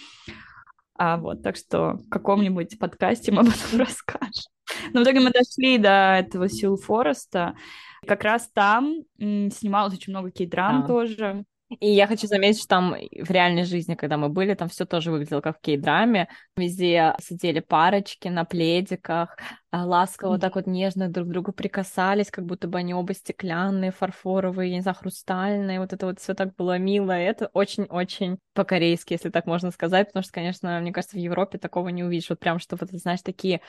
А 0.95 1.17
вот, 1.17 1.43
так 1.43 1.57
что 1.57 1.95
в 1.95 2.09
каком-нибудь 2.09 2.79
подкасте 2.79 3.33
мы 3.33 3.41
об 3.43 3.49
этом 3.49 3.81
расскажем. 3.81 4.53
Но 4.93 5.01
в 5.01 5.05
итоге 5.05 5.21
мы 5.21 5.31
дошли 5.31 5.79
до 5.79 6.17
этого 6.19 6.49
Сил 6.49 6.77
Фореста. 6.77 7.55
Как 8.07 8.25
раз 8.25 8.49
там 8.53 9.03
снималось 9.19 9.95
очень 9.95 10.13
много 10.13 10.31
кей-драм 10.31 10.83
да. 10.83 10.87
тоже. 10.87 11.45
И 11.81 11.91
я 11.91 12.07
хочу 12.07 12.27
заметить, 12.27 12.59
что 12.59 12.69
там 12.69 12.95
в 12.95 13.31
реальной 13.31 13.65
жизни, 13.65 13.95
когда 13.95 14.17
мы 14.17 14.29
были, 14.29 14.55
там 14.55 14.69
все 14.69 14.85
тоже 14.85 15.11
выглядело 15.11 15.41
как 15.41 15.59
в 15.59 15.61
кей-драме. 15.61 16.29
Везде 16.57 17.15
сидели 17.21 17.61
парочки 17.61 18.29
на 18.29 18.45
пледиках, 18.45 19.37
а, 19.71 19.87
ласково 19.87 20.37
mm-hmm. 20.37 20.41
так 20.41 20.55
вот 20.57 20.67
нежно 20.67 21.09
друг 21.09 21.29
к 21.29 21.31
другу 21.31 21.53
прикасались, 21.53 22.31
как 22.31 22.45
будто 22.45 22.69
бы 22.69 22.79
они 22.79 22.95
оба 22.95 23.15
стеклянные, 23.15 23.91
фарфоровые, 23.91 24.71
я 24.71 24.77
не 24.77 24.83
знаю, 24.83 24.97
хрустальные. 24.97 25.81
Вот 25.81 25.93
это 25.93 26.07
вот 26.07 26.21
все 26.21 26.35
так 26.35 26.55
было 26.57 26.79
мило. 26.79 27.19
И 27.19 27.25
это 27.25 27.49
очень-очень 27.53 28.39
по-корейски, 28.55 29.15
если 29.15 29.31
так 29.31 29.47
можно 29.47 29.71
сказать, 29.71 30.09
потому 30.09 30.23
что, 30.23 30.33
конечно, 30.33 30.79
мне 30.81 30.93
кажется, 30.93 31.17
в 31.17 31.21
Европе 31.21 31.59
такого 31.59 31.89
не 31.89 32.05
увидишь. 32.05 32.29
Вот 32.29 32.39
прям, 32.39 32.59
что 32.59 32.77
вот, 32.79 32.91
знаешь, 32.91 33.23
такие 33.23 33.61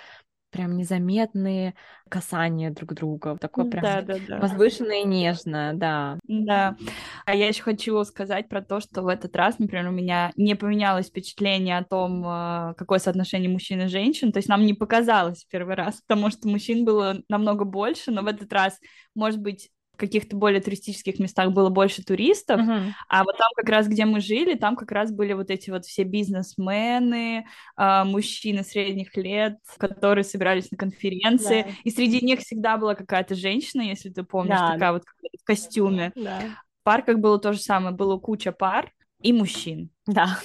прям 0.54 0.78
незаметные 0.78 1.74
касания 2.08 2.70
друг 2.70 2.94
друга, 2.94 3.38
такое 3.38 3.66
прям 3.66 3.84
да, 3.84 4.02
да, 4.04 4.16
да. 4.28 4.40
возвышенное 4.40 5.02
и 5.02 5.08
нежное, 5.08 5.74
да. 5.74 6.20
Да. 6.28 6.78
А 7.26 7.36
я 7.36 7.48
еще 7.48 7.64
хочу 7.64 8.02
сказать 8.04 8.48
про 8.48 8.62
то, 8.62 8.80
что 8.80 9.02
в 9.02 9.08
этот 9.08 9.36
раз, 9.36 9.58
например, 9.58 9.88
у 9.88 9.92
меня 9.92 10.32
не 10.38 10.56
поменялось 10.56 11.08
впечатление 11.08 11.80
о 11.80 11.84
том, 11.84 12.24
э, 12.26 12.76
какое 12.78 13.00
соотношение 13.00 13.50
мужчин 13.50 13.82
и 13.82 13.88
женщин, 13.88 14.32
то 14.32 14.38
есть 14.38 14.48
нам 14.48 14.66
не 14.66 14.76
показалось 14.76 15.44
в 15.44 15.48
первый 15.50 15.76
раз, 15.76 16.02
потому 16.08 16.30
что 16.30 16.48
мужчин 16.48 16.86
было 16.86 17.18
намного 17.30 17.66
больше, 17.66 18.12
но 18.12 18.22
в 18.22 18.28
этот 18.28 18.54
раз, 18.54 18.80
может 19.16 19.42
быть, 19.42 19.72
каких-то 19.98 20.36
более 20.36 20.62
туристических 20.62 21.20
местах 21.20 21.52
было 21.52 21.70
больше 21.70 22.04
туристов, 22.04 22.60
uh-huh. 22.60 22.92
а 23.08 23.24
вот 23.24 23.38
там 23.38 23.50
как 23.56 23.70
раз, 23.70 23.88
где 23.88 24.06
мы 24.06 24.20
жили, 24.22 24.56
там 24.56 24.76
как 24.76 24.92
раз 24.92 25.12
были 25.12 25.34
вот 25.34 25.50
эти 25.52 25.70
вот 25.70 25.86
все 25.86 26.04
бизнесмены, 26.04 27.46
э, 27.78 28.04
мужчины 28.04 28.64
средних 28.64 29.16
лет, 29.16 29.58
которые 29.78 30.24
собирались 30.24 30.72
на 30.72 30.78
конференции, 30.78 31.66
yeah. 31.66 31.74
и 31.84 31.92
среди 31.92 32.26
них 32.26 32.40
всегда 32.40 32.78
была 32.78 32.96
какая-то 32.96 33.36
женщина, 33.36 33.82
если 33.82 34.10
ты 34.10 34.24
помнишь, 34.24 34.58
yeah. 34.58 34.74
такая 34.74 34.94
вот 34.94 35.04
в 35.40 35.44
костюме. 35.44 36.12
Yeah. 36.16 36.50
В 36.82 36.84
парках 36.84 37.20
было 37.20 37.40
то 37.40 37.54
же 37.54 37.60
самое, 37.60 37.96
было 37.96 38.18
куча 38.18 38.52
пар 38.52 38.92
и 39.22 39.32
мужчин. 39.32 39.90
Да, 40.06 40.40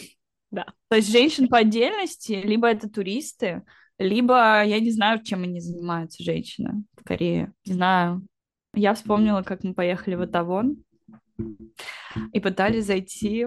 да. 0.51 0.67
То 0.89 0.97
есть 0.97 1.11
женщин 1.11 1.49
по 1.49 1.59
отдельности, 1.59 2.33
либо 2.33 2.69
это 2.69 2.89
туристы, 2.89 3.63
либо 3.99 4.63
я 4.65 4.79
не 4.79 4.91
знаю, 4.93 5.23
чем 5.25 5.43
они 5.43 5.61
занимаются, 5.61 6.23
женщины 6.23 6.85
в 6.97 7.03
Корее. 7.03 7.53
Не 7.65 7.73
знаю, 7.73 8.23
я 8.79 8.95
вспомнила, 8.95 9.43
как 9.43 9.65
мы 9.65 9.75
поехали 9.75 10.15
в 10.15 10.23
Атавон 10.23 10.83
и 12.33 12.41
пытались 12.41 12.87
зайти 12.87 13.47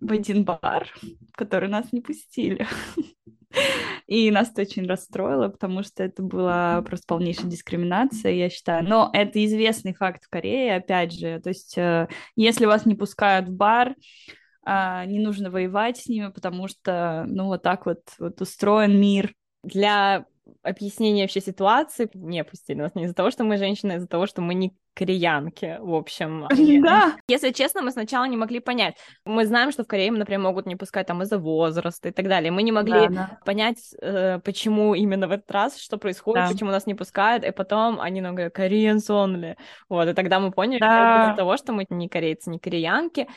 в 0.00 0.12
один 0.12 0.44
бар, 0.44 0.88
в 1.32 1.36
который 1.36 1.68
нас 1.68 1.92
не 1.92 2.00
пустили. 2.00 2.66
И 4.06 4.30
нас 4.30 4.50
это 4.50 4.62
очень 4.62 4.86
расстроило, 4.86 5.48
потому 5.48 5.82
что 5.82 6.02
это 6.02 6.22
была 6.22 6.82
просто 6.82 7.06
полнейшая 7.06 7.50
дискриминация, 7.50 8.32
я 8.32 8.50
считаю. 8.50 8.86
Но 8.86 9.10
это 9.12 9.44
известный 9.44 9.94
факт 9.94 10.24
в 10.24 10.28
Корее, 10.28 10.76
опять 10.76 11.12
же. 11.12 11.40
То 11.40 11.48
есть, 11.48 11.76
э, 11.78 12.08
если 12.36 12.66
вас 12.66 12.84
не 12.84 12.94
пускают 12.94 13.48
в 13.48 13.52
бар, 13.52 13.94
а, 14.64 15.04
не 15.06 15.18
нужно 15.18 15.50
воевать 15.50 15.96
с 15.96 16.08
ними, 16.08 16.28
потому 16.28 16.68
что, 16.68 17.24
ну, 17.26 17.46
вот 17.46 17.62
так 17.62 17.86
вот, 17.86 18.00
вот 18.18 18.40
устроен 18.40 19.00
мир. 19.00 19.34
Для 19.64 20.26
объяснение 20.62 21.24
вообще 21.24 21.40
ситуации 21.40 22.08
не 22.14 22.44
пустили 22.44 22.78
нас 22.78 22.94
не 22.94 23.04
из-за 23.04 23.14
того, 23.14 23.30
что 23.30 23.44
мы 23.44 23.56
женщины, 23.56 23.92
а 23.92 23.96
из-за 23.96 24.08
того, 24.08 24.26
что 24.26 24.40
мы 24.40 24.54
не 24.54 24.74
кореянки, 24.94 25.78
в 25.80 25.94
общем. 25.94 26.46
Да. 26.82 27.16
Если 27.28 27.50
честно, 27.50 27.82
мы 27.82 27.90
сначала 27.92 28.24
не 28.24 28.36
могли 28.36 28.58
понять. 28.60 28.96
Мы 29.24 29.46
знаем, 29.46 29.70
что 29.70 29.84
в 29.84 29.86
Корее, 29.86 30.10
например, 30.10 30.40
могут 30.40 30.66
не 30.66 30.76
пускать 30.76 31.06
там 31.06 31.22
из-за 31.22 31.38
возраста 31.38 32.08
и 32.08 32.12
так 32.12 32.26
далее. 32.26 32.50
Мы 32.50 32.62
не 32.62 32.72
могли 32.72 33.08
да, 33.08 33.08
да. 33.08 33.38
понять, 33.44 33.94
э, 34.00 34.40
почему 34.40 34.94
именно 34.94 35.28
в 35.28 35.32
этот 35.32 35.50
раз, 35.50 35.78
что 35.78 35.98
происходит, 35.98 36.46
да. 36.46 36.52
почему 36.52 36.70
нас 36.70 36.86
не 36.86 36.94
пускают, 36.94 37.44
и 37.44 37.52
потом 37.52 38.00
они 38.00 38.20
нам 38.20 38.34
говорят, 38.34 38.56
Koreans 38.56 39.08
only. 39.08 39.56
Вот, 39.88 40.08
и 40.08 40.14
тогда 40.14 40.40
мы 40.40 40.50
поняли, 40.50 40.80
да. 40.80 41.22
что 41.22 41.30
из-за 41.30 41.36
того, 41.36 41.56
что 41.56 41.72
мы 41.72 41.86
не 41.88 42.08
корейцы, 42.08 42.50
не 42.50 42.58
кореянки, 42.58 43.28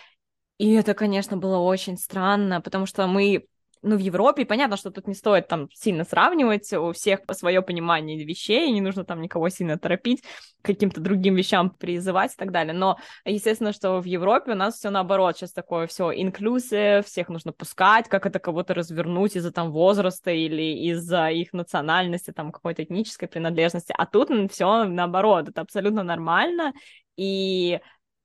и 0.61 0.73
это, 0.73 0.93
конечно, 0.93 1.37
было 1.37 1.57
очень 1.57 1.97
странно, 1.97 2.61
потому 2.61 2.85
что 2.85 3.07
мы 3.07 3.45
ну, 3.83 3.95
в 3.95 3.99
Европе, 3.99 4.45
понятно, 4.45 4.77
что 4.77 4.91
тут 4.91 5.07
не 5.07 5.15
стоит 5.15 5.47
там 5.47 5.67
сильно 5.73 6.03
сравнивать, 6.03 6.71
у 6.73 6.91
всех 6.91 7.21
свое 7.31 7.61
понимание 7.61 8.23
вещей, 8.23 8.71
не 8.71 8.81
нужно 8.81 9.03
там 9.05 9.21
никого 9.21 9.49
сильно 9.49 9.77
торопить, 9.79 10.23
каким-то 10.61 11.01
другим 11.01 11.35
вещам 11.35 11.71
призывать 11.71 12.33
и 12.33 12.37
так 12.37 12.51
далее. 12.51 12.73
Но, 12.73 12.97
естественно, 13.25 13.73
что 13.73 13.99
в 13.99 14.05
Европе 14.05 14.51
у 14.51 14.55
нас 14.55 14.75
все 14.75 14.91
наоборот, 14.91 15.37
сейчас 15.37 15.51
такое 15.51 15.87
все 15.87 16.11
инклюзив, 16.11 17.05
всех 17.05 17.29
нужно 17.29 17.53
пускать, 17.53 18.07
как 18.07 18.25
это 18.27 18.39
кого-то 18.39 18.75
развернуть 18.75 19.35
из-за 19.35 19.51
там 19.51 19.71
возраста 19.71 20.29
или 20.29 20.89
из-за 20.89 21.29
их 21.29 21.51
национальности, 21.53 22.31
там 22.31 22.51
какой-то 22.51 22.83
этнической 22.83 23.27
принадлежности. 23.27 23.93
А 23.97 24.05
тут 24.05 24.29
все 24.51 24.83
наоборот, 24.83 25.49
это 25.49 25.61
абсолютно 25.61 26.03
нормально. 26.03 26.73
И, 27.17 27.79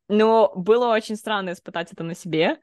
ну, 0.09 0.53
было 0.55 0.93
очень 0.93 1.17
странно 1.17 1.53
испытать 1.53 1.93
это 1.93 2.05
на 2.05 2.15
себе, 2.15 2.59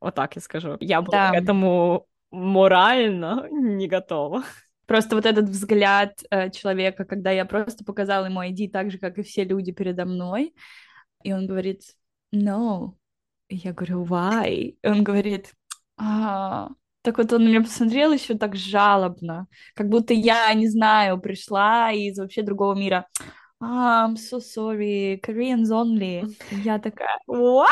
вот 0.00 0.14
так 0.14 0.34
я 0.36 0.42
скажу. 0.42 0.76
Я 0.80 1.02
была 1.02 1.30
да. 1.30 1.30
к 1.30 1.34
этому 1.42 2.06
морально 2.32 3.46
не 3.50 3.86
готова. 3.86 4.42
Просто 4.86 5.14
вот 5.14 5.26
этот 5.26 5.48
взгляд 5.48 6.20
э, 6.30 6.50
человека, 6.50 7.04
когда 7.04 7.30
я 7.30 7.44
просто 7.44 7.84
показала 7.84 8.26
ему 8.26 8.42
ID 8.42 8.70
так 8.70 8.90
же, 8.90 8.98
как 8.98 9.18
и 9.18 9.22
все 9.22 9.44
люди 9.44 9.72
передо 9.72 10.04
мной, 10.04 10.54
и 11.22 11.32
он 11.32 11.46
говорит 11.46 11.82
«no». 12.34 12.94
Я 13.48 13.72
говорю 13.72 14.04
«why?» 14.04 14.76
И 14.82 14.88
он 14.88 15.04
говорит 15.04 15.52
а, 15.96 16.68
так 17.02 17.18
вот 17.18 17.32
он 17.32 17.44
на 17.44 17.48
меня 17.48 17.60
посмотрел 17.60 18.12
еще 18.12 18.34
так 18.34 18.56
жалобно, 18.56 19.46
как 19.74 19.88
будто 19.88 20.14
я, 20.14 20.52
не 20.54 20.68
знаю, 20.68 21.20
пришла 21.20 21.92
из 21.92 22.18
вообще 22.18 22.42
другого 22.42 22.74
мира. 22.74 23.06
Ah, 23.60 24.06
I'm 24.06 24.16
so 24.16 24.40
sorry, 24.40 25.20
Koreans 25.20 25.70
only. 25.70 26.24
я 26.64 26.78
такая, 26.80 27.18
what? 27.28 27.68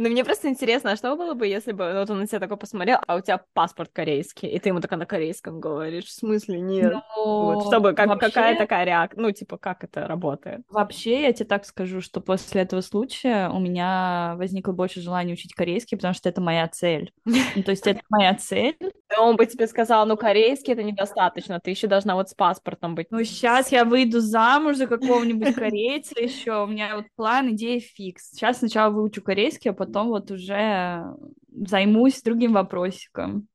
Ну, 0.00 0.08
мне 0.08 0.24
просто 0.24 0.48
интересно, 0.48 0.92
а 0.92 0.96
что 0.96 1.14
было 1.14 1.34
бы, 1.34 1.46
если 1.46 1.72
бы 1.72 1.92
вот 1.92 2.08
он 2.08 2.20
на 2.20 2.26
тебя 2.26 2.40
такой 2.40 2.56
посмотрел, 2.56 3.00
а 3.06 3.16
у 3.16 3.20
тебя 3.20 3.44
паспорт 3.52 3.90
корейский, 3.92 4.48
и 4.48 4.58
ты 4.58 4.70
ему 4.70 4.80
только 4.80 4.96
на 4.96 5.04
корейском 5.04 5.60
говоришь, 5.60 6.06
в 6.06 6.12
смысле 6.12 6.58
нет? 6.58 6.94
Ну, 6.94 7.02
вот, 7.16 7.66
чтобы, 7.66 7.92
как, 7.92 8.08
вообще... 8.08 8.28
какая 8.28 8.56
такая 8.56 8.86
реакция, 8.86 9.20
ну, 9.20 9.30
типа, 9.30 9.58
как 9.58 9.84
это 9.84 10.06
работает? 10.06 10.62
Вообще, 10.70 11.24
я 11.24 11.34
тебе 11.34 11.44
так 11.44 11.66
скажу, 11.66 12.00
что 12.00 12.22
после 12.22 12.62
этого 12.62 12.80
случая 12.80 13.50
у 13.50 13.58
меня 13.58 14.36
возникло 14.38 14.72
больше 14.72 15.02
желания 15.02 15.34
учить 15.34 15.52
корейский, 15.52 15.98
потому 15.98 16.14
что 16.14 16.30
это 16.30 16.40
моя 16.40 16.66
цель. 16.68 17.12
Ну, 17.26 17.62
то 17.62 17.70
есть 17.70 17.86
это 17.86 18.00
моя 18.08 18.34
цель. 18.36 18.78
Он 19.22 19.36
бы 19.36 19.46
тебе 19.46 19.66
сказал, 19.66 20.06
ну, 20.06 20.16
корейский 20.16 20.72
это 20.72 20.82
недостаточно, 20.82 21.60
ты 21.60 21.70
еще 21.70 21.86
должна 21.86 22.14
вот 22.14 22.30
с 22.30 22.34
паспортом 22.34 22.94
быть. 22.94 23.08
Ну, 23.10 23.22
сейчас 23.22 23.70
я 23.70 23.84
выйду 23.84 24.20
замуж 24.20 24.76
за 24.76 24.86
какого-нибудь 24.86 25.54
корейца 25.54 26.14
еще, 26.18 26.64
у 26.64 26.66
меня 26.66 26.96
вот 26.96 27.04
план, 27.16 27.50
идея 27.50 27.80
фикс. 27.80 28.30
Сейчас 28.30 28.58
сначала 28.58 28.90
выучу 28.90 29.22
корейский, 29.22 29.70
а 29.70 29.74
потом 29.74 30.00
потом 30.00 30.08
вот 30.08 30.30
уже 30.30 31.04
займусь 31.66 32.22
другим 32.22 32.52
вопросиком. 32.52 33.46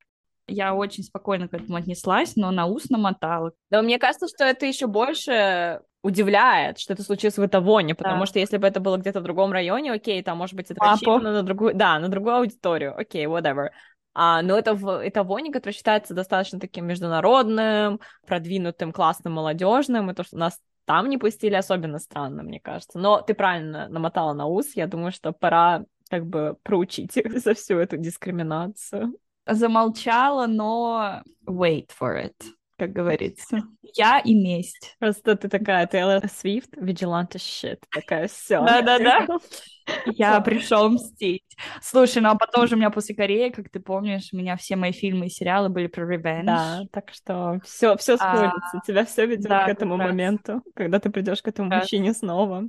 Я 0.48 0.76
очень 0.76 1.04
спокойно 1.04 1.48
к 1.48 1.54
этому 1.56 1.78
отнеслась, 1.78 2.36
но 2.36 2.52
на 2.52 2.68
ус 2.68 2.90
намотала. 2.90 3.52
Да, 3.72 3.82
мне 3.82 3.98
кажется, 3.98 4.28
что 4.28 4.44
это 4.44 4.68
еще 4.68 4.86
больше 4.86 5.82
удивляет, 6.04 6.78
что 6.78 6.94
это 6.94 7.02
случилось 7.02 7.38
в 7.38 7.46
Итавоне, 7.46 7.96
потому 7.96 8.20
да. 8.20 8.26
что 8.28 8.38
если 8.38 8.58
бы 8.58 8.68
это 8.68 8.80
было 8.80 8.98
где-то 8.98 9.22
в 9.22 9.24
другом 9.24 9.52
районе, 9.52 9.92
окей, 9.92 10.22
там 10.22 10.38
может 10.38 10.56
быть 10.56 10.70
это 10.70 10.80
рассчитано 10.80 11.34
на 11.34 11.42
другую, 11.42 11.74
да, 11.74 11.98
на 11.98 12.10
другую 12.10 12.36
аудиторию, 12.36 12.96
окей, 12.96 13.26
whatever. 13.26 13.70
А, 14.16 14.42
но 14.42 14.58
это 14.58 14.74
в 14.74 15.08
Итавоне, 15.08 15.52
который 15.52 15.74
считается 15.74 16.14
достаточно 16.14 16.60
таким 16.60 16.88
международным, 16.88 18.00
продвинутым, 18.26 18.94
классным, 18.94 19.34
молодежным, 19.34 20.10
и 20.10 20.14
то, 20.14 20.24
что 20.24 20.38
нас 20.38 20.58
там 20.86 21.10
не 21.10 21.18
пустили, 21.18 21.56
особенно 21.56 22.00
странно, 22.00 22.42
мне 22.42 22.62
кажется. 22.62 22.98
Но 22.98 23.22
ты 23.22 23.34
правильно 23.34 23.90
намотала 23.90 24.34
на 24.34 24.46
ус, 24.46 24.76
я 24.76 24.88
думаю, 24.88 25.12
что 25.12 25.34
пора 25.34 25.84
как 26.10 26.26
бы 26.26 26.58
проучить 26.64 27.18
их 27.18 27.38
за 27.44 27.54
всю 27.54 27.78
эту 27.78 27.98
дискриминацию. 27.98 29.14
Замолчала, 29.46 30.48
но 30.48 31.22
wait 31.46 31.90
for 32.00 32.16
it 32.16 32.34
как 32.78 32.92
говорится. 32.92 33.64
Я 33.82 34.20
и 34.20 34.34
месть. 34.34 34.96
Просто 35.00 35.36
ты 35.36 35.48
такая 35.48 35.88
Тейлор 35.88 36.28
Свифт, 36.28 36.76
vigilante 36.78 37.38
shit, 37.38 37.80
такая 37.90 38.28
все. 38.28 38.64
Да-да-да. 38.64 39.28
Я 40.06 40.42
пришел 40.42 40.90
мстить. 40.90 41.44
Слушай, 41.82 42.22
ну 42.22 42.30
а 42.30 42.36
потом 42.36 42.68
же 42.68 42.76
у 42.76 42.78
меня 42.78 42.90
после 42.90 43.16
Кореи, 43.16 43.50
как 43.50 43.70
ты 43.70 43.80
помнишь, 43.80 44.30
у 44.34 44.38
меня 44.38 44.58
все 44.58 44.76
мои 44.76 44.92
фильмы 44.92 45.28
и 45.28 45.30
сериалы 45.30 45.70
были 45.70 45.88
про 45.88 46.04
revenge. 46.04 46.46
Да, 46.46 46.82
так 46.92 47.12
что 47.12 47.60
все, 47.64 47.96
все 47.98 48.18
сходится. 48.18 48.72
А, 48.74 48.82
Тебя 48.86 49.06
все 49.06 49.26
ведет 49.26 49.48
к 49.48 49.68
этому 49.68 49.98
моменту, 49.98 50.64
когда 50.76 51.00
ты 51.00 51.10
придешь 51.10 51.42
к 51.42 51.48
этому 51.48 51.74
мужчине 51.74 52.14
снова 52.14 52.64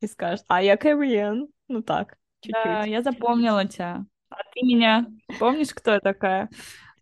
и 0.00 0.06
скажешь, 0.06 0.44
а 0.48 0.62
я 0.62 0.76
Кориан. 0.76 1.48
Ну 1.68 1.82
так, 1.82 2.16
чуть-чуть. 2.40 2.64
Да, 2.64 2.84
я 2.84 3.02
запомнила 3.02 3.66
тебя. 3.66 4.04
А 4.30 4.36
ты 4.52 4.60
меня 4.62 5.06
помнишь, 5.38 5.72
кто 5.72 5.92
я 5.92 6.00
такая? 6.00 6.48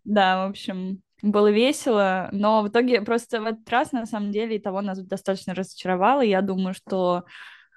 Да, 0.05 0.45
в 0.45 0.51
общем, 0.51 1.01
было 1.21 1.49
весело, 1.49 2.29
но 2.31 2.61
в 2.61 2.69
итоге 2.69 3.01
просто 3.01 3.41
в 3.41 3.45
этот 3.45 3.69
раз, 3.69 3.91
на 3.91 4.05
самом 4.05 4.31
деле, 4.31 4.59
того 4.59 4.81
нас 4.81 4.99
достаточно 4.99 5.55
разочаровало. 5.55 6.21
Я 6.21 6.41
думаю, 6.41 6.73
что 6.73 7.25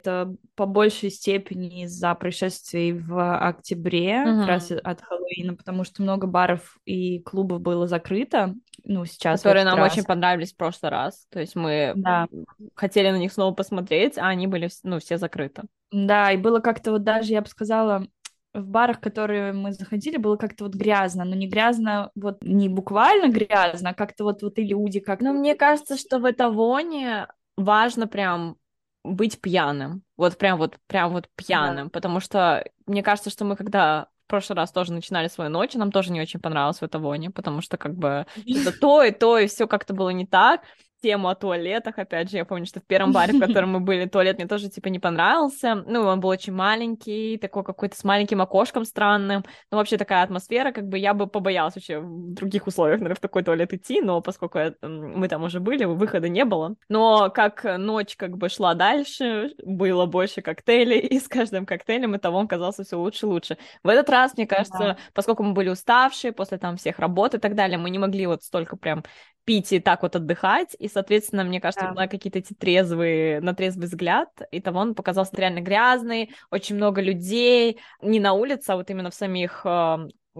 это 0.01 0.35
по 0.55 0.67
большей 0.67 1.11
степени 1.11 1.85
из-за 1.85 2.15
происшествий 2.15 2.93
в 2.93 3.37
октябре, 3.49 4.15
uh-huh. 4.15 4.41
как 4.41 4.49
раз 4.49 4.71
от 4.71 5.01
Хэллоуина, 5.03 5.55
потому 5.57 5.85
что 5.85 6.03
много 6.03 6.27
баров 6.27 6.79
и 6.85 7.21
клубов 7.21 7.61
было 7.61 7.87
закрыто, 7.87 8.55
ну, 8.85 9.05
сейчас. 9.05 9.41
Которые 9.41 9.65
нам 9.65 9.79
раз. 9.79 9.93
очень 9.93 10.05
понравились 10.05 10.53
в 10.53 10.57
прошлый 10.57 10.91
раз, 10.91 11.27
то 11.31 11.41
есть 11.41 11.55
мы 11.55 11.93
да. 11.97 12.27
хотели 12.75 13.11
на 13.11 13.19
них 13.19 13.33
снова 13.33 13.55
посмотреть, 13.55 14.17
а 14.19 14.29
они 14.29 14.47
были, 14.47 14.71
ну, 14.83 14.99
все 14.99 15.19
закрыты. 15.19 15.63
Да, 15.93 16.33
и 16.33 16.37
было 16.37 16.61
как-то 16.61 16.93
вот 16.93 17.03
даже, 17.03 17.33
я 17.33 17.43
бы 17.43 17.49
сказала, 17.49 18.07
в 18.53 18.67
барах, 18.67 19.01
которые 19.01 19.53
мы 19.53 19.73
заходили, 19.73 20.17
было 20.17 20.37
как-то 20.37 20.65
вот 20.65 20.75
грязно, 20.75 21.25
но 21.25 21.35
не 21.35 21.47
грязно, 21.47 22.11
вот 22.15 22.39
не 22.43 22.69
буквально 22.69 23.33
грязно, 23.33 23.91
а 23.91 23.95
как-то 23.95 24.25
вот, 24.25 24.43
вот 24.43 24.59
и 24.59 24.65
люди 24.65 25.01
как 25.01 25.21
Ну, 25.21 25.33
мне 25.33 25.55
кажется, 25.55 25.97
что 25.97 26.19
в 26.19 26.31
Этавоне 26.31 27.29
важно 27.57 28.07
прям 28.07 28.57
быть 29.05 29.41
пьяным, 29.41 30.03
вот 30.17 30.37
прям 30.37 30.59
вот, 30.59 30.77
прям 30.87 31.13
вот 31.13 31.29
пьяным, 31.37 31.87
да. 31.87 31.91
потому 31.91 32.21
что 32.21 32.65
мне 32.87 33.03
кажется, 33.03 33.31
что 33.31 33.45
мы 33.45 33.57
когда 33.57 34.09
в 34.27 34.31
прошлый 34.31 34.57
раз 34.57 34.73
тоже 34.73 34.93
начинали 34.93 35.29
свою 35.29 35.51
ночь, 35.51 35.75
нам 35.75 35.91
тоже 35.91 36.13
не 36.13 36.21
очень 36.21 36.41
понравилось 36.41 36.81
в 36.81 36.85
Этавоне, 36.85 37.31
потому 37.31 37.61
что 37.63 37.77
как 37.77 37.95
бы 37.95 38.27
это 38.47 38.79
то 38.79 39.03
и 39.03 39.11
то, 39.13 39.39
и 39.39 39.47
все 39.47 39.67
как-то 39.67 39.95
было 39.95 40.11
не 40.11 40.27
так, 40.27 40.63
тему 41.01 41.29
о 41.29 41.35
туалетах, 41.35 41.99
опять 41.99 42.31
же, 42.31 42.37
я 42.37 42.45
помню, 42.45 42.67
что 42.67 42.81
в 42.81 42.85
первом 42.85 43.13
баре, 43.13 43.33
в 43.33 43.41
котором 43.47 43.71
мы 43.71 43.81
были, 43.81 44.07
туалет 44.07 44.39
мне 44.39 44.47
тоже, 44.47 44.69
типа, 44.69 44.89
не 44.89 44.99
понравился, 44.99 45.77
ну, 45.87 46.03
он 46.03 46.21
был 46.21 46.29
очень 46.29 46.53
маленький, 46.53 47.39
такой 47.39 47.65
какой-то 47.65 47.97
с 47.97 48.05
маленьким 48.05 48.41
окошком 48.41 48.85
странным, 48.85 49.45
ну, 49.71 49.79
вообще 49.79 49.97
такая 49.97 50.23
атмосфера, 50.23 50.73
как 50.73 50.89
бы 50.89 50.99
я 50.99 51.15
бы 51.15 51.27
побоялась 51.27 51.75
вообще 51.75 51.99
в 51.99 52.35
других 52.35 52.67
условиях, 52.67 53.01
наверное, 53.01 53.17
в 53.17 53.21
такой 53.21 53.43
туалет 53.43 53.73
идти, 53.73 54.01
но 54.01 54.21
поскольку 54.21 54.59
я, 54.59 54.75
мы 54.83 55.29
там 55.29 55.43
уже 55.45 55.61
были, 55.61 55.85
выхода 55.85 56.29
не 56.29 56.45
было, 56.45 56.75
но 56.89 57.31
как 57.31 57.65
ночь 57.79 58.17
как 58.17 58.37
бы 58.37 58.49
шла 58.49 58.75
дальше, 58.75 59.53
было 59.65 60.07
больше 60.07 60.43
коктейлей, 60.43 61.01
и 61.01 61.19
с 61.19 61.29
каждым 61.29 61.67
коктейлем 61.67 62.15
и 62.15 62.19
того 62.19 62.47
казался 62.47 62.85
все 62.85 62.97
лучше 62.97 63.27
и 63.27 63.29
лучше. 63.29 63.59
В 63.83 63.89
этот 63.89 64.11
раз, 64.11 64.37
мне 64.37 64.47
кажется, 64.47 64.79
да. 64.79 64.97
поскольку 65.15 65.43
мы 65.43 65.53
были 65.53 65.69
уставшие 65.69 66.33
после 66.33 66.59
там 66.59 66.77
всех 66.77 66.99
работ 66.99 67.35
и 67.35 67.39
так 67.39 67.55
далее, 67.55 67.79
мы 67.79 67.91
не 67.91 67.99
могли 67.99 68.27
вот 68.27 68.43
столько 68.43 68.77
прям 68.77 69.05
пить 69.45 69.73
и 69.73 69.81
так 69.81 70.03
вот 70.03 70.15
отдыхать, 70.17 70.77
и, 70.79 70.89
соответственно, 70.91 71.45
мне 71.45 71.61
кажется, 71.61 71.93
да. 71.95 72.07
какие-то 72.07 72.39
эти 72.39 72.53
трезвые, 72.53 73.41
на 73.41 73.55
трезвый 73.55 73.87
взгляд, 73.87 74.29
и 74.51 74.61
того 74.61 74.81
он 74.81 74.95
показался 74.95 75.37
реально 75.37 75.61
грязный, 75.61 76.35
очень 76.51 76.77
много 76.77 77.01
людей, 77.01 77.79
не 78.03 78.21
на 78.21 78.33
улице, 78.33 78.71
а 78.71 78.77
вот 78.77 78.91
именно 78.91 79.11
в 79.11 79.15
самих 79.15 79.65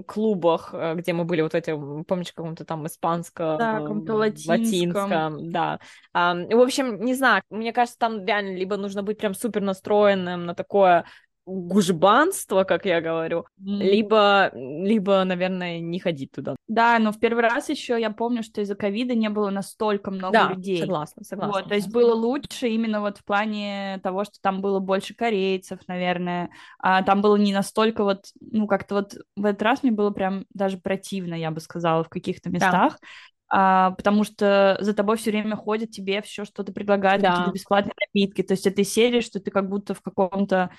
клубах, 0.07 0.71
э, 0.73 0.95
где 0.95 1.13
мы 1.13 1.25
были, 1.25 1.43
вот 1.43 1.55
эти, 1.55 1.71
помнишь, 2.05 2.33
каком-то 2.33 2.65
там 2.65 2.87
испанском, 2.87 3.59
да, 3.59 3.81
каком-то 3.81 4.15
латинском. 4.15 4.51
латинском, 4.51 5.51
да. 5.51 5.81
В 6.13 6.63
общем, 6.63 7.01
не 7.01 7.15
знаю, 7.15 7.43
мне 7.51 7.73
кажется, 7.73 7.99
там 7.99 8.25
реально 8.25 8.57
либо 8.57 8.77
нужно 8.77 9.03
быть 9.03 9.19
прям 9.19 9.35
супер 9.35 9.61
настроенным 9.63 10.47
на 10.47 10.55
такое 10.55 11.05
гужбанство, 11.51 12.65
как 12.65 12.87
я 12.87 13.01
говорю, 13.01 13.47
mm. 13.61 13.79
либо, 13.79 14.51
либо, 14.55 15.25
наверное, 15.25 15.81
не 15.81 15.99
ходить 15.99 16.33
туда. 16.33 16.57
Да, 16.69 16.99
но 16.99 17.13
в 17.13 17.19
первый 17.19 17.43
раз 17.43 17.69
еще 17.69 18.01
я 18.01 18.11
помню, 18.11 18.43
что 18.43 18.61
из-за 18.61 18.75
ковида 18.75 19.15
не 19.15 19.29
было 19.29 19.51
настолько 19.51 20.11
много 20.11 20.33
да, 20.33 20.53
людей. 20.53 20.81
согласна, 20.81 21.25
согласна. 21.25 21.53
Вот, 21.53 21.69
то 21.69 21.75
есть 21.75 21.91
было 21.91 22.15
лучше 22.15 22.69
именно 22.69 23.01
вот 23.01 23.19
в 23.19 23.25
плане 23.25 24.01
того, 24.03 24.25
что 24.25 24.35
там 24.41 24.61
было 24.61 24.79
больше 24.79 25.15
корейцев, 25.15 25.81
наверное, 25.89 26.51
а 26.79 27.03
там 27.03 27.23
было 27.23 27.37
не 27.37 27.53
настолько 27.53 28.05
вот, 28.05 28.27
ну, 28.41 28.67
как-то 28.67 28.97
вот 28.97 29.15
в 29.37 29.45
этот 29.45 29.63
раз 29.63 29.83
мне 29.83 29.93
было 29.93 30.11
прям 30.11 30.45
даже 30.55 30.79
противно, 30.79 31.35
я 31.35 31.51
бы 31.51 31.61
сказала, 31.61 32.05
в 32.05 32.09
каких-то 32.09 32.51
местах. 32.51 32.99
Да. 33.01 33.09
А, 33.53 33.91
потому 33.93 34.23
что 34.23 34.79
за 34.81 34.95
тобой 34.95 35.17
все 35.17 35.33
время 35.33 35.57
ходят, 35.57 35.91
тебе 35.91 36.23
все 36.23 36.45
что-то 36.45 36.73
предлагают, 36.73 37.23
да. 37.23 37.31
какие-то 37.31 37.53
бесплатные 37.53 37.95
напитки. 38.01 38.43
То 38.43 38.55
есть 38.55 38.67
этой 38.67 38.85
серии, 38.85 39.21
что 39.21 39.41
ты 39.41 39.51
как 39.51 39.69
будто 39.69 39.93
в 39.93 40.01
каком-то 40.01 40.71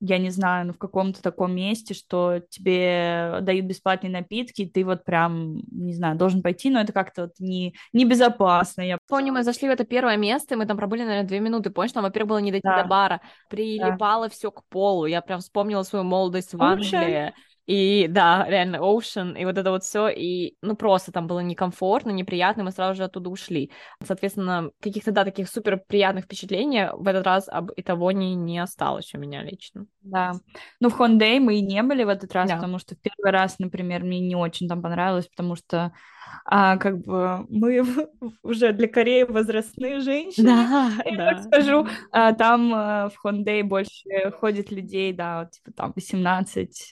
я 0.00 0.18
не 0.18 0.30
знаю, 0.30 0.68
ну, 0.68 0.72
в 0.72 0.78
каком-то 0.78 1.22
таком 1.22 1.54
месте, 1.54 1.94
что 1.94 2.40
тебе 2.50 3.38
дают 3.42 3.66
бесплатные 3.66 4.10
напитки, 4.12 4.62
и 4.62 4.70
ты 4.70 4.84
вот 4.84 5.04
прям, 5.04 5.56
не 5.72 5.92
знаю, 5.92 6.16
должен 6.16 6.42
пойти, 6.42 6.70
но 6.70 6.80
это 6.80 6.92
как-то 6.92 7.22
вот 7.22 7.32
не, 7.38 7.74
небезопасно. 7.92 8.82
Я 8.82 8.98
помню, 9.08 9.32
мы 9.32 9.42
зашли 9.42 9.68
в 9.68 9.72
это 9.72 9.84
первое 9.84 10.16
место, 10.16 10.54
и 10.54 10.56
мы 10.56 10.66
там 10.66 10.76
пробыли, 10.76 11.02
наверное, 11.02 11.26
две 11.26 11.40
минуты. 11.40 11.70
Помнишь, 11.70 11.92
там, 11.92 12.04
во-первых, 12.04 12.28
было 12.28 12.38
не 12.38 12.52
дойти 12.52 12.68
да. 12.68 12.82
до 12.82 12.88
бара, 12.88 13.20
прилипало 13.48 14.28
да. 14.28 14.34
все 14.34 14.50
к 14.50 14.64
полу. 14.68 15.06
Я 15.06 15.20
прям 15.20 15.40
вспомнила 15.40 15.82
свою 15.82 16.04
молодость 16.04 16.54
в 16.54 16.62
Англии. 16.62 17.32
И 17.68 18.06
да, 18.08 18.46
реально, 18.48 18.76
Ocean, 18.76 19.38
и 19.38 19.44
вот 19.44 19.58
это 19.58 19.70
вот 19.70 19.84
все, 19.84 20.08
и 20.08 20.56
ну 20.62 20.74
просто 20.74 21.12
там 21.12 21.26
было 21.26 21.40
некомфортно, 21.40 22.10
неприятно, 22.10 22.64
мы 22.64 22.70
сразу 22.70 22.96
же 22.96 23.04
оттуда 23.04 23.28
ушли. 23.28 23.70
Соответственно, 24.02 24.70
каких-то, 24.80 25.12
да, 25.12 25.22
таких 25.22 25.50
супер 25.50 25.78
приятных 25.86 26.24
впечатлений 26.24 26.88
в 26.94 27.06
этот 27.06 27.26
раз 27.26 27.46
об 27.46 27.70
того 27.84 28.10
не, 28.12 28.34
не 28.34 28.58
осталось 28.58 29.12
у 29.14 29.18
меня 29.18 29.42
лично. 29.42 29.84
Да, 30.00 30.32
ну 30.80 30.88
в 30.88 30.94
Хондей 30.94 31.40
мы 31.40 31.56
и 31.56 31.60
не 31.60 31.82
были 31.82 32.04
в 32.04 32.08
этот 32.08 32.32
раз, 32.32 32.48
да. 32.48 32.56
потому 32.56 32.78
что 32.78 32.94
в 32.94 32.98
первый 33.00 33.32
раз, 33.32 33.58
например, 33.58 34.02
мне 34.02 34.20
не 34.20 34.34
очень 34.34 34.66
там 34.66 34.80
понравилось, 34.80 35.28
потому 35.28 35.54
что 35.54 35.92
а, 36.46 36.78
как 36.78 36.98
бы 37.00 37.46
мы 37.50 37.84
уже 38.42 38.72
для 38.72 38.88
Кореи 38.88 39.24
возрастные 39.24 40.00
женщины, 40.00 40.46
да, 40.46 40.90
я 41.04 41.16
да. 41.16 41.30
так 41.34 41.42
скажу. 41.44 41.86
А, 42.12 42.32
там 42.32 42.72
а, 42.74 43.08
в 43.10 43.16
Хондей 43.18 43.62
больше 43.62 44.30
ходит 44.40 44.70
людей, 44.70 45.12
да, 45.12 45.40
вот, 45.40 45.50
типа 45.50 45.72
там 45.72 45.92
18, 45.94 46.88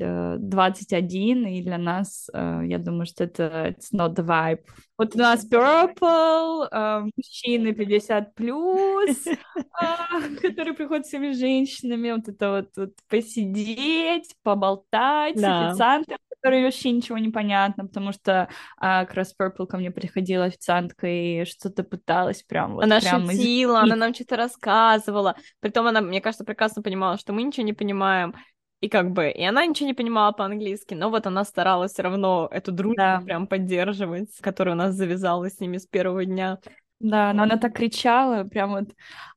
21, 0.67 1.47
э, 1.47 1.53
и 1.59 1.62
для 1.62 1.79
нас, 1.79 2.29
а, 2.33 2.62
я 2.62 2.79
думаю, 2.79 3.07
что 3.07 3.25
это 3.25 3.69
it's 3.69 3.93
not 3.93 4.14
the 4.14 4.25
vibe. 4.25 4.61
Вот 4.99 5.14
у 5.14 5.19
нас 5.19 5.47
Purple, 5.49 6.69
а, 6.71 7.05
мужчины 7.17 7.75
50 7.75 8.35
плюс, 8.35 9.27
а, 9.73 10.21
которые 10.41 10.75
приходят 10.75 11.05
с 11.05 11.09
всеми 11.09 11.33
женщинами, 11.33 12.12
вот 12.12 12.29
это 12.29 12.51
вот, 12.51 12.71
вот 12.77 12.93
посидеть, 13.09 14.35
поболтать 14.43 15.37
да. 15.37 15.69
с 15.69 15.73
официантом, 15.73 16.19
которой 16.47 16.64
вообще 16.64 16.93
ничего 16.93 17.19
не 17.19 17.29
понятно, 17.29 17.87
потому 17.87 18.12
что 18.12 18.49
а, 18.79 19.05
как 19.05 19.14
раз 19.14 19.35
Purple 19.39 19.67
ко 19.67 19.77
мне 19.79 19.91
приходила 19.91 20.45
официантка 20.45 21.07
и 21.07 21.45
что-то 21.45 21.83
пыталась 21.83 22.43
прям 22.43 22.75
вот 22.75 22.85
Она 22.85 23.01
прям 23.01 23.29
шутила, 23.29 23.79
из... 23.79 23.83
она 23.83 23.97
нам 23.97 24.14
что-то 24.14 24.37
рассказывала. 24.37 25.37
Притом 25.61 25.87
она, 25.87 26.01
мне 26.01 26.21
кажется, 26.21 26.45
прекрасно 26.45 26.83
понимала, 26.83 27.19
что 27.19 27.33
мы 27.33 27.43
ничего 27.43 27.67
не 27.67 27.73
понимаем. 27.73 28.35
И 28.81 28.89
как 28.89 29.11
бы, 29.12 29.31
и 29.31 29.43
она 29.43 29.64
ничего 29.64 29.87
не 29.87 29.95
понимала 29.95 30.33
по-английски, 30.33 30.95
но 30.95 31.09
вот 31.11 31.27
она 31.27 31.45
старалась 31.45 31.93
все 31.93 32.03
равно 32.03 32.49
эту 32.51 32.72
дружбу 32.72 32.97
да. 32.97 33.22
прям 33.24 33.47
поддерживать, 33.47 34.37
которая 34.41 34.74
у 34.74 34.79
нас 34.79 34.95
завязалась 34.95 35.57
с 35.57 35.61
ними 35.61 35.79
с 35.79 35.87
первого 35.87 36.24
дня. 36.24 36.59
Да, 36.99 37.33
но 37.33 37.43
она 37.43 37.59
так 37.59 37.74
кричала, 37.74 38.45
прям 38.45 38.72
вот 38.72 38.89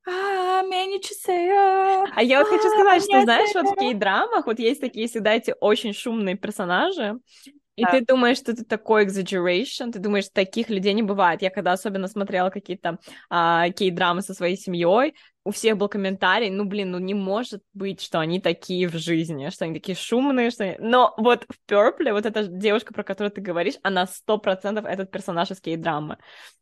а. 0.07 0.61
А 2.15 2.23
я 2.23 2.39
вот 2.39 2.47
хочу 2.47 2.69
сказать, 2.69 3.03
что, 3.03 3.21
знаешь, 3.21 3.53
вот 3.53 3.67
в 3.67 3.79
кей-драмах 3.79 4.45
вот 4.45 4.59
есть 4.59 4.81
такие 4.81 5.07
всегда 5.07 5.33
эти 5.33 5.53
очень 5.59 5.93
шумные 5.93 6.35
персонажи, 6.35 7.19
и 7.79 7.83
да. 7.83 7.91
ты 7.91 8.05
думаешь, 8.05 8.37
что 8.37 8.51
это 8.51 8.65
такой 8.65 9.05
exaggeration, 9.05 9.91
ты 9.91 9.99
думаешь, 9.99 10.27
таких 10.33 10.69
людей 10.69 10.93
не 10.93 11.01
бывает. 11.01 11.41
Я 11.41 11.49
когда 11.49 11.71
особенно 11.71 12.09
смотрела 12.09 12.49
какие-то 12.49 12.99
а, 13.29 13.69
кей-драмы 13.69 14.21
со 14.21 14.33
своей 14.33 14.57
семьей, 14.57 15.15
у 15.45 15.51
всех 15.51 15.77
был 15.77 15.87
комментарий, 15.87 16.49
ну, 16.49 16.65
блин, 16.65 16.91
ну 16.91 16.99
не 16.99 17.13
может 17.13 17.63
быть, 17.73 18.01
что 18.01 18.19
они 18.19 18.39
такие 18.39 18.87
в 18.87 18.93
жизни, 18.97 19.49
что 19.49 19.65
они 19.65 19.73
такие 19.73 19.95
шумные, 19.95 20.51
что 20.51 20.65
они... 20.65 20.75
Но 20.79 21.13
вот 21.17 21.45
в 21.49 21.71
Purple, 21.71 22.11
вот 22.11 22.25
эта 22.25 22.45
девушка, 22.45 22.93
про 22.93 23.03
которую 23.03 23.31
ты 23.31 23.41
говоришь, 23.41 23.75
она 23.81 24.05
сто 24.05 24.37
процентов 24.37 24.85
этот 24.85 25.11
персонаж 25.11 25.51
из 25.51 25.61
кей-драмы. 25.61 26.17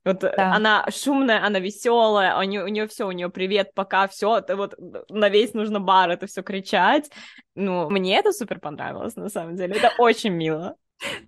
Вот 0.06 0.20
да. 0.20 0.54
она 0.54 0.86
шумная, 0.90 1.44
она 1.44 1.60
веселая, 1.60 2.38
у 2.38 2.44
нее, 2.44 2.64
у 2.64 2.68
нее 2.68 2.88
все, 2.88 3.08
у 3.08 3.12
нее 3.12 3.30
привет, 3.30 3.74
пока, 3.74 4.08
все, 4.08 4.38
это 4.38 4.56
вот 4.56 4.76
на 5.10 5.30
весь 5.30 5.54
нужно 5.54 5.80
бар 5.80 6.12
это 6.12 6.28
все 6.28 6.44
кричать. 6.44 7.10
Ну, 7.56 7.90
мне 7.90 8.18
это 8.18 8.32
супер 8.32 8.60
понравилось, 8.60 9.16
на 9.16 9.30
самом 9.30 9.56
деле, 9.56 9.76
это 9.76 9.92
очень 9.98 10.32
мило. 10.32 10.76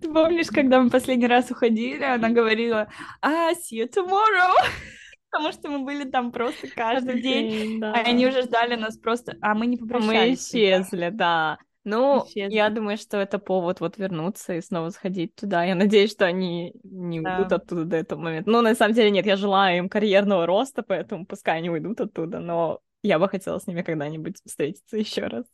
Ты 0.00 0.12
помнишь, 0.12 0.48
когда 0.48 0.80
мы 0.80 0.90
последний 0.90 1.26
раз 1.26 1.50
уходили, 1.50 2.02
она 2.02 2.30
говорила, 2.30 2.88
а, 3.20 3.52
see 3.52 3.82
you 3.82 3.88
tomorrow. 3.88 4.54
Потому 5.30 5.52
что 5.52 5.68
мы 5.68 5.84
были 5.84 6.08
там 6.08 6.32
просто 6.32 6.68
каждый 6.68 7.22
день, 7.22 7.82
а 7.82 7.92
они 8.00 8.26
уже 8.26 8.42
ждали 8.42 8.74
нас 8.74 8.96
просто, 8.96 9.36
а 9.40 9.54
мы 9.54 9.66
не 9.66 9.76
попрощались. 9.76 10.52
Мы 10.52 10.60
исчезли, 10.60 11.10
да. 11.10 11.58
Ну, 11.84 12.24
исчезли. 12.26 12.54
я 12.54 12.68
думаю, 12.68 12.98
что 12.98 13.16
это 13.16 13.38
повод 13.38 13.80
вот 13.80 13.96
вернуться 13.96 14.54
и 14.54 14.60
снова 14.60 14.90
сходить 14.90 15.34
туда. 15.34 15.64
Я 15.64 15.74
надеюсь, 15.74 16.10
что 16.10 16.26
они 16.26 16.74
не 16.82 17.20
да. 17.20 17.36
уйдут 17.36 17.52
оттуда 17.52 17.84
до 17.84 17.96
этого 17.96 18.20
момента. 18.20 18.50
Ну, 18.50 18.60
на 18.60 18.74
самом 18.74 18.94
деле, 18.94 19.10
нет, 19.10 19.24
я 19.24 19.36
желаю 19.36 19.78
им 19.78 19.88
карьерного 19.88 20.46
роста, 20.46 20.82
поэтому 20.82 21.24
пускай 21.24 21.58
они 21.58 21.70
уйдут 21.70 22.00
оттуда, 22.00 22.38
но 22.40 22.80
я 23.02 23.18
бы 23.18 23.28
хотела 23.28 23.58
с 23.58 23.66
ними 23.66 23.82
когда-нибудь 23.82 24.36
встретиться 24.44 24.96
еще 24.98 25.22
раз. 25.26 25.44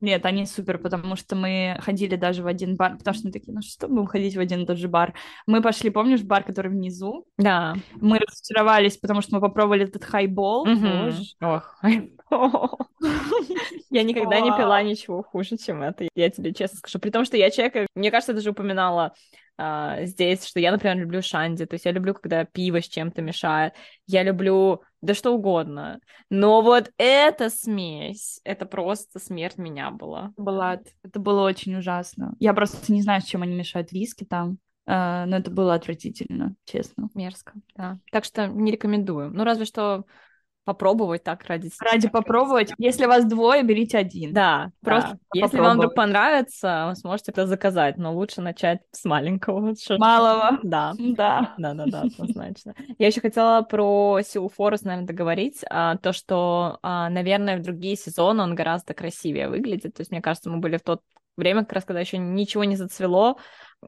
Нет, 0.00 0.24
они 0.24 0.46
супер, 0.46 0.78
потому 0.78 1.14
что 1.16 1.36
мы 1.36 1.76
ходили 1.80 2.16
даже 2.16 2.42
в 2.42 2.46
один 2.46 2.76
бар, 2.76 2.96
потому 2.96 3.14
что 3.14 3.26
мы 3.26 3.32
такие, 3.32 3.52
ну 3.52 3.60
что 3.60 3.86
будем 3.86 4.06
ходить 4.06 4.34
в 4.34 4.40
один 4.40 4.62
и 4.62 4.66
тот 4.66 4.78
же 4.78 4.88
бар. 4.88 5.14
Мы 5.46 5.60
пошли, 5.60 5.90
помнишь, 5.90 6.22
бар, 6.22 6.42
который 6.42 6.70
внизу? 6.70 7.26
Да. 7.36 7.74
Мы 7.96 8.18
разочаровались, 8.18 8.96
потому 8.96 9.20
что 9.20 9.34
мы 9.34 9.40
попробовали 9.40 9.84
этот 9.84 10.04
хайбол. 10.04 10.66
Ох, 11.42 11.78
Я 13.90 14.02
никогда 14.02 14.40
не 14.40 14.56
пила 14.56 14.82
ничего 14.82 15.22
хуже, 15.22 15.56
чем 15.56 15.82
это, 15.82 16.08
я 16.14 16.30
тебе 16.30 16.54
честно 16.54 16.78
скажу. 16.78 16.98
При 16.98 17.10
том, 17.10 17.24
что 17.24 17.36
я 17.36 17.50
человек, 17.50 17.88
мне 17.94 18.10
кажется, 18.10 18.32
даже 18.32 18.50
упоминала 18.50 19.14
а, 19.58 20.06
здесь, 20.06 20.46
что 20.46 20.58
я, 20.58 20.72
например, 20.72 20.96
люблю 20.96 21.20
шанди, 21.20 21.66
то 21.66 21.74
есть 21.74 21.84
я 21.84 21.92
люблю, 21.92 22.14
когда 22.14 22.46
пиво 22.46 22.80
с 22.80 22.88
чем-то 22.88 23.20
мешает, 23.20 23.74
я 24.06 24.22
люблю 24.22 24.82
да 25.02 25.14
что 25.14 25.34
угодно. 25.34 26.00
Но 26.28 26.62
вот 26.62 26.92
эта 26.98 27.50
смесь, 27.50 28.40
это 28.44 28.66
просто 28.66 29.18
смерть 29.18 29.58
меня 29.58 29.90
была. 29.90 30.32
Была, 30.36 30.80
это 31.02 31.20
было 31.20 31.42
очень 31.42 31.76
ужасно. 31.76 32.34
Я 32.38 32.54
просто 32.54 32.92
не 32.92 33.02
знаю, 33.02 33.20
с 33.20 33.24
чем 33.24 33.42
они 33.42 33.54
мешают 33.54 33.92
виски 33.92 34.24
там. 34.24 34.58
Uh, 34.88 35.24
но 35.26 35.36
это 35.36 35.52
было 35.52 35.74
отвратительно, 35.74 36.56
честно. 36.64 37.10
Мерзко, 37.14 37.52
да. 37.76 38.00
Так 38.10 38.24
что 38.24 38.48
не 38.48 38.72
рекомендую. 38.72 39.30
Ну, 39.30 39.44
разве 39.44 39.64
что 39.64 40.04
попробовать 40.64 41.24
так 41.24 41.44
ради 41.44 41.70
Ради 41.80 42.08
попробовать. 42.08 42.72
Если 42.78 43.06
вас 43.06 43.24
двое, 43.24 43.62
берите 43.62 43.98
один. 43.98 44.32
Да, 44.32 44.70
просто 44.82 45.12
да. 45.12 45.18
Если 45.40 45.58
вам 45.58 45.78
вдруг 45.78 45.94
понравится, 45.94 46.86
вы 46.88 46.96
сможете 46.96 47.32
это 47.32 47.46
заказать, 47.46 47.96
но 47.96 48.14
лучше 48.14 48.40
начать 48.40 48.80
с 48.92 49.04
маленького. 49.04 49.74
Малого. 49.98 50.58
Да. 50.62 50.92
Да. 50.98 51.54
Да, 51.58 51.74
да, 51.74 51.84
да, 51.86 52.00
однозначно. 52.02 52.74
Я 52.98 53.06
еще 53.06 53.20
хотела 53.20 53.62
про 53.62 54.20
Силу 54.22 54.48
Форест, 54.48 54.84
наверное, 54.84 55.06
договорить. 55.06 55.62
А, 55.68 55.96
то, 55.96 56.12
что, 56.12 56.78
а, 56.82 57.08
наверное, 57.08 57.58
в 57.58 57.62
другие 57.62 57.96
сезоны 57.96 58.42
он 58.42 58.54
гораздо 58.54 58.94
красивее 58.94 59.48
выглядит. 59.48 59.94
То 59.94 60.00
есть, 60.00 60.10
мне 60.10 60.20
кажется, 60.20 60.50
мы 60.50 60.58
были 60.58 60.76
в 60.76 60.82
тот 60.82 61.02
время, 61.36 61.60
как 61.60 61.72
раз 61.74 61.84
когда 61.84 62.00
еще 62.00 62.18
ничего 62.18 62.64
не 62.64 62.76
зацвело, 62.76 63.38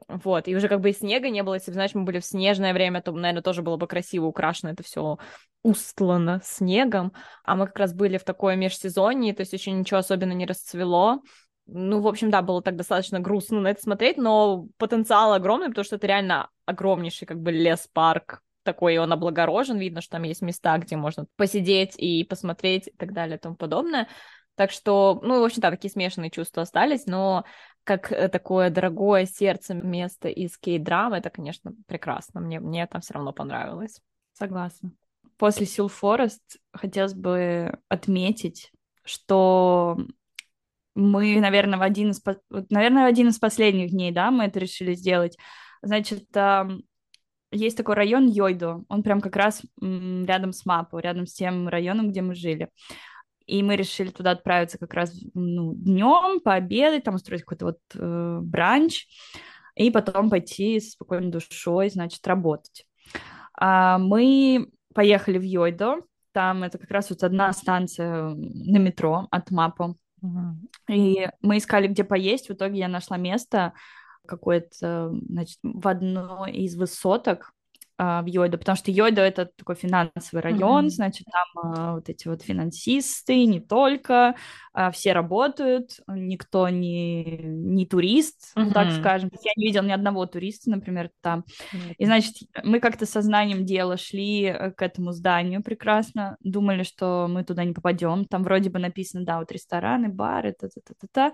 вот, 0.07 0.47
и 0.47 0.55
уже 0.55 0.67
как 0.67 0.81
бы 0.81 0.89
и 0.89 0.93
снега 0.93 1.29
не 1.29 1.43
было, 1.43 1.55
если 1.55 1.71
бы, 1.71 1.75
знаешь, 1.75 1.93
мы 1.93 2.03
были 2.03 2.19
в 2.19 2.25
снежное 2.25 2.73
время, 2.73 3.01
то, 3.01 3.11
наверное, 3.11 3.43
тоже 3.43 3.61
было 3.61 3.77
бы 3.77 3.87
красиво 3.87 4.25
украшено 4.25 4.71
это 4.71 4.83
все 4.83 5.17
устлано 5.61 6.41
снегом, 6.43 7.13
а 7.43 7.55
мы 7.55 7.67
как 7.67 7.77
раз 7.79 7.93
были 7.93 8.17
в 8.17 8.23
такое 8.23 8.55
межсезонье, 8.55 9.33
то 9.33 9.41
есть 9.41 9.53
еще 9.53 9.71
ничего 9.71 9.99
особенно 9.99 10.33
не 10.33 10.45
расцвело, 10.45 11.21
ну, 11.65 12.01
в 12.01 12.07
общем, 12.07 12.29
да, 12.29 12.41
было 12.41 12.61
так 12.61 12.75
достаточно 12.75 13.19
грустно 13.19 13.61
на 13.61 13.69
это 13.69 13.81
смотреть, 13.81 14.17
но 14.17 14.67
потенциал 14.77 15.33
огромный, 15.33 15.69
потому 15.69 15.85
что 15.85 15.95
это 15.95 16.07
реально 16.07 16.49
огромнейший 16.65 17.25
как 17.25 17.39
бы 17.39 17.51
лес-парк, 17.51 18.41
такой 18.63 18.97
он 18.97 19.11
облагорожен, 19.13 19.77
видно, 19.77 20.01
что 20.01 20.11
там 20.11 20.23
есть 20.23 20.41
места, 20.41 20.77
где 20.77 20.95
можно 20.95 21.25
посидеть 21.35 21.95
и 21.97 22.23
посмотреть 22.23 22.87
и 22.87 22.93
так 22.97 23.13
далее 23.13 23.37
и 23.37 23.39
тому 23.39 23.55
подобное. 23.55 24.07
Так 24.55 24.71
что, 24.71 25.19
ну, 25.23 25.41
в 25.41 25.43
общем, 25.43 25.61
да, 25.61 25.71
такие 25.71 25.91
смешанные 25.91 26.29
чувства 26.29 26.63
остались, 26.63 27.05
но 27.05 27.43
как 27.83 28.11
э, 28.11 28.29
такое 28.29 28.69
дорогое 28.69 29.25
сердце 29.25 29.73
место 29.73 30.29
из 30.29 30.57
кей-драмы, 30.57 31.17
это, 31.17 31.29
конечно, 31.29 31.73
прекрасно. 31.87 32.39
Мне, 32.39 32.59
мне 32.59 32.85
там 32.87 33.01
все 33.01 33.15
равно 33.15 33.33
понравилось. 33.33 33.99
Согласна. 34.33 34.91
После 35.37 35.65
Сил 35.65 35.87
Форест 35.87 36.57
хотелось 36.71 37.15
бы 37.15 37.79
отметить, 37.89 38.71
что 39.03 39.97
мы, 40.95 41.39
наверное, 41.39 41.79
в 41.79 41.81
один 41.81 42.11
из, 42.11 42.21
наверное, 42.69 43.03
в 43.03 43.07
один 43.07 43.29
из 43.29 43.39
последних 43.39 43.89
дней, 43.89 44.11
да, 44.11 44.31
мы 44.31 44.45
это 44.45 44.59
решили 44.59 44.93
сделать. 44.93 45.37
Значит, 45.81 46.27
есть 47.51 47.77
такой 47.77 47.95
район 47.95 48.27
Йойдо, 48.27 48.83
он 48.87 49.03
прям 49.03 49.19
как 49.19 49.35
раз 49.35 49.61
рядом 49.81 50.53
с 50.53 50.65
Мапо, 50.65 50.99
рядом 50.99 51.25
с 51.25 51.33
тем 51.33 51.67
районом, 51.67 52.11
где 52.11 52.21
мы 52.21 52.35
жили. 52.35 52.69
И 53.45 53.61
мы 53.63 53.75
решили 53.75 54.09
туда 54.09 54.31
отправиться 54.31 54.77
как 54.77 54.93
раз 54.93 55.13
ну, 55.33 55.73
днем, 55.75 56.39
пообедать, 56.39 57.03
там 57.03 57.15
устроить 57.15 57.41
какой-то 57.41 57.65
вот 57.65 57.79
э, 57.95 58.39
бранч, 58.41 59.07
и 59.75 59.91
потом 59.91 60.29
пойти 60.29 60.79
с 60.79 60.91
спокойной 60.91 61.31
душой, 61.31 61.89
значит, 61.89 62.25
работать. 62.27 62.85
А 63.57 63.97
мы 63.97 64.69
поехали 64.93 65.37
в 65.37 65.43
Йойдо, 65.43 65.97
там 66.31 66.63
это 66.63 66.77
как 66.77 66.91
раз 66.91 67.09
вот 67.09 67.23
одна 67.23 67.53
станция 67.53 68.29
на 68.29 68.77
метро 68.77 69.27
от. 69.31 69.51
Mm-hmm. 69.51 70.53
И 70.89 71.29
мы 71.41 71.57
искали, 71.57 71.87
где 71.87 72.03
поесть. 72.03 72.49
В 72.49 72.53
итоге 72.53 72.79
я 72.79 72.87
нашла 72.87 73.17
место 73.17 73.73
какое-то, 74.25 75.13
значит, 75.27 75.59
в 75.63 75.87
одной 75.87 76.53
из 76.53 76.75
высоток 76.75 77.53
в 77.97 78.25
Йойдо, 78.25 78.57
потому 78.57 78.75
что 78.75 78.91
Йойдо 78.91 79.21
это 79.21 79.49
такой 79.55 79.75
финансовый 79.75 80.39
район, 80.41 80.85
mm-hmm. 80.85 80.89
значит, 80.89 81.27
там 81.31 81.63
а, 81.63 81.93
вот 81.95 82.09
эти 82.09 82.27
вот 82.27 82.41
финансисты, 82.41 83.45
не 83.45 83.59
только, 83.59 84.35
а, 84.73 84.91
все 84.91 85.13
работают, 85.13 85.99
никто 86.07 86.69
не, 86.69 87.37
не 87.43 87.85
турист, 87.85 88.53
mm-hmm. 88.55 88.71
так 88.71 88.91
скажем. 88.93 89.29
Я 89.43 89.51
не 89.55 89.67
видел 89.67 89.83
ни 89.83 89.91
одного 89.91 90.25
туриста, 90.25 90.71
например, 90.71 91.11
там. 91.21 91.41
Mm-hmm. 91.73 91.93
И, 91.97 92.05
значит, 92.05 92.35
мы 92.63 92.79
как-то 92.79 93.05
сознанием 93.05 93.65
дела 93.65 93.97
шли 93.97 94.45
э, 94.45 94.71
к 94.71 94.81
этому 94.81 95.11
зданию 95.11 95.61
прекрасно, 95.61 96.37
думали, 96.41 96.83
что 96.83 97.27
мы 97.29 97.43
туда 97.43 97.63
не 97.63 97.73
попадем. 97.73 98.25
Там 98.25 98.43
вроде 98.43 98.69
бы 98.69 98.79
написано, 98.79 99.25
да, 99.25 99.39
вот 99.39 99.51
рестораны, 99.51 100.09
бары, 100.09 100.53
та-та-та-та-та. 100.59 101.33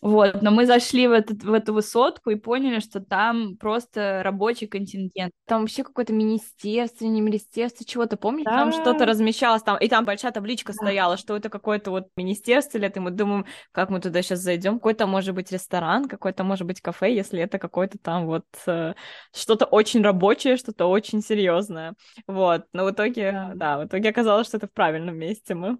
Вот, 0.00 0.40
но 0.40 0.50
мы 0.50 0.64
зашли 0.64 1.06
в, 1.06 1.12
этот, 1.12 1.42
в 1.42 1.52
эту 1.52 1.74
высотку 1.74 2.30
и 2.30 2.36
поняли, 2.36 2.80
что 2.80 3.00
там 3.00 3.56
просто 3.58 4.22
рабочий 4.24 4.66
контингент. 4.66 5.32
Там 5.46 5.60
вообще 5.60 5.84
какое-то 5.84 6.14
министерство, 6.14 7.04
не 7.04 7.20
министерство, 7.20 7.84
чего-то, 7.84 8.16
помнишь? 8.16 8.44
Да. 8.44 8.52
Там 8.52 8.72
что-то 8.72 9.04
размещалось, 9.04 9.62
там, 9.62 9.76
и 9.76 9.88
там 9.88 10.06
большая 10.06 10.32
табличка 10.32 10.72
да. 10.72 10.76
стояла, 10.76 11.16
что 11.18 11.36
это 11.36 11.50
какое-то 11.50 11.90
вот 11.90 12.08
министерство, 12.16 12.78
или 12.78 12.86
это 12.86 13.00
мы 13.02 13.10
думаем, 13.10 13.44
как 13.72 13.90
мы 13.90 14.00
туда 14.00 14.22
сейчас 14.22 14.38
зайдем, 14.38 14.76
какой-то 14.76 15.06
может 15.06 15.34
быть 15.34 15.52
ресторан, 15.52 16.08
какой-то 16.08 16.44
может 16.44 16.66
быть 16.66 16.80
кафе, 16.80 17.14
если 17.14 17.42
это 17.42 17.58
какой-то 17.58 17.98
там 17.98 18.24
вот 18.24 18.46
э, 18.66 18.94
что-то 19.34 19.66
очень 19.66 20.02
рабочее, 20.02 20.56
что-то 20.56 20.86
очень 20.86 21.20
серьезное. 21.20 21.94
Вот, 22.26 22.64
но 22.72 22.86
в 22.86 22.92
итоге, 22.92 23.32
да. 23.32 23.52
да, 23.54 23.78
в 23.78 23.86
итоге 23.86 24.08
оказалось, 24.08 24.46
что 24.46 24.56
это 24.56 24.66
в 24.66 24.72
правильном 24.72 25.18
месте 25.18 25.54
мы. 25.54 25.78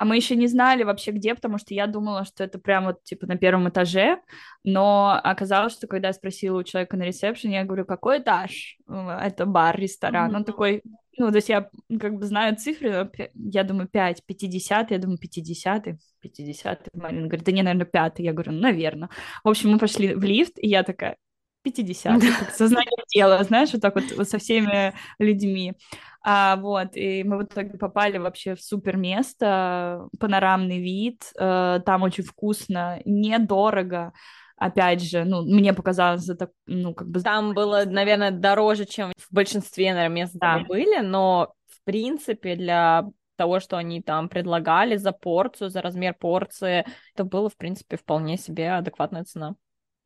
А 0.00 0.06
мы 0.06 0.16
еще 0.16 0.34
не 0.34 0.46
знали 0.46 0.82
вообще 0.82 1.10
где, 1.10 1.34
потому 1.34 1.58
что 1.58 1.74
я 1.74 1.86
думала, 1.86 2.24
что 2.24 2.42
это 2.42 2.58
прям 2.58 2.86
вот 2.86 3.04
типа 3.04 3.26
на 3.26 3.36
первом 3.36 3.68
этаже, 3.68 4.18
но 4.64 5.20
оказалось, 5.22 5.74
что 5.74 5.86
когда 5.86 6.08
я 6.08 6.14
спросила 6.14 6.58
у 6.58 6.62
человека 6.62 6.96
на 6.96 7.02
ресепшене, 7.02 7.56
я 7.56 7.64
говорю, 7.64 7.84
какой 7.84 8.20
этаж? 8.20 8.78
Это 8.88 9.44
бар, 9.44 9.78
ресторан. 9.78 10.30
Mm-hmm. 10.30 10.36
Он 10.36 10.44
такой, 10.44 10.82
ну, 11.18 11.28
то 11.28 11.36
есть 11.36 11.50
я 11.50 11.68
как 12.00 12.14
бы 12.14 12.24
знаю 12.24 12.56
цифры, 12.56 13.10
я 13.34 13.62
думаю, 13.62 13.88
5, 13.88 14.24
50, 14.24 14.90
я 14.90 14.98
думаю, 14.98 15.18
50, 15.18 15.88
50. 16.22 16.88
Марина 16.94 17.26
говорит, 17.26 17.44
да 17.44 17.52
не, 17.52 17.62
наверное, 17.62 17.84
5. 17.84 18.20
Я 18.20 18.32
говорю, 18.32 18.52
ну, 18.52 18.60
наверное. 18.60 19.10
В 19.44 19.50
общем, 19.50 19.70
мы 19.70 19.78
пошли 19.78 20.14
в 20.14 20.24
лифт, 20.24 20.54
и 20.56 20.66
я 20.66 20.82
такая, 20.82 21.18
50, 21.62 22.20
как 22.38 22.50
сознание 22.50 23.04
дела, 23.14 23.42
знаешь, 23.44 23.72
вот 23.72 23.82
так 23.82 23.94
вот, 23.94 24.04
вот 24.16 24.28
со 24.28 24.38
всеми 24.38 24.94
людьми. 25.18 25.74
А, 26.22 26.56
вот, 26.56 26.96
и 26.96 27.24
мы 27.24 27.38
в 27.38 27.44
итоге 27.44 27.78
попали 27.78 28.18
вообще 28.18 28.54
в 28.54 28.62
супер 28.62 28.96
место, 28.96 30.08
панорамный 30.18 30.78
вид, 30.78 31.32
э, 31.38 31.80
там 31.84 32.02
очень 32.02 32.24
вкусно, 32.24 33.00
недорого, 33.06 34.12
опять 34.56 35.02
же, 35.02 35.24
ну, 35.24 35.42
мне 35.42 35.72
показалось 35.72 36.28
это, 36.28 36.50
ну, 36.66 36.94
как 36.94 37.08
бы... 37.08 37.20
Там 37.20 37.54
было, 37.54 37.84
наверное, 37.86 38.30
дороже, 38.30 38.84
чем 38.84 39.12
в 39.16 39.34
большинстве, 39.34 39.94
наверное, 39.94 40.22
мест, 40.22 40.34
да. 40.34 40.58
где 40.58 40.66
были, 40.66 41.00
но, 41.00 41.54
в 41.66 41.82
принципе, 41.84 42.56
для 42.56 43.06
того, 43.36 43.58
что 43.58 43.78
они 43.78 44.02
там 44.02 44.28
предлагали 44.28 44.96
за 44.96 45.12
порцию, 45.12 45.70
за 45.70 45.80
размер 45.80 46.12
порции, 46.12 46.84
это 47.14 47.24
было, 47.24 47.48
в 47.48 47.56
принципе, 47.56 47.96
вполне 47.96 48.36
себе 48.36 48.72
адекватная 48.72 49.24
цена. 49.24 49.54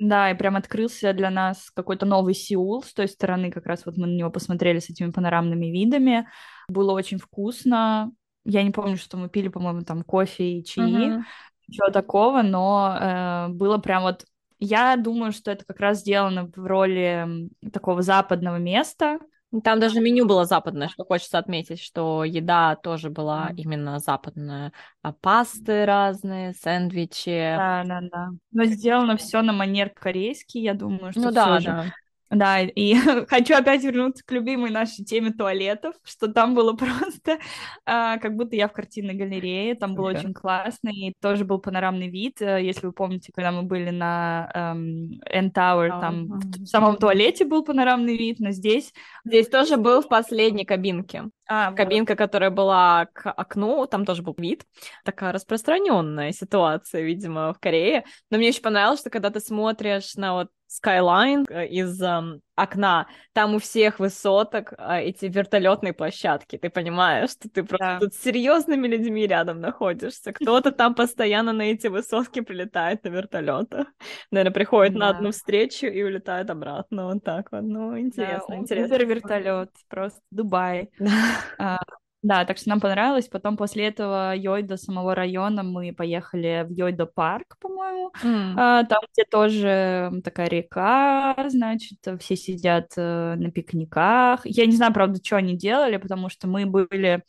Да, 0.05 0.30
и 0.30 0.34
прям 0.34 0.57
открылся 0.57 1.14
для 1.14 1.30
нас 1.30 1.70
какой-то 1.70 2.05
новый 2.05 2.34
Сеул 2.34 2.82
с 2.82 2.92
той 2.92 3.09
стороны, 3.09 3.50
как 3.50 3.64
раз 3.64 3.86
вот 3.86 3.96
мы 3.96 4.07
на 4.07 4.14
него 4.14 4.30
посмотрели 4.30 4.78
с 4.78 4.90
этими 4.90 5.11
панорамными 5.11 5.66
видами. 5.66 6.28
Было 6.68 6.92
очень 6.92 7.16
вкусно, 7.18 8.12
Я 8.44 8.62
не 8.62 8.70
помню, 8.70 8.98
что 8.98 9.16
мы 9.16 9.30
пили, 9.30 9.48
по-моему, 9.48 9.80
там 9.80 10.02
кофе 10.02 10.59
и 10.59 10.64
чаи, 10.64 10.84
uh-huh. 10.84 11.22
ничего 11.68 11.88
такого, 11.88 12.42
но 12.42 12.98
э, 13.00 13.48
было 13.48 13.78
прям 13.78 14.02
вот... 14.02 14.26
Я 14.59 14.96
думаю, 14.98 15.32
что 15.32 15.50
это 15.50 15.64
как 15.64 15.80
раз 15.80 16.00
сделано 16.00 16.50
в 16.55 16.66
роли 16.66 17.48
такого 17.72 18.02
западного 18.02 18.59
места, 18.59 19.20
там 19.62 19.80
даже 19.80 20.00
меню 20.00 20.26
было 20.26 20.44
западное, 20.44 20.88
что 20.88 21.05
хочется 21.05 21.38
отметить, 21.38 21.80
что 21.80 22.24
еда 22.24 22.76
тоже 22.76 23.11
была 23.11 23.50
mm. 23.50 23.55
именно 23.57 23.98
западная. 23.98 24.72
А 25.02 25.12
пасты 25.12 25.84
разные, 25.84 26.55
сэндвичи. 26.55 27.55
Да, 27.57 27.84
да, 27.84 28.00
да. 28.11 28.28
Но 28.52 28.64
сделано 28.64 29.16
все 29.16 29.42
на 29.42 29.52
манер 29.52 29.90
корейский, 29.90 30.62
я 30.62 30.74
думаю, 30.74 31.12
что 31.12 31.20
ну, 31.20 31.32
да, 31.32 31.61
же. 31.61 31.92
Да. 32.31 32.61
И 32.61 32.95
хочу 33.29 33.55
опять 33.55 33.83
вернуться 33.83 34.25
к 34.25 34.33
любимой 34.33 34.70
нашей 34.70 35.05
теме 35.05 35.33
туалетов, 35.33 35.95
что 36.03 36.29
там 36.29 36.55
было 36.55 36.72
просто 36.77 37.39
а, 37.85 38.18
как 38.18 38.37
будто 38.37 38.57
я 38.57 38.68
в 38.68 38.72
картинной 38.72 39.14
галерее, 39.14 39.75
там 39.75 39.95
было 39.95 40.11
очень 40.11 40.35
классно, 40.35 40.89
и 40.89 41.12
тоже 41.20 41.45
был 41.45 41.59
панорамный 41.59 42.09
вид, 42.09 42.41
э, 42.41 42.62
если 42.62 42.87
вы 42.87 42.93
помните, 42.93 43.33
когда 43.35 43.53
мы 43.53 43.62
были 43.62 43.91
на 43.91 44.51
эм, 44.55 45.20
N-Tower, 45.27 45.89
oh, 45.89 46.01
там 46.01 46.27
в 46.41 46.66
самом 46.66 46.97
туалете 46.97 47.45
был 47.45 47.64
панорамный 47.64 48.16
вид, 48.16 48.41
но 48.41 48.51
здесь... 48.51 48.93
Здесь 49.25 49.49
тоже 49.49 49.77
был 49.77 50.03
в 50.03 50.09
последней 50.09 50.64
кабинке. 50.64 51.25
А, 51.47 51.72
Кабинка, 51.72 52.12
вот. 52.12 52.18
которая 52.18 52.51
была 52.51 53.07
к 53.12 53.31
окну, 53.31 53.87
там 53.87 54.05
тоже 54.05 54.22
был 54.22 54.35
вид. 54.39 54.64
Такая 55.05 55.33
распространенная 55.33 56.33
ситуация, 56.33 57.03
видимо, 57.03 57.53
в 57.53 57.59
Корее. 57.59 58.05
Но 58.31 58.39
мне 58.39 58.49
очень 58.49 58.62
понравилось, 58.62 59.01
что 59.01 59.11
когда 59.11 59.31
ты 59.31 59.41
смотришь 59.41 60.14
на 60.16 60.35
вот 60.35 60.49
Skyline 60.83 61.45
э, 61.49 61.66
из 61.66 62.01
um, 62.03 62.41
окна, 62.57 63.07
там 63.33 63.55
у 63.55 63.59
всех 63.59 63.99
высоток 63.99 64.72
uh, 64.72 65.01
эти 65.01 65.27
вертолетные 65.27 65.93
площадки. 65.93 66.59
Ты 66.59 66.70
понимаешь, 66.70 67.31
что 67.31 67.49
ты 67.49 67.62
просто 67.64 67.87
да. 67.87 67.99
тут 68.01 68.14
с 68.14 68.22
серьезными 68.22 68.87
людьми 68.87 69.27
рядом 69.27 69.61
находишься. 69.61 70.33
Кто-то 70.35 70.72
там 70.72 70.95
постоянно 70.95 71.53
на 71.53 71.62
эти 71.62 71.87
высотки 71.87 72.41
прилетает 72.41 73.05
на 73.05 73.09
вертолетах. 73.09 73.87
Наверное, 74.31 74.53
приходит 74.53 74.95
да. 74.95 74.99
на 74.99 75.09
одну 75.11 75.31
встречу 75.31 75.87
и 75.87 76.03
улетает 76.03 76.51
обратно. 76.51 77.07
Вот 77.07 77.25
так 77.25 77.51
вот. 77.53 77.62
Ну, 77.62 77.99
интересно, 77.99 78.47
да, 78.49 78.57
интересно. 78.57 78.95
вертолет, 79.05 79.70
просто 79.89 80.20
Дубай. 80.31 80.91
Да, 82.25 82.47
так 82.47 82.57
что 82.57 82.70
нам 82.70 82.81
понравилось. 82.81 83.29
Потом 83.29 83.59
после 83.59 83.87
этого 83.87 84.35
Йойда 84.35 84.79
самого 84.79 85.14
района 85.14 85.62
мы 85.62 85.93
поехали 85.93 86.64
в 86.66 86.72
Йойда 86.72 87.05
парк, 87.05 87.59
по-моему. 87.61 88.12
Mm. 88.22 88.55
А, 88.57 88.85
там, 88.85 89.01
где 89.12 89.25
тоже 89.25 90.11
такая 90.25 90.49
река, 90.49 91.37
значит, 91.49 91.99
все 92.20 92.35
сидят 92.35 92.93
э, 92.97 93.35
на 93.35 93.51
пикниках. 93.51 94.41
Я 94.47 94.64
не 94.64 94.72
знаю, 94.72 94.95
правда, 94.95 95.20
что 95.22 95.37
они 95.37 95.55
делали, 95.55 95.99
потому 95.99 96.31
что 96.31 96.49
мы 96.49 96.64
были 96.64 97.22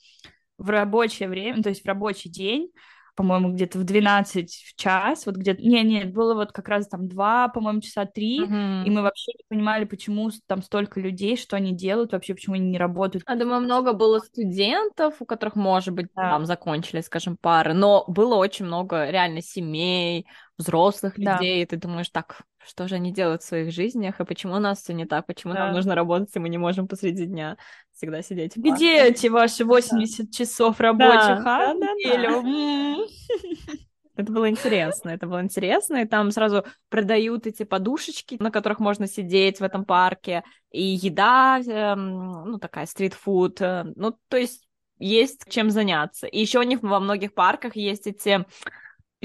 в 0.58 0.70
рабочее 0.70 1.28
время, 1.28 1.62
то 1.62 1.68
есть 1.68 1.84
в 1.84 1.88
рабочий 1.88 2.30
день 2.30 2.72
по-моему, 3.16 3.54
где-то 3.54 3.80
в 3.80 3.84
12 3.84 4.52
в 4.52 4.76
час, 4.76 5.26
вот 5.26 5.36
где-то, 5.36 5.62
не, 5.62 5.82
нет, 5.84 6.14
было 6.14 6.34
вот 6.34 6.52
как 6.52 6.68
раз 6.68 6.88
там 6.88 7.08
2, 7.08 7.50
по-моему, 7.50 7.82
часа 7.82 8.06
3, 8.06 8.40
mm-hmm. 8.42 8.84
и 8.86 8.90
мы 8.90 9.02
вообще 9.02 9.32
не 9.38 9.46
понимали, 9.48 9.86
почему 9.86 10.30
там 10.48 10.62
столько 10.62 11.00
людей, 11.00 11.38
что 11.38 11.56
они 11.56 11.74
делают, 11.74 12.12
вообще 12.12 12.34
почему 12.34 12.56
они 12.56 12.70
не 12.70 12.78
работают. 12.78 13.24
Я 13.28 13.36
думаю, 13.36 13.62
много 13.62 13.94
было 13.94 14.20
студентов, 14.20 15.16
у 15.20 15.26
которых, 15.26 15.56
может 15.56 15.94
быть, 15.94 16.08
да. 16.16 16.32
там 16.32 16.46
закончили, 16.46 17.02
скажем, 17.02 17.38
пары, 17.38 17.74
но 17.74 18.04
было 18.08 18.36
очень 18.36 18.66
много 18.66 19.10
реально 19.10 19.42
семей, 19.42 20.26
взрослых 20.58 21.18
людей, 21.18 21.58
да. 21.58 21.62
и 21.62 21.66
ты 21.66 21.78
думаешь, 21.78 22.10
так, 22.10 22.42
что 22.68 22.88
же 22.88 22.96
они 22.96 23.12
делают 23.12 23.42
в 23.42 23.46
своих 23.46 23.72
жизнях, 23.72 24.20
и 24.20 24.26
почему 24.26 24.56
у 24.56 24.60
нас 24.60 24.82
все 24.82 24.94
не 24.94 25.06
так, 25.06 25.26
почему 25.26 25.54
да. 25.54 25.66
нам 25.66 25.74
нужно 25.74 25.96
работать, 25.96 26.36
и 26.36 26.40
мы 26.40 26.50
не 26.50 26.58
можем 26.58 26.88
посреди 26.88 27.26
дня 27.26 27.58
всегда 27.94 28.22
сидеть. 28.22 28.58
Где 28.58 29.04
эти 29.04 29.28
ваши 29.28 29.66
80 29.66 30.26
да. 30.26 30.32
часов 30.32 30.80
рабочих, 30.80 31.44
да, 31.44 31.72
а? 31.72 31.74
Да, 31.74 31.88
да. 32.04 32.96
Это 34.18 34.32
было 34.32 34.50
интересно, 34.50 35.10
это 35.10 35.28
было 35.28 35.42
интересно, 35.42 35.98
и 35.98 36.06
там 36.06 36.32
сразу 36.32 36.64
продают 36.88 37.48
эти 37.48 37.64
подушечки, 37.64 38.38
на 38.40 38.50
которых 38.50 38.80
можно 38.80 39.08
сидеть 39.08 39.60
в 39.60 39.64
этом 39.64 39.84
парке, 39.84 40.44
и 40.72 40.82
еда, 40.82 41.60
эм, 41.60 42.46
ну, 42.46 42.58
такая 42.58 42.86
стритфуд, 42.86 43.60
э, 43.60 43.84
ну, 43.98 44.18
то 44.30 44.38
есть 44.38 44.66
есть 45.00 45.50
чем 45.50 45.70
заняться. 45.70 46.28
И 46.28 46.40
еще 46.40 46.60
у 46.60 46.64
них 46.64 46.82
во 46.82 47.00
многих 47.00 47.34
парках 47.34 47.76
есть 47.76 48.08
эти 48.08 48.46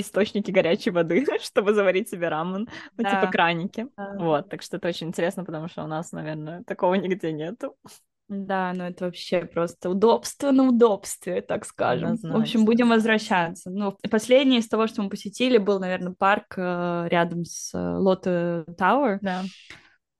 источники 0.01 0.51
горячей 0.51 0.91
воды, 0.91 1.27
чтобы 1.43 1.75
заварить 1.75 2.09
себе 2.09 2.29
рамен, 2.29 2.69
ну, 2.97 3.05
типа 3.05 3.11
да. 3.11 3.21
типа 3.21 3.33
краники. 3.33 3.87
Да. 3.97 4.17
Вот, 4.19 4.49
так 4.49 4.63
что 4.63 4.77
это 4.77 4.89
очень 4.89 5.09
интересно, 5.09 5.45
потому 5.45 5.69
что 5.69 5.85
у 5.85 5.87
нас, 5.87 6.13
наверное, 6.13 6.63
такого 6.65 6.95
нигде 6.95 7.33
нету. 7.33 7.77
Да, 8.31 8.73
ну 8.75 8.85
это 8.85 9.07
вообще 9.07 9.45
просто 9.45 9.91
удобство 9.91 10.53
на 10.53 10.69
удобстве, 10.69 11.43
так 11.43 11.65
скажем. 11.65 12.11
Однозначно. 12.11 12.39
В 12.39 12.41
общем, 12.41 12.65
будем 12.65 12.91
возвращаться. 12.91 13.71
Ну, 13.71 13.97
последнее 14.09 14.61
из 14.61 14.69
того, 14.69 14.87
что 14.87 15.03
мы 15.03 15.11
посетили, 15.11 15.59
был, 15.59 15.81
наверное, 15.81 16.15
парк 16.17 16.55
э, 16.57 17.09
рядом 17.11 17.45
с 17.45 17.73
Лотте 17.75 18.31
э, 18.31 18.65
Тауэр. 18.79 19.19
Да. 19.21 19.43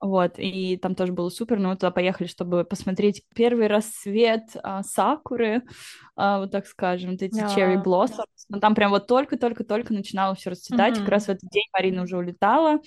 Вот, 0.01 0.33
и 0.37 0.77
там 0.77 0.95
тоже 0.95 1.13
было 1.13 1.29
супер, 1.29 1.59
но 1.59 1.69
мы 1.69 1.75
туда 1.75 1.91
поехали, 1.91 2.27
чтобы 2.27 2.65
посмотреть 2.65 3.23
первый 3.35 3.67
рассвет 3.67 4.45
а, 4.63 4.81
сакуры, 4.81 5.61
а, 6.15 6.39
вот 6.39 6.51
так 6.51 6.65
скажем, 6.65 7.11
вот 7.11 7.21
эти 7.21 7.39
yeah. 7.39 7.55
cherry 7.55 7.83
blossoms. 7.83 8.25
Но 8.49 8.59
там 8.59 8.73
прям 8.73 8.89
вот 8.89 9.05
только-только-только 9.05 9.93
начинало 9.93 10.33
все 10.33 10.49
расцветать, 10.49 10.95
mm-hmm. 10.95 11.01
как 11.01 11.09
раз 11.09 11.25
в 11.25 11.29
этот 11.29 11.47
день 11.51 11.65
Марина 11.71 12.01
уже 12.01 12.17
улетала, 12.17 12.79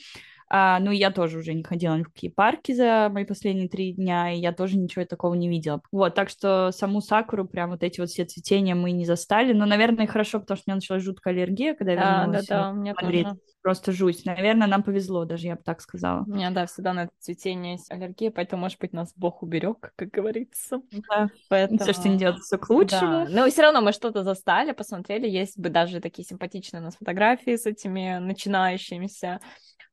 а, 0.49 0.79
ну, 0.79 0.91
я 0.91 1.11
тоже 1.11 1.39
уже 1.39 1.55
не 1.55 1.63
ходила 1.63 1.97
ни 1.97 2.03
в 2.03 2.13
какие 2.13 2.31
парки 2.31 2.73
за 2.73 3.09
мои 3.11 3.25
последние 3.25 3.69
три 3.69 3.93
дня, 3.93 4.33
и 4.33 4.39
я 4.39 4.53
тоже 4.53 4.77
ничего 4.77 5.05
такого 5.05 5.35
не 5.35 5.49
видела. 5.49 5.81
Вот, 5.91 6.15
так 6.15 6.29
что 6.29 6.71
саму 6.73 7.01
сакуру, 7.01 7.47
прям 7.47 7.71
вот 7.71 7.83
эти 7.83 8.01
вот 8.01 8.11
все 8.11 8.25
цветения 8.25 8.75
мы 8.75 8.93
не 8.93 9.05
застали. 9.05 9.53
Но, 9.53 9.67
наверное, 9.67 10.07
хорошо, 10.07 10.41
потому 10.41 10.57
что 10.57 10.65
у 10.67 10.71
меня 10.71 10.77
началась 10.77 11.03
жуткая 11.03 11.35
аллергия, 11.35 11.75
когда 11.75 11.93
я 11.93 11.99
вернулась 11.99 12.47
да, 12.47 12.63
да, 12.63 12.71
у 12.71 12.75
меня 12.75 12.95
Тоже. 12.95 13.37
Просто 13.65 13.93
жуть. 13.93 14.27
Наверное, 14.27 14.67
нам 14.67 14.83
повезло 14.83 15.25
даже, 15.25 15.47
я 15.47 15.57
бы 15.57 15.63
так 15.63 15.81
сказала. 15.81 16.23
У 16.27 16.31
меня, 16.35 16.51
да, 16.51 16.67
всегда 16.67 16.93
на 16.93 17.05
это 17.05 17.13
цветение 17.19 17.73
есть 17.73 17.91
аллергия, 17.91 18.31
поэтому, 18.31 18.61
может 18.61 18.79
быть, 18.79 18.93
нас 18.93 19.15
Бог 19.17 19.43
уберег, 19.43 19.91
как 19.97 20.11
говорится. 20.11 20.83
Да, 21.09 21.31
поэтому... 21.49 21.81
все, 21.81 21.95
что 21.95 22.11
не 22.11 22.19
делает, 22.19 22.43
все 22.43 22.59
к 22.59 22.69
лучшему. 22.69 23.25
Да. 23.25 23.27
Но 23.31 23.49
все 23.49 23.63
равно 23.63 23.81
мы 23.81 23.93
что-то 23.93 24.23
застали, 24.23 24.73
посмотрели, 24.73 25.27
есть 25.27 25.59
бы 25.59 25.71
даже 25.71 26.01
такие 26.01 26.27
симпатичные 26.27 26.83
у 26.83 26.85
нас 26.85 26.97
фотографии 26.97 27.57
с 27.57 27.65
этими 27.65 28.19
начинающимися 28.19 29.41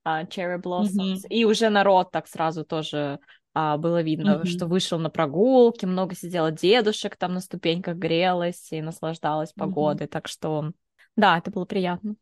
uh, 0.06 0.28
Cherry 0.28 0.62
Blossoms, 0.62 1.24
mm-hmm. 1.24 1.30
и 1.30 1.46
уже 1.46 1.70
народ 1.70 2.12
так 2.12 2.28
сразу 2.28 2.66
тоже 2.66 3.20
uh, 3.56 3.78
было 3.78 4.02
видно, 4.02 4.32
mm-hmm. 4.32 4.48
что 4.48 4.68
вышел 4.68 5.00
на 5.00 5.10
прогулки, 5.10 5.86
много 5.86 6.14
сидело 6.14 6.52
дедушек 6.52 7.16
там 7.16 7.36
на 7.36 7.40
ступеньках 7.40 7.96
грелась 7.96 8.70
и 8.74 8.82
наслаждалась 8.82 9.54
погодой, 9.54 10.08
mm-hmm. 10.08 10.12
так 10.12 10.28
что 10.28 10.72
да, 11.16 11.38
это 11.38 11.52
было 11.52 11.64
приятно. 11.64 12.16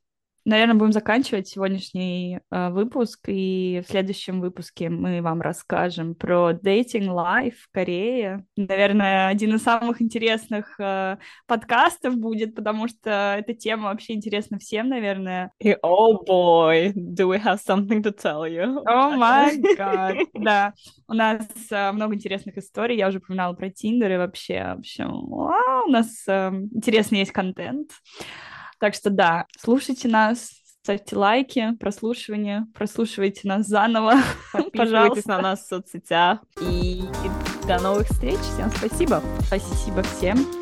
Наверное, 0.49 0.73
будем 0.73 0.93
заканчивать 0.93 1.47
сегодняшний 1.47 2.39
э, 2.49 2.69
выпуск, 2.71 3.19
и 3.27 3.83
в 3.85 3.91
следующем 3.91 4.41
выпуске 4.41 4.89
мы 4.89 5.21
вам 5.21 5.41
расскажем 5.41 6.15
про 6.15 6.53
dating 6.53 7.05
life 7.05 7.53
в 7.61 7.71
Корее. 7.71 8.43
Наверное, 8.57 9.27
один 9.27 9.53
из 9.53 9.61
самых 9.61 10.01
интересных 10.01 10.79
э, 10.79 11.17
подкастов 11.45 12.15
будет, 12.17 12.55
потому 12.55 12.87
что 12.87 13.35
эта 13.37 13.53
тема 13.53 13.89
вообще 13.89 14.13
интересна 14.13 14.57
всем, 14.57 14.89
наверное. 14.89 15.51
И 15.59 15.77
oh 15.83 16.17
boy, 16.27 16.93
do 16.95 17.27
we 17.27 17.39
have 17.39 17.59
something 17.59 18.01
to 18.01 18.11
tell 18.11 18.49
you? 18.49 18.83
Oh 18.87 19.15
my 19.15 19.55
god, 19.77 20.25
да. 20.33 20.73
У 21.07 21.13
нас 21.13 21.45
э, 21.69 21.91
много 21.91 22.15
интересных 22.15 22.57
историй, 22.57 22.97
я 22.97 23.09
уже 23.09 23.19
упоминала 23.19 23.53
про 23.53 23.69
Тиндер, 23.69 24.13
и 24.13 24.17
вообще, 24.17 24.73
в 24.75 24.79
общем, 24.79 25.11
у 25.31 25.91
нас 25.91 26.23
э, 26.27 26.49
интересный 26.73 27.19
есть 27.19 27.33
контент. 27.33 27.91
Так 28.79 28.93
что 28.93 29.09
да, 29.09 29.45
слушайте 29.57 30.07
нас, 30.07 30.51
ставьте 30.81 31.15
лайки, 31.15 31.75
прослушивание, 31.79 32.65
прослушивайте 32.73 33.47
нас 33.47 33.67
заново. 33.67 34.15
Подписывайтесь 34.53 35.25
на 35.25 35.41
нас 35.41 35.63
в 35.63 35.67
соцсетях. 35.67 36.39
И 36.61 37.03
до 37.67 37.79
новых 37.79 38.07
встреч. 38.07 38.39
Всем 38.39 38.71
спасибо. 38.71 39.21
Спасибо 39.45 40.01
всем. 40.03 40.58